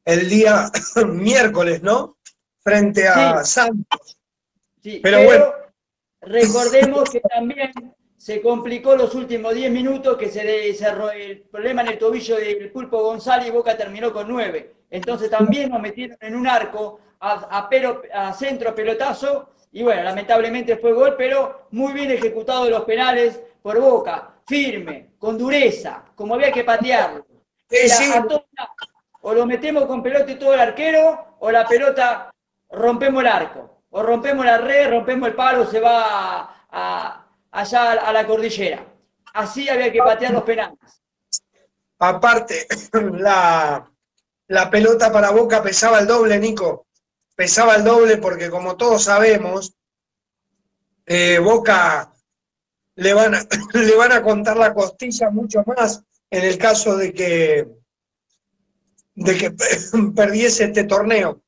el 0.05 0.29
día 0.29 0.69
miércoles, 1.07 1.81
¿no? 1.83 2.17
Frente 2.61 3.07
a 3.07 3.45
Sí. 3.45 3.53
Santos. 3.53 4.18
Sí, 4.83 5.01
Pero 5.03 5.19
pero 5.19 5.29
bueno. 5.29 5.53
recordemos 6.21 7.11
que 7.11 7.21
también 7.21 7.73
se 8.17 8.41
complicó 8.43 8.97
los 8.97 9.15
últimos 9.15 9.55
10 9.55 9.71
minutos, 9.71 10.17
que 10.17 10.29
se 10.29 10.45
le 10.45 10.73
cerró 10.75 11.11
el 11.11 11.43
problema 11.43 11.83
en 11.83 11.89
el 11.89 11.99
tobillo 11.99 12.37
del 12.37 12.71
Pulpo 12.73 13.03
González 13.03 13.49
y 13.49 13.51
Boca 13.51 13.77
terminó 13.77 14.13
con 14.13 14.29
9. 14.29 14.75
Entonces 14.91 15.31
también 15.31 15.71
nos 15.71 15.81
metieron 15.81 16.17
en 16.21 16.35
un 16.35 16.47
arco 16.47 17.01
a, 17.21 17.59
a 17.59 17.69
pero- 17.69 18.03
a 18.13 18.33
centro 18.33 18.75
pelotazo 18.75 19.51
y 19.71 19.83
bueno, 19.83 20.03
lamentablemente 20.03 20.77
fue 20.79 20.93
gol, 20.93 21.15
pero 21.17 21.67
muy 21.73 21.93
bien 21.93 22.11
ejecutado 22.11 22.69
los 22.71 22.85
penales 22.85 23.41
por 23.63 23.79
Boca, 23.81 24.35
firme, 24.47 25.11
con 25.19 25.37
dureza, 25.37 26.05
como 26.15 26.35
había 26.35 26.51
que 26.51 26.65
patearlo. 26.65 27.27
Sí, 27.69 27.89
sí. 27.89 28.11
O 29.21 29.35
lo 29.35 29.45
metemos 29.45 29.85
con 29.87 30.03
pelota 30.03 30.31
y 30.31 30.37
todo 30.37 30.55
el 30.55 30.61
arquero, 30.61 31.37
o 31.41 31.51
la 31.51 31.67
pelota 31.67 32.31
rompemos 32.71 33.21
el 33.23 33.27
arco, 33.29 33.78
o 33.91 34.03
rompemos 34.03 34.45
la 34.45 34.59
red, 34.59 34.91
rompemos 34.91 35.29
el 35.29 35.35
palo, 35.35 35.67
se 35.71 35.81
va 35.81 36.55
a- 36.71 37.27
allá 37.51 37.93
a 37.93 38.13
la 38.13 38.27
cordillera. 38.27 38.85
Así 39.35 39.69
había 39.69 39.91
que 39.93 39.99
patear 39.99 40.33
los 40.33 40.43
penales. 40.43 40.79
Aparte, 41.99 42.67
la, 43.13 43.91
la 44.49 44.71
pelota 44.71 45.13
para 45.13 45.31
Boca 45.31 45.63
pesaba 45.63 45.99
el 46.01 46.07
doble, 46.07 46.39
Nico. 46.39 46.87
Pesaba 47.35 47.77
el 47.77 47.85
doble 47.85 48.17
porque, 48.19 48.51
como 48.51 48.77
todos 48.77 49.05
sabemos, 49.05 49.75
eh, 51.07 51.39
Boca 51.39 52.13
le 52.97 53.15
van, 53.15 53.35
a, 53.35 53.41
le 53.75 53.97
van 53.97 54.13
a 54.13 54.23
contar 54.23 54.57
la 54.57 54.75
costilla 54.75 55.31
mucho 55.31 55.63
más 55.67 56.03
en 56.31 56.45
el 56.45 56.59
caso 56.59 56.97
de 56.97 57.13
que, 57.15 57.69
de 59.15 59.37
que 59.39 59.51
perdiese 60.17 60.65
este 60.65 60.85
torneo. 60.85 61.41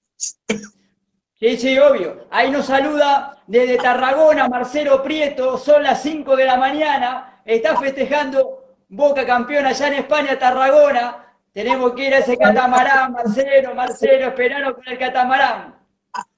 Sí, 1.41 1.57
sí, 1.57 1.79
obvio. 1.79 2.27
Ahí 2.31 2.51
nos 2.51 2.67
saluda 2.67 3.43
desde 3.47 3.79
Tarragona 3.79 4.47
Marcelo 4.47 5.03
Prieto, 5.03 5.57
son 5.57 5.83
las 5.83 6.03
5 6.03 6.37
de 6.37 6.45
la 6.45 6.59
mañana, 6.59 7.41
está 7.47 7.79
festejando 7.79 8.77
Boca 8.91 9.25
campeón 9.25 9.65
allá 9.65 9.89
en 9.89 9.95
España, 9.95 10.39
Tarragona. 10.39 11.35
Tenemos 11.53 11.95
que 11.95 12.09
ir 12.09 12.15
a 12.15 12.19
ese 12.19 12.37
catamarán, 12.37 13.13
Marcelo, 13.13 13.75
Marcelo, 13.75 14.27
esperanos 14.27 14.75
con 14.75 14.87
el 14.87 14.99
catamarán. 14.99 15.77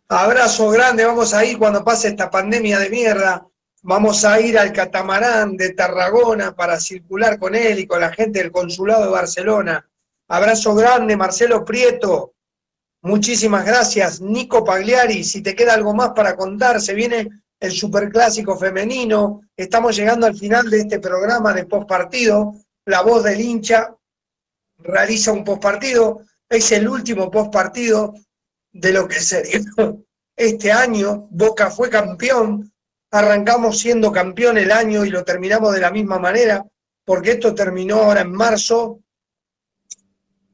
Abrazo 0.09 0.70
grande, 0.70 1.05
vamos 1.05 1.34
a 1.34 1.44
ir 1.44 1.59
cuando 1.59 1.82
pase 1.82 2.09
esta 2.09 2.30
pandemia 2.30 2.78
de 2.78 2.90
mierda. 2.90 3.44
Vamos 3.82 4.24
a 4.24 4.38
ir 4.38 4.57
al 4.57 4.72
catamarán 4.72 5.57
de 5.57 5.70
Tarragona 5.70 6.55
para 6.55 6.78
circular 6.78 7.40
con 7.40 7.57
él 7.57 7.80
y 7.80 7.86
con 7.88 8.00
la 8.00 8.12
gente 8.12 8.38
del 8.38 8.53
consulado 8.53 9.07
de 9.07 9.11
Barcelona. 9.11 9.84
Abrazo 10.28 10.76
grande, 10.76 11.16
Marcelo 11.16 11.64
Prieto. 11.64 12.32
Muchísimas 13.05 13.66
gracias, 13.66 14.20
Nico 14.20 14.64
Pagliari. 14.64 15.24
Si 15.24 15.42
te 15.42 15.57
queda 15.57 15.74
algo 15.74 15.92
más 15.92 16.11
para 16.11 16.36
contar, 16.36 16.80
se 16.80 16.94
viene 16.94 17.28
el 17.59 17.72
superclásico 17.72 18.57
femenino. 18.57 19.42
Estamos 19.57 19.96
llegando 19.96 20.24
al 20.26 20.36
final 20.36 20.70
de 20.70 20.78
este 20.78 21.00
programa 21.00 21.53
de 21.53 21.66
postpartido. 21.66 22.55
La 22.86 23.03
voz 23.03 23.24
del 23.24 23.40
hincha 23.40 23.92
realiza 24.78 25.32
un 25.32 25.42
postpartido. 25.42 26.22
Es 26.48 26.70
el 26.70 26.88
último 26.88 27.28
postpartido 27.28 28.14
de 28.72 28.92
lo 28.92 29.09
que 29.09 29.20
sería. 29.20 29.61
Este 30.34 30.72
año 30.72 31.28
Boca 31.30 31.70
fue 31.70 31.90
campeón, 31.90 32.72
arrancamos 33.11 33.78
siendo 33.78 34.11
campeón 34.11 34.57
el 34.57 34.72
año 34.72 35.05
y 35.05 35.11
lo 35.11 35.24
terminamos 35.24 35.74
de 35.74 35.80
la 35.82 35.90
misma 35.90 36.18
manera, 36.18 36.64
porque 37.05 37.32
esto 37.32 37.55
terminó 37.55 37.96
ahora 37.96 38.22
en 38.22 38.32
marzo, 38.32 39.01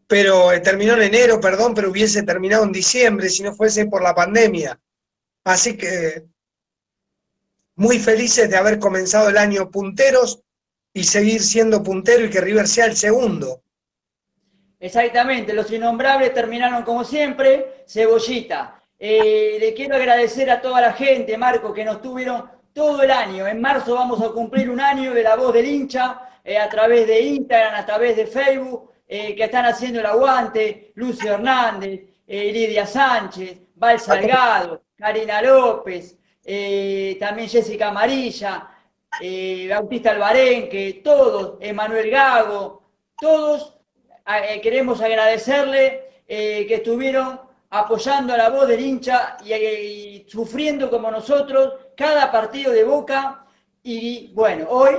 pero 0.09 0.51
eh, 0.53 0.61
terminó 0.61 0.95
en 0.95 1.03
enero, 1.03 1.39
perdón, 1.41 1.75
pero 1.75 1.91
hubiese 1.91 2.23
terminado 2.23 2.65
en 2.65 2.73
diciembre 2.73 3.29
si 3.29 3.43
no 3.43 3.55
fuese 3.55 3.87
por 3.87 4.03
la 4.03 4.15
pandemia. 4.15 4.81
Así 5.45 5.77
que 5.77 6.25
muy 7.77 7.99
felices 7.99 8.51
de 8.51 8.57
haber 8.57 8.79
comenzado 8.81 9.29
el 9.29 9.37
año 9.37 9.71
punteros 9.71 10.43
y 10.93 11.05
seguir 11.05 11.43
siendo 11.43 11.83
puntero 11.83 12.25
y 12.25 12.31
que 12.31 12.41
River 12.41 12.67
sea 12.67 12.87
el 12.87 12.97
segundo. 12.97 13.63
Exactamente, 14.81 15.53
los 15.53 15.71
innombrables 15.71 16.33
terminaron 16.33 16.83
como 16.85 17.05
siempre, 17.05 17.85
cebollita. 17.87 18.83
Eh, 18.99 19.59
le 19.61 19.75
quiero 19.75 19.95
agradecer 19.95 20.51
a 20.51 20.61
toda 20.61 20.81
la 20.81 20.93
gente, 20.93 21.37
Marco, 21.37 21.73
que 21.73 21.85
nos 21.85 22.01
tuvieron 22.01 22.51
todo 22.73 23.03
el 23.03 23.11
año. 23.11 23.47
En 23.47 23.61
marzo 23.61 23.95
vamos 23.95 24.23
a 24.23 24.31
cumplir 24.31 24.71
un 24.71 24.81
año 24.81 25.13
de 25.13 25.23
la 25.23 25.37
voz 25.37 25.53
del 25.53 25.67
hincha, 25.67 26.21
eh, 26.43 26.57
a 26.57 26.69
través 26.69 27.07
de 27.07 27.21
Instagram, 27.21 27.75
a 27.75 27.85
través 27.85 28.17
de 28.17 28.27
Facebook, 28.27 28.91
eh, 29.11 29.35
que 29.35 29.45
están 29.45 29.65
haciendo 29.65 30.01
el 30.01 30.07
aguante, 30.07 30.93
Lucio 30.97 31.33
Hernández, 31.33 32.03
eh, 32.27 32.53
Lidia 32.53 32.85
Sánchez, 32.85 33.59
Val 33.75 33.99
Salgado, 33.99 34.83
Karina 34.99 35.41
López, 35.41 36.19
eh, 36.45 37.17
también 37.19 37.49
Jessica 37.49 37.89
Amarilla, 37.89 38.69
Bautista 39.71 40.11
Albarenque, 40.11 41.01
todos, 41.03 41.57
Emanuel 41.61 42.11
Gago, 42.11 42.83
todos 43.19 43.79
queremos 44.63 45.01
agradecerle 45.01 46.23
que 46.27 46.75
estuvieron 46.75 47.41
apoyando 47.71 48.35
a 48.35 48.37
la 48.37 48.51
voz 48.51 48.69
del 48.69 48.81
hincha 48.81 49.39
y, 49.43 49.55
y 49.55 50.27
sufriendo 50.29 50.91
como 50.91 51.11
nosotros 51.11 51.73
cada 51.97 52.31
partido 52.31 52.73
de 52.73 52.85
Boca. 52.85 53.47
Y 53.83 54.31
bueno, 54.35 54.67
hoy 54.69 54.97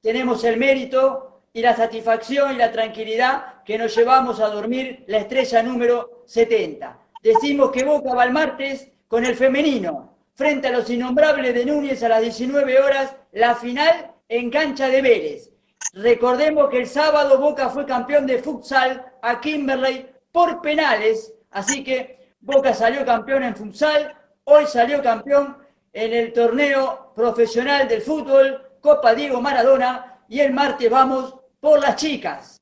tenemos 0.00 0.42
el 0.44 0.56
mérito 0.56 1.29
y 1.52 1.62
la 1.62 1.74
satisfacción 1.74 2.54
y 2.54 2.58
la 2.58 2.70
tranquilidad 2.70 3.62
que 3.64 3.76
nos 3.78 3.94
llevamos 3.96 4.40
a 4.40 4.48
dormir 4.48 5.04
la 5.08 5.18
estrella 5.18 5.62
número 5.62 6.22
70. 6.26 6.98
Decimos 7.22 7.70
que 7.72 7.84
Boca 7.84 8.14
va 8.14 8.24
el 8.24 8.32
martes 8.32 8.90
con 9.08 9.24
el 9.24 9.34
femenino, 9.34 10.16
frente 10.34 10.68
a 10.68 10.72
los 10.72 10.88
innombrables 10.88 11.54
de 11.54 11.64
Núñez 11.64 12.02
a 12.02 12.08
las 12.08 12.22
19 12.22 12.80
horas, 12.80 13.16
la 13.32 13.54
final 13.56 14.12
en 14.28 14.50
cancha 14.50 14.88
de 14.88 15.02
Vélez. 15.02 15.50
Recordemos 15.92 16.70
que 16.70 16.78
el 16.78 16.86
sábado 16.86 17.38
Boca 17.38 17.68
fue 17.68 17.84
campeón 17.84 18.26
de 18.26 18.38
futsal 18.38 19.04
a 19.20 19.40
Kimberley 19.40 20.08
por 20.30 20.62
penales, 20.62 21.34
así 21.50 21.82
que 21.82 22.34
Boca 22.40 22.72
salió 22.72 23.04
campeón 23.04 23.42
en 23.42 23.56
futsal, 23.56 24.14
hoy 24.44 24.66
salió 24.66 25.02
campeón 25.02 25.58
en 25.92 26.12
el 26.12 26.32
torneo 26.32 27.12
profesional 27.16 27.88
del 27.88 28.02
fútbol, 28.02 28.68
Copa 28.80 29.14
Diego 29.14 29.40
Maradona, 29.40 30.20
y 30.28 30.38
el 30.38 30.52
martes 30.52 30.88
vamos 30.88 31.39
por 31.60 31.80
las 31.80 31.96
chicas. 31.96 32.60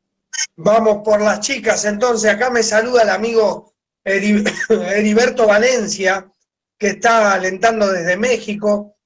Vamos 0.56 1.02
por 1.04 1.20
las 1.20 1.40
chicas, 1.40 1.84
entonces 1.84 2.30
acá 2.30 2.50
me 2.50 2.62
saluda 2.62 3.02
el 3.02 3.10
amigo 3.10 3.72
Eri- 4.04 4.44
Heriberto 4.94 5.46
Valencia, 5.46 6.30
que 6.78 6.88
está 6.88 7.32
alentando 7.34 7.90
desde 7.90 8.16
México. 8.16 8.96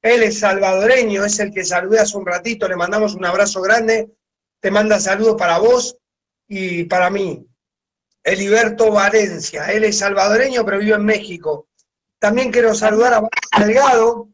Él 0.00 0.22
es 0.22 0.38
salvadoreño, 0.40 1.24
es 1.24 1.38
el 1.40 1.52
que 1.52 1.64
saludé 1.64 2.00
hace 2.00 2.16
un 2.16 2.24
ratito, 2.26 2.68
le 2.68 2.76
mandamos 2.76 3.14
un 3.14 3.24
abrazo 3.24 3.60
grande. 3.60 4.10
Te 4.60 4.70
manda 4.70 4.98
saludos 5.00 5.36
para 5.36 5.58
vos 5.58 5.96
y 6.46 6.84
para 6.84 7.10
mí. 7.10 7.44
Heriberto 8.24 8.90
Valencia, 8.92 9.66
él 9.72 9.84
es 9.84 9.98
salvadoreño, 9.98 10.64
pero 10.64 10.78
vive 10.78 10.94
en 10.94 11.04
México. 11.04 11.68
También 12.18 12.50
quiero 12.50 12.74
saludar 12.74 13.14
a 13.14 13.58
Delgado, 13.58 14.28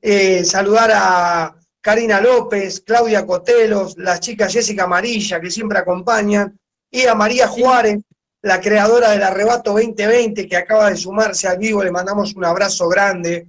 eh, 0.00 0.44
saludar 0.44 0.90
a 0.94 1.56
Karina 1.82 2.20
López, 2.20 2.80
Claudia 2.80 3.26
Cotelos, 3.26 3.98
las 3.98 4.20
chicas 4.20 4.52
Jessica 4.52 4.84
Amarilla, 4.84 5.40
que 5.40 5.50
siempre 5.50 5.78
acompañan, 5.78 6.56
y 6.90 7.06
a 7.06 7.14
María 7.14 7.48
Juárez, 7.48 7.98
la 8.40 8.60
creadora 8.60 9.10
del 9.10 9.22
Arrebato 9.22 9.72
2020, 9.72 10.48
que 10.48 10.56
acaba 10.56 10.88
de 10.90 10.96
sumarse 10.96 11.48
al 11.48 11.58
vivo, 11.58 11.82
le 11.82 11.90
mandamos 11.90 12.34
un 12.34 12.44
abrazo 12.44 12.88
grande. 12.88 13.46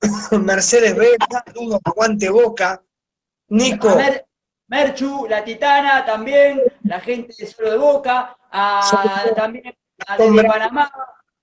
Mercedes 0.32 0.94
B, 0.94 1.16
saludos, 1.46 1.80
aguante 1.84 2.28
boca. 2.28 2.82
Nico, 3.48 3.94
Mer- 3.96 4.26
Merchu, 4.68 5.26
la 5.28 5.44
Titana 5.44 6.04
también, 6.04 6.60
la 6.82 7.00
gente 7.00 7.34
de 7.38 7.46
Solo 7.46 7.70
de 7.70 7.78
Boca, 7.78 8.36
a, 8.50 9.24
también 9.34 9.74
a 10.06 10.16
desde 10.18 10.44
Panamá, 10.44 10.92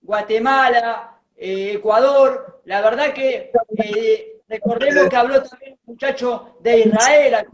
Guatemala, 0.01 1.19
eh, 1.35 1.73
Ecuador. 1.75 2.61
La 2.65 2.81
verdad 2.81 3.13
que 3.13 3.51
eh, 3.77 4.32
recordemos 4.53 5.09
que 5.09 5.15
habló 5.15 5.43
también 5.43 5.73
un 5.85 5.93
muchacho 5.93 6.57
de 6.61 6.79
Israel. 6.81 7.47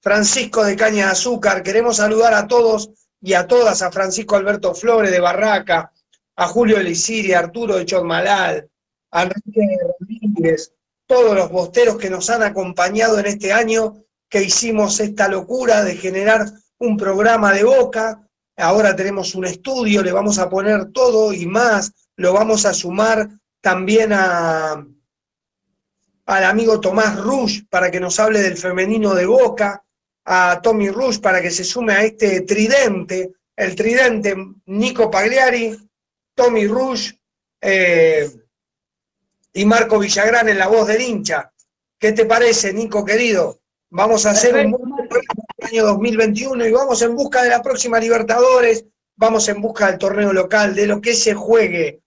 Francisco 0.00 0.64
de 0.64 0.76
Caña 0.76 1.06
de 1.06 1.12
Azúcar, 1.12 1.62
queremos 1.62 1.96
saludar 1.96 2.32
a 2.32 2.46
todos 2.46 2.90
y 3.20 3.34
a 3.34 3.46
todas, 3.46 3.82
a 3.82 3.90
Francisco 3.90 4.36
Alberto 4.36 4.74
Flores 4.74 5.10
de 5.10 5.20
Barraca, 5.20 5.92
a 6.36 6.48
Julio 6.48 6.78
Elisiri, 6.78 7.32
a 7.32 7.40
Arturo 7.40 7.76
de 7.76 7.84
Chotmalal, 7.84 8.70
a 9.10 9.22
Enrique 9.22 9.78
Rodríguez, 9.82 10.72
todos 11.06 11.34
los 11.34 11.50
bosteros 11.50 11.96
que 11.96 12.10
nos 12.10 12.30
han 12.30 12.42
acompañado 12.42 13.18
en 13.18 13.26
este 13.26 13.52
año, 13.52 14.04
que 14.28 14.42
hicimos 14.42 15.00
esta 15.00 15.28
locura 15.28 15.84
de 15.84 15.96
generar 15.96 16.46
un 16.78 16.96
programa 16.96 17.52
de 17.52 17.64
boca. 17.64 18.26
Ahora 18.56 18.96
tenemos 18.96 19.34
un 19.34 19.44
estudio, 19.44 20.02
le 20.02 20.12
vamos 20.12 20.38
a 20.38 20.48
poner 20.48 20.92
todo 20.92 21.32
y 21.32 21.46
más, 21.46 21.92
lo 22.16 22.32
vamos 22.32 22.64
a 22.64 22.72
sumar 22.72 23.28
también 23.60 24.12
a, 24.12 24.86
al 26.26 26.44
amigo 26.44 26.80
Tomás 26.80 27.18
Rush 27.18 27.62
para 27.70 27.90
que 27.90 28.00
nos 28.00 28.18
hable 28.18 28.42
del 28.42 28.56
femenino 28.56 29.14
de 29.14 29.26
Boca, 29.26 29.82
a 30.24 30.60
Tommy 30.60 30.90
Rush 30.90 31.20
para 31.20 31.40
que 31.40 31.50
se 31.50 31.64
sume 31.64 31.92
a 31.92 32.02
este 32.02 32.40
tridente, 32.42 33.32
el 33.54 33.76
tridente 33.76 34.36
Nico 34.66 35.10
Pagliari, 35.10 35.76
Tommy 36.34 36.66
Rush 36.66 37.12
eh, 37.60 38.28
y 39.52 39.64
Marco 39.64 39.98
Villagrán 39.98 40.48
en 40.48 40.58
la 40.58 40.66
voz 40.66 40.88
del 40.88 41.00
hincha. 41.00 41.52
¿Qué 41.98 42.12
te 42.12 42.26
parece, 42.26 42.72
Nico 42.74 43.04
querido? 43.04 43.60
Vamos 43.90 44.26
a 44.26 44.30
hacer 44.30 44.66
un 44.66 44.72
buen 44.72 45.08
año 45.62 45.86
2021 45.86 46.66
y 46.66 46.72
vamos 46.72 47.00
en 47.02 47.14
busca 47.14 47.42
de 47.42 47.50
la 47.50 47.62
próxima 47.62 48.00
Libertadores, 48.00 48.84
vamos 49.14 49.48
en 49.48 49.62
busca 49.62 49.86
del 49.86 49.98
torneo 49.98 50.32
local, 50.32 50.74
de 50.74 50.88
lo 50.88 51.00
que 51.00 51.14
se 51.14 51.34
juegue. 51.34 52.02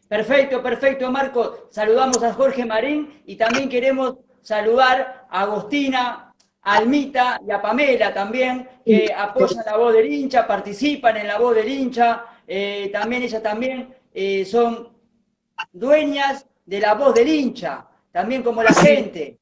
Perfecto, 0.09 0.61
perfecto, 0.61 1.09
Marco. 1.09 1.69
Saludamos 1.71 2.21
a 2.21 2.34
Jorge 2.34 2.65
Marín 2.65 3.23
y 3.25 3.38
también 3.38 3.69
queremos 3.69 4.17
saludar 4.41 5.18
a 5.30 5.41
Agostina, 5.41 6.34
a 6.61 6.75
Almita 6.75 7.39
y 7.45 7.51
a 7.51 7.61
Pamela 7.61 8.13
también, 8.13 8.67
que 8.86 9.13
apoyan 9.15 9.63
la 9.65 9.77
voz 9.77 9.93
del 9.93 10.11
hincha, 10.11 10.47
participan 10.47 11.17
en 11.17 11.27
la 11.27 11.38
voz 11.38 11.55
del 11.55 11.69
hincha. 11.69 12.25
Eh, 12.47 12.89
también 12.91 13.23
ellas 13.23 13.43
también 13.43 13.95
eh, 14.13 14.45
son 14.45 14.89
dueñas 15.71 16.45
de 16.65 16.80
la 16.80 16.93
voz 16.95 17.13
del 17.13 17.27
hincha, 17.27 17.88
también 18.11 18.43
como 18.43 18.63
la 18.63 18.73
gente. 18.73 19.39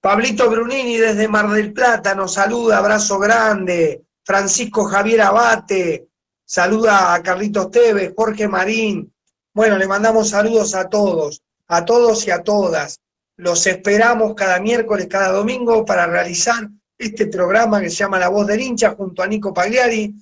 Pablito 0.00 0.48
Brunini 0.48 0.96
desde 0.96 1.28
Mar 1.28 1.48
del 1.50 1.72
Plata 1.72 2.14
nos 2.14 2.34
saluda, 2.34 2.78
abrazo 2.78 3.18
grande. 3.18 4.02
Francisco 4.24 4.84
Javier 4.84 5.22
Abate, 5.22 6.08
saluda 6.44 7.12
a 7.14 7.22
Carlitos 7.22 7.70
Tevez, 7.70 8.12
Jorge 8.16 8.48
Marín. 8.48 9.12
Bueno, 9.52 9.76
le 9.76 9.86
mandamos 9.86 10.30
saludos 10.30 10.74
a 10.74 10.88
todos, 10.88 11.42
a 11.66 11.84
todos 11.84 12.26
y 12.26 12.30
a 12.30 12.42
todas. 12.42 13.00
Los 13.40 13.66
esperamos 13.66 14.34
cada 14.34 14.60
miércoles, 14.60 15.06
cada 15.06 15.32
domingo 15.32 15.82
para 15.82 16.06
realizar 16.06 16.68
este 16.98 17.26
programa 17.26 17.80
que 17.80 17.88
se 17.88 17.96
llama 17.96 18.18
La 18.18 18.28
Voz 18.28 18.46
del 18.46 18.60
Hincha 18.60 18.90
junto 18.90 19.22
a 19.22 19.26
Nico 19.26 19.54
Pagliari. 19.54 20.14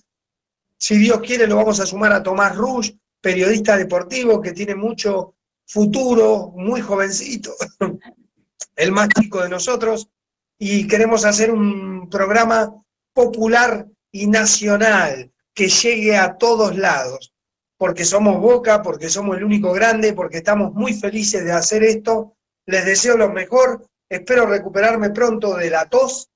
Si 0.78 0.96
Dios 0.96 1.20
quiere, 1.20 1.48
lo 1.48 1.56
vamos 1.56 1.80
a 1.80 1.86
sumar 1.86 2.12
a 2.12 2.22
Tomás 2.22 2.54
Rush, 2.54 2.92
periodista 3.20 3.76
deportivo 3.76 4.40
que 4.40 4.52
tiene 4.52 4.76
mucho 4.76 5.34
futuro, 5.66 6.52
muy 6.54 6.80
jovencito, 6.80 7.52
el 8.76 8.92
más 8.92 9.08
chico 9.08 9.42
de 9.42 9.48
nosotros, 9.48 10.08
y 10.56 10.86
queremos 10.86 11.24
hacer 11.24 11.50
un 11.50 12.08
programa 12.08 12.72
popular 13.12 13.84
y 14.12 14.28
nacional 14.28 15.32
que 15.52 15.66
llegue 15.66 16.16
a 16.16 16.36
todos 16.36 16.76
lados, 16.76 17.34
porque 17.76 18.04
somos 18.04 18.40
Boca, 18.40 18.80
porque 18.80 19.08
somos 19.08 19.36
el 19.36 19.42
único 19.42 19.72
grande, 19.72 20.12
porque 20.12 20.38
estamos 20.38 20.72
muy 20.72 20.94
felices 20.94 21.44
de 21.44 21.50
hacer 21.50 21.82
esto. 21.82 22.36
Les 22.68 22.84
deseo 22.84 23.16
lo 23.16 23.30
mejor, 23.30 23.88
espero 24.10 24.44
recuperarme 24.44 25.08
pronto 25.08 25.56
de 25.56 25.70
la 25.70 25.88
tos, 25.88 26.28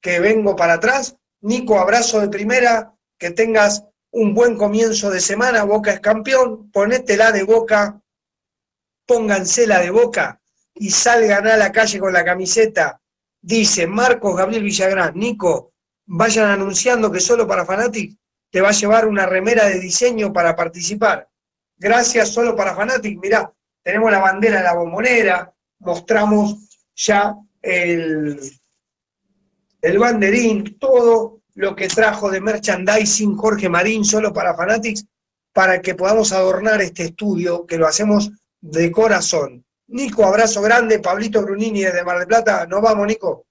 que 0.00 0.20
vengo 0.20 0.54
para 0.54 0.74
atrás. 0.74 1.16
Nico, 1.40 1.80
abrazo 1.80 2.20
de 2.20 2.28
primera, 2.28 2.94
que 3.18 3.32
tengas 3.32 3.84
un 4.12 4.32
buen 4.32 4.56
comienzo 4.56 5.10
de 5.10 5.18
semana, 5.18 5.64
Boca 5.64 5.90
es 5.90 5.98
campeón, 5.98 6.70
ponétela 6.70 7.32
de 7.32 7.42
Boca, 7.42 8.00
póngansela 9.06 9.80
de 9.80 9.90
Boca. 9.90 10.40
Y 10.72 10.90
salgan 10.90 11.48
a 11.48 11.56
la 11.56 11.72
calle 11.72 11.98
con 11.98 12.12
la 12.12 12.24
camiseta. 12.24 13.00
Dice 13.40 13.88
Marcos 13.88 14.36
Gabriel 14.36 14.62
Villagrán, 14.62 15.14
Nico, 15.16 15.72
vayan 16.06 16.48
anunciando 16.48 17.10
que 17.10 17.18
solo 17.18 17.44
para 17.44 17.66
Fanatic 17.66 18.16
te 18.52 18.60
va 18.60 18.68
a 18.68 18.72
llevar 18.72 19.08
una 19.08 19.26
remera 19.26 19.66
de 19.66 19.80
diseño 19.80 20.32
para 20.32 20.54
participar. 20.54 21.28
Gracias 21.76 22.28
solo 22.28 22.54
para 22.54 22.76
Fanatic, 22.76 23.18
mirá, 23.18 23.52
tenemos 23.82 24.12
la 24.12 24.20
bandera 24.20 24.58
de 24.58 24.62
la 24.62 24.74
bombonera, 24.74 25.52
mostramos 25.82 26.56
ya 26.94 27.34
el, 27.60 28.40
el 29.82 29.98
banderín, 29.98 30.78
todo 30.78 31.40
lo 31.54 31.76
que 31.76 31.88
trajo 31.88 32.30
de 32.30 32.40
merchandising 32.40 33.36
Jorge 33.36 33.68
Marín 33.68 34.04
solo 34.04 34.32
para 34.32 34.54
Fanatics, 34.54 35.04
para 35.52 35.82
que 35.82 35.94
podamos 35.94 36.32
adornar 36.32 36.80
este 36.80 37.04
estudio, 37.04 37.66
que 37.66 37.76
lo 37.76 37.86
hacemos 37.86 38.30
de 38.60 38.90
corazón. 38.90 39.64
Nico, 39.88 40.24
abrazo 40.24 40.62
grande, 40.62 41.00
Pablito 41.00 41.42
Brunini 41.42 41.82
desde 41.82 42.04
Mar 42.04 42.18
del 42.18 42.28
Plata, 42.28 42.66
nos 42.66 42.80
vamos, 42.80 43.06
Nico. 43.06 43.44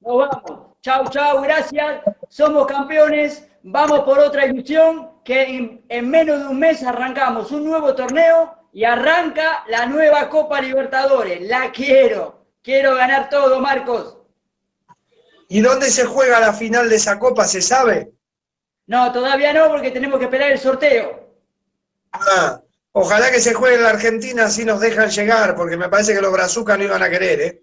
Nos 0.00 0.18
vamos. 0.18 0.66
Chau, 0.80 1.08
chau, 1.10 1.42
gracias. 1.42 2.02
Somos 2.28 2.66
campeones. 2.66 3.46
vamos 3.62 4.00
por 4.00 4.18
otra 4.18 4.46
ilusión 4.46 5.10
que 5.24 5.82
en 5.88 6.10
menos 6.10 6.40
de 6.40 6.48
un 6.48 6.58
mes 6.58 6.82
arrancamos 6.82 7.50
un 7.50 7.64
nuevo 7.64 7.94
torneo 7.94 8.54
y 8.76 8.84
arranca 8.84 9.64
la 9.68 9.86
nueva 9.86 10.28
Copa 10.28 10.60
Libertadores. 10.60 11.40
La 11.48 11.72
quiero. 11.72 12.44
Quiero 12.62 12.94
ganar 12.94 13.30
todo, 13.30 13.58
Marcos. 13.58 14.18
¿Y 15.48 15.62
dónde 15.62 15.88
se 15.88 16.04
juega 16.04 16.40
la 16.40 16.52
final 16.52 16.90
de 16.90 16.96
esa 16.96 17.18
copa? 17.18 17.46
¿Se 17.46 17.62
sabe? 17.62 18.12
No, 18.86 19.10
todavía 19.12 19.54
no, 19.54 19.70
porque 19.70 19.90
tenemos 19.90 20.18
que 20.18 20.26
esperar 20.26 20.52
el 20.52 20.58
sorteo. 20.58 21.26
Ah, 22.12 22.60
ojalá 22.92 23.30
que 23.30 23.40
se 23.40 23.54
juegue 23.54 23.76
en 23.76 23.82
la 23.82 23.88
Argentina 23.88 24.44
así 24.44 24.66
nos 24.66 24.78
dejan 24.78 25.08
llegar, 25.08 25.56
porque 25.56 25.78
me 25.78 25.88
parece 25.88 26.12
que 26.12 26.20
los 26.20 26.32
brazucas 26.34 26.76
no 26.76 26.84
iban 26.84 27.02
a 27.02 27.08
querer, 27.08 27.40
¿eh? 27.40 27.62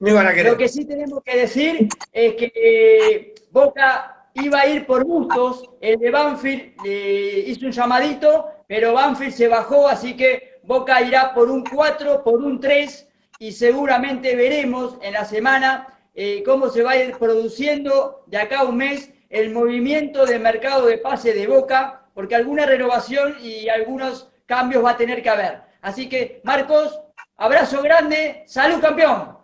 No 0.00 0.10
iban 0.10 0.26
a 0.26 0.34
querer. 0.34 0.52
Lo 0.52 0.58
que 0.58 0.68
sí 0.68 0.84
tenemos 0.84 1.22
que 1.24 1.38
decir 1.38 1.88
es 2.12 2.34
que 2.34 2.52
eh, 2.54 3.34
Boca 3.50 4.28
iba 4.34 4.60
a 4.60 4.66
ir 4.66 4.86
por 4.86 5.04
gustos, 5.04 5.70
el 5.80 5.98
de 5.98 6.10
Banfield 6.10 6.74
le 6.84 7.38
hizo 7.48 7.64
un 7.64 7.72
llamadito, 7.72 8.53
pero 8.66 8.92
Banfield 8.92 9.34
se 9.34 9.48
bajó, 9.48 9.88
así 9.88 10.16
que 10.16 10.60
Boca 10.62 11.02
irá 11.02 11.34
por 11.34 11.50
un 11.50 11.64
4, 11.64 12.22
por 12.24 12.42
un 12.42 12.60
3, 12.60 13.08
y 13.38 13.52
seguramente 13.52 14.34
veremos 14.36 14.96
en 15.02 15.12
la 15.12 15.24
semana 15.24 15.98
eh, 16.14 16.42
cómo 16.44 16.68
se 16.68 16.82
va 16.82 16.92
a 16.92 16.96
ir 16.96 17.16
produciendo 17.18 18.24
de 18.26 18.38
acá 18.38 18.60
a 18.60 18.64
un 18.64 18.76
mes 18.76 19.10
el 19.28 19.50
movimiento 19.50 20.24
de 20.26 20.38
mercado 20.38 20.86
de 20.86 20.98
pase 20.98 21.34
de 21.34 21.46
Boca, 21.46 22.06
porque 22.14 22.36
alguna 22.36 22.66
renovación 22.66 23.36
y 23.42 23.68
algunos 23.68 24.28
cambios 24.46 24.84
va 24.84 24.92
a 24.92 24.96
tener 24.96 25.22
que 25.22 25.30
haber. 25.30 25.62
Así 25.82 26.08
que, 26.08 26.40
Marcos, 26.44 26.98
abrazo 27.36 27.82
grande, 27.82 28.44
salud 28.46 28.80
campeón. 28.80 29.36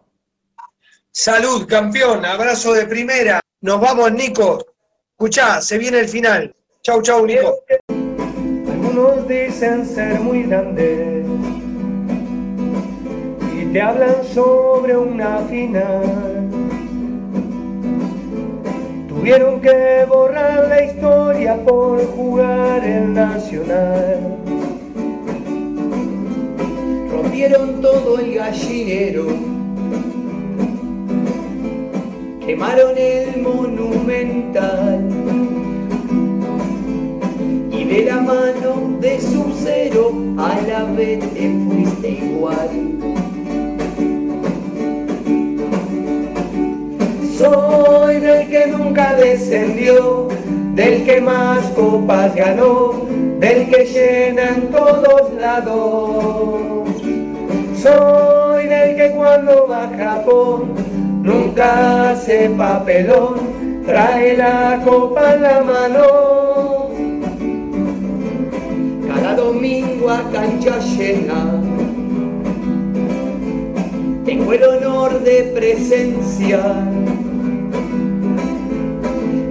Salud, 1.10 1.66
campeón, 1.66 2.24
abrazo 2.24 2.72
de 2.72 2.86
primera. 2.86 3.40
Nos 3.60 3.80
vamos, 3.80 4.12
Nico. 4.12 4.64
Escuchá, 5.10 5.60
se 5.60 5.76
viene 5.76 5.98
el 5.98 6.08
final. 6.08 6.54
Chau, 6.82 7.02
chau, 7.02 7.26
Nico. 7.26 7.64
Algunos 8.90 9.28
dicen 9.28 9.86
ser 9.86 10.18
muy 10.18 10.42
grandes 10.42 11.24
y 13.56 13.66
te 13.66 13.80
hablan 13.80 14.16
sobre 14.34 14.96
una 14.96 15.38
final. 15.48 16.48
Tuvieron 19.08 19.60
que 19.60 20.04
borrar 20.08 20.66
la 20.68 20.82
historia 20.82 21.56
por 21.64 22.04
jugar 22.16 22.84
el 22.84 23.14
Nacional. 23.14 24.36
Rompieron 27.12 27.80
todo 27.80 28.18
el 28.18 28.34
gallinero, 28.34 29.26
quemaron 32.44 32.98
el 32.98 33.40
monumental 33.40 35.59
de 37.90 38.04
la 38.04 38.20
mano 38.20 38.98
de 39.00 39.20
su 39.20 39.52
cero 39.64 40.12
a 40.38 40.60
la 40.68 40.84
vez 40.92 41.18
te 41.34 41.52
fuiste 41.64 42.08
igual. 42.08 42.70
Soy 47.36 48.20
del 48.20 48.48
que 48.48 48.66
nunca 48.68 49.14
descendió, 49.14 50.28
del 50.76 51.04
que 51.04 51.20
más 51.20 51.64
copas 51.70 52.32
ganó, 52.36 53.06
del 53.40 53.68
que 53.68 53.84
llena 53.86 54.50
en 54.50 54.70
todos 54.70 55.32
lados. 55.40 56.60
Soy 57.76 58.66
del 58.68 58.94
que 58.94 59.10
cuando 59.16 59.66
va 59.66 59.88
a 59.88 59.98
Japón 59.98 60.74
nunca 61.24 62.10
hace 62.10 62.50
papelón, 62.50 63.82
trae 63.84 64.36
la 64.36 64.80
copa 64.84 65.34
en 65.34 65.42
la 65.42 65.60
mano. 65.62 66.29
Cada 69.30 69.44
domingo 69.44 70.10
a 70.10 70.28
cancha 70.32 70.80
llena 70.80 71.62
tengo 74.24 74.52
el 74.52 74.64
honor 74.64 75.22
de 75.22 75.52
presenciar 75.54 76.82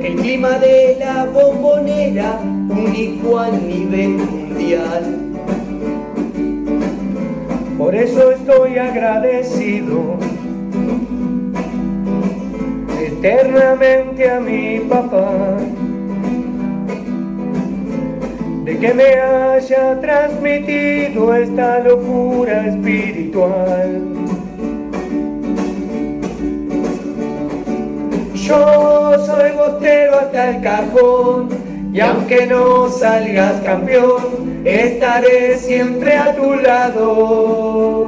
el 0.01 0.15
clima 0.15 0.59
de 0.59 0.97
la 0.99 1.23
bombonera 1.23 2.41
único 2.69 3.39
a 3.39 3.51
nivel 3.51 4.17
mundial. 4.17 5.15
Por 7.77 7.95
eso 7.95 8.31
estoy 8.31 8.77
agradecido 8.79 10.17
eternamente 13.01 14.29
a 14.29 14.41
mi 14.41 14.79
papá 14.81 15.57
de 18.69 18.77
que 18.77 18.93
me 18.93 19.15
haya 19.15 19.99
transmitido 19.99 21.33
esta 21.33 21.79
locura 21.79 22.67
espiritual. 22.67 24.03
Yo 28.35 29.25
soy 29.25 29.51
bostero 29.53 30.19
hasta 30.19 30.49
el 30.51 30.61
cajón 30.61 31.49
y 31.91 31.99
aunque 31.99 32.45
no 32.45 32.89
salgas 32.89 33.59
campeón, 33.61 34.61
estaré 34.63 35.57
siempre 35.57 36.15
a 36.15 36.35
tu 36.35 36.53
lado. 36.53 38.07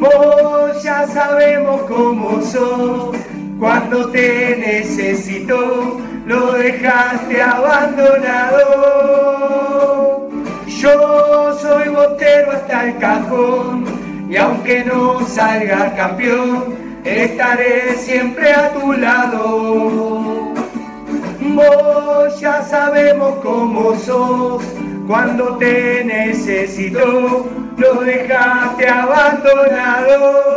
Vos 0.00 0.82
ya 0.82 1.06
sabemos 1.06 1.82
cómo 1.82 2.42
sos, 2.42 3.16
cuando 3.60 4.10
te 4.10 4.56
necesito, 4.56 6.00
lo 6.26 6.52
dejaste 6.52 7.42
abandonado. 7.42 8.60
Yo 10.66 11.56
soy 11.60 11.88
bostero 11.88 12.52
hasta 12.52 12.88
el 12.88 12.98
cajón 12.98 13.84
y 14.28 14.36
aunque 14.36 14.84
no 14.84 15.24
salga 15.26 15.94
campeón, 15.94 16.76
estaré 17.04 17.94
siempre 17.96 18.52
a 18.52 18.72
tu 18.72 18.92
lado. 18.92 20.52
Vos 21.40 22.40
ya 22.40 22.62
sabemos 22.62 23.34
cómo 23.42 23.94
sos, 23.96 24.64
cuando 25.06 25.56
te 25.58 26.04
necesito, 26.04 27.50
lo 27.76 27.94
dejaste 28.00 28.88
abandonado. 28.88 30.52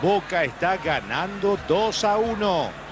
Boca 0.00 0.44
está 0.44 0.76
ganando 0.76 1.58
2 1.66 2.04
a 2.04 2.16
1. 2.16 2.87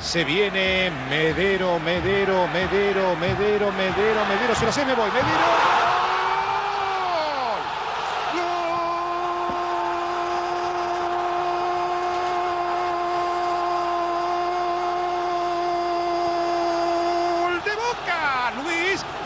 Se 0.00 0.24
viene 0.24 0.90
Medero, 1.10 1.78
Medero, 1.80 2.46
Medero, 2.48 3.16
Medero, 3.16 3.72
Medero, 3.72 4.24
Medero. 4.26 4.54
Se 4.54 4.64
lo 4.64 4.72
sé, 4.72 4.84
me 4.84 4.94
voy. 4.94 5.10
Medero. 5.10 5.88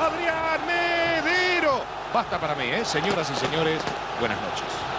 Adrián 0.02 0.66
Medero. 0.66 1.80
Basta 2.12 2.38
para 2.38 2.54
mí, 2.54 2.64
¿eh? 2.64 2.84
Señoras 2.84 3.30
y 3.30 3.36
señores, 3.36 3.80
buenas 4.18 4.40
noches. 4.40 4.91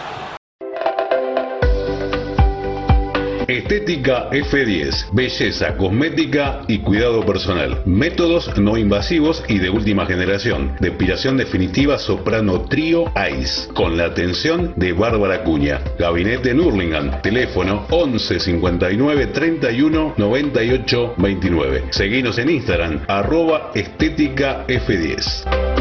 Estética 3.47 4.29
F10, 4.31 5.11
belleza, 5.11 5.75
cosmética 5.75 6.61
y 6.67 6.79
cuidado 6.79 7.25
personal. 7.25 7.81
Métodos 7.85 8.57
no 8.57 8.77
invasivos 8.77 9.43
y 9.49 9.59
de 9.59 9.69
última 9.69 10.05
generación. 10.05 10.75
Depilación 10.79 11.37
definitiva 11.37 11.97
soprano 11.99 12.61
trío 12.61 13.11
ICE. 13.15 13.67
Con 13.73 13.97
la 13.97 14.05
atención 14.05 14.73
de 14.77 14.93
Bárbara 14.93 15.43
Cuña. 15.43 15.81
Gabinete 15.99 16.51
en 16.51 16.61
Hurlingham. 16.61 17.21
Teléfono 17.21 17.85
11 17.89 18.39
59 18.39 19.27
31 19.27 20.13
98 20.17 21.15
29. 21.17 21.83
Seguinos 21.89 22.37
en 22.37 22.49
Instagram, 22.49 23.01
arroba 23.07 23.71
estética 23.75 24.65
F10. 24.67 25.72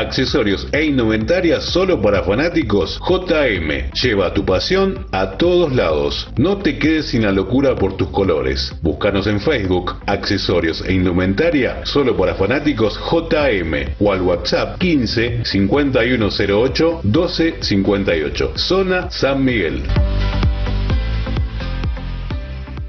Accesorios 0.02 0.66
e 0.72 0.84
indumentaria 0.84 1.60
solo 1.60 2.02
para 2.02 2.24
fanáticos 2.24 3.00
JM. 3.08 3.92
Lleva 3.92 4.34
tu 4.34 4.44
pasión 4.44 5.06
a 5.12 5.36
todos 5.38 5.72
lados. 5.72 6.28
No 6.36 6.58
te 6.58 6.76
quedes 6.76 7.06
sin 7.06 7.22
la 7.22 7.30
locura 7.30 7.76
por 7.76 7.96
tus 7.96 8.08
colores. 8.08 8.74
Búscanos 8.82 9.28
en 9.28 9.40
Facebook, 9.40 9.94
Accesorios 10.06 10.84
e 10.84 10.92
indumentaria 10.92 11.86
solo 11.86 12.16
para 12.16 12.34
fanáticos 12.34 12.98
JM 12.98 13.94
o 14.00 14.12
al 14.12 14.22
WhatsApp 14.22 14.76
15 14.80 15.44
5108 15.44 17.00
1258. 17.04 18.52
Zona 18.56 19.08
San 19.08 19.44
Miguel. 19.44 19.84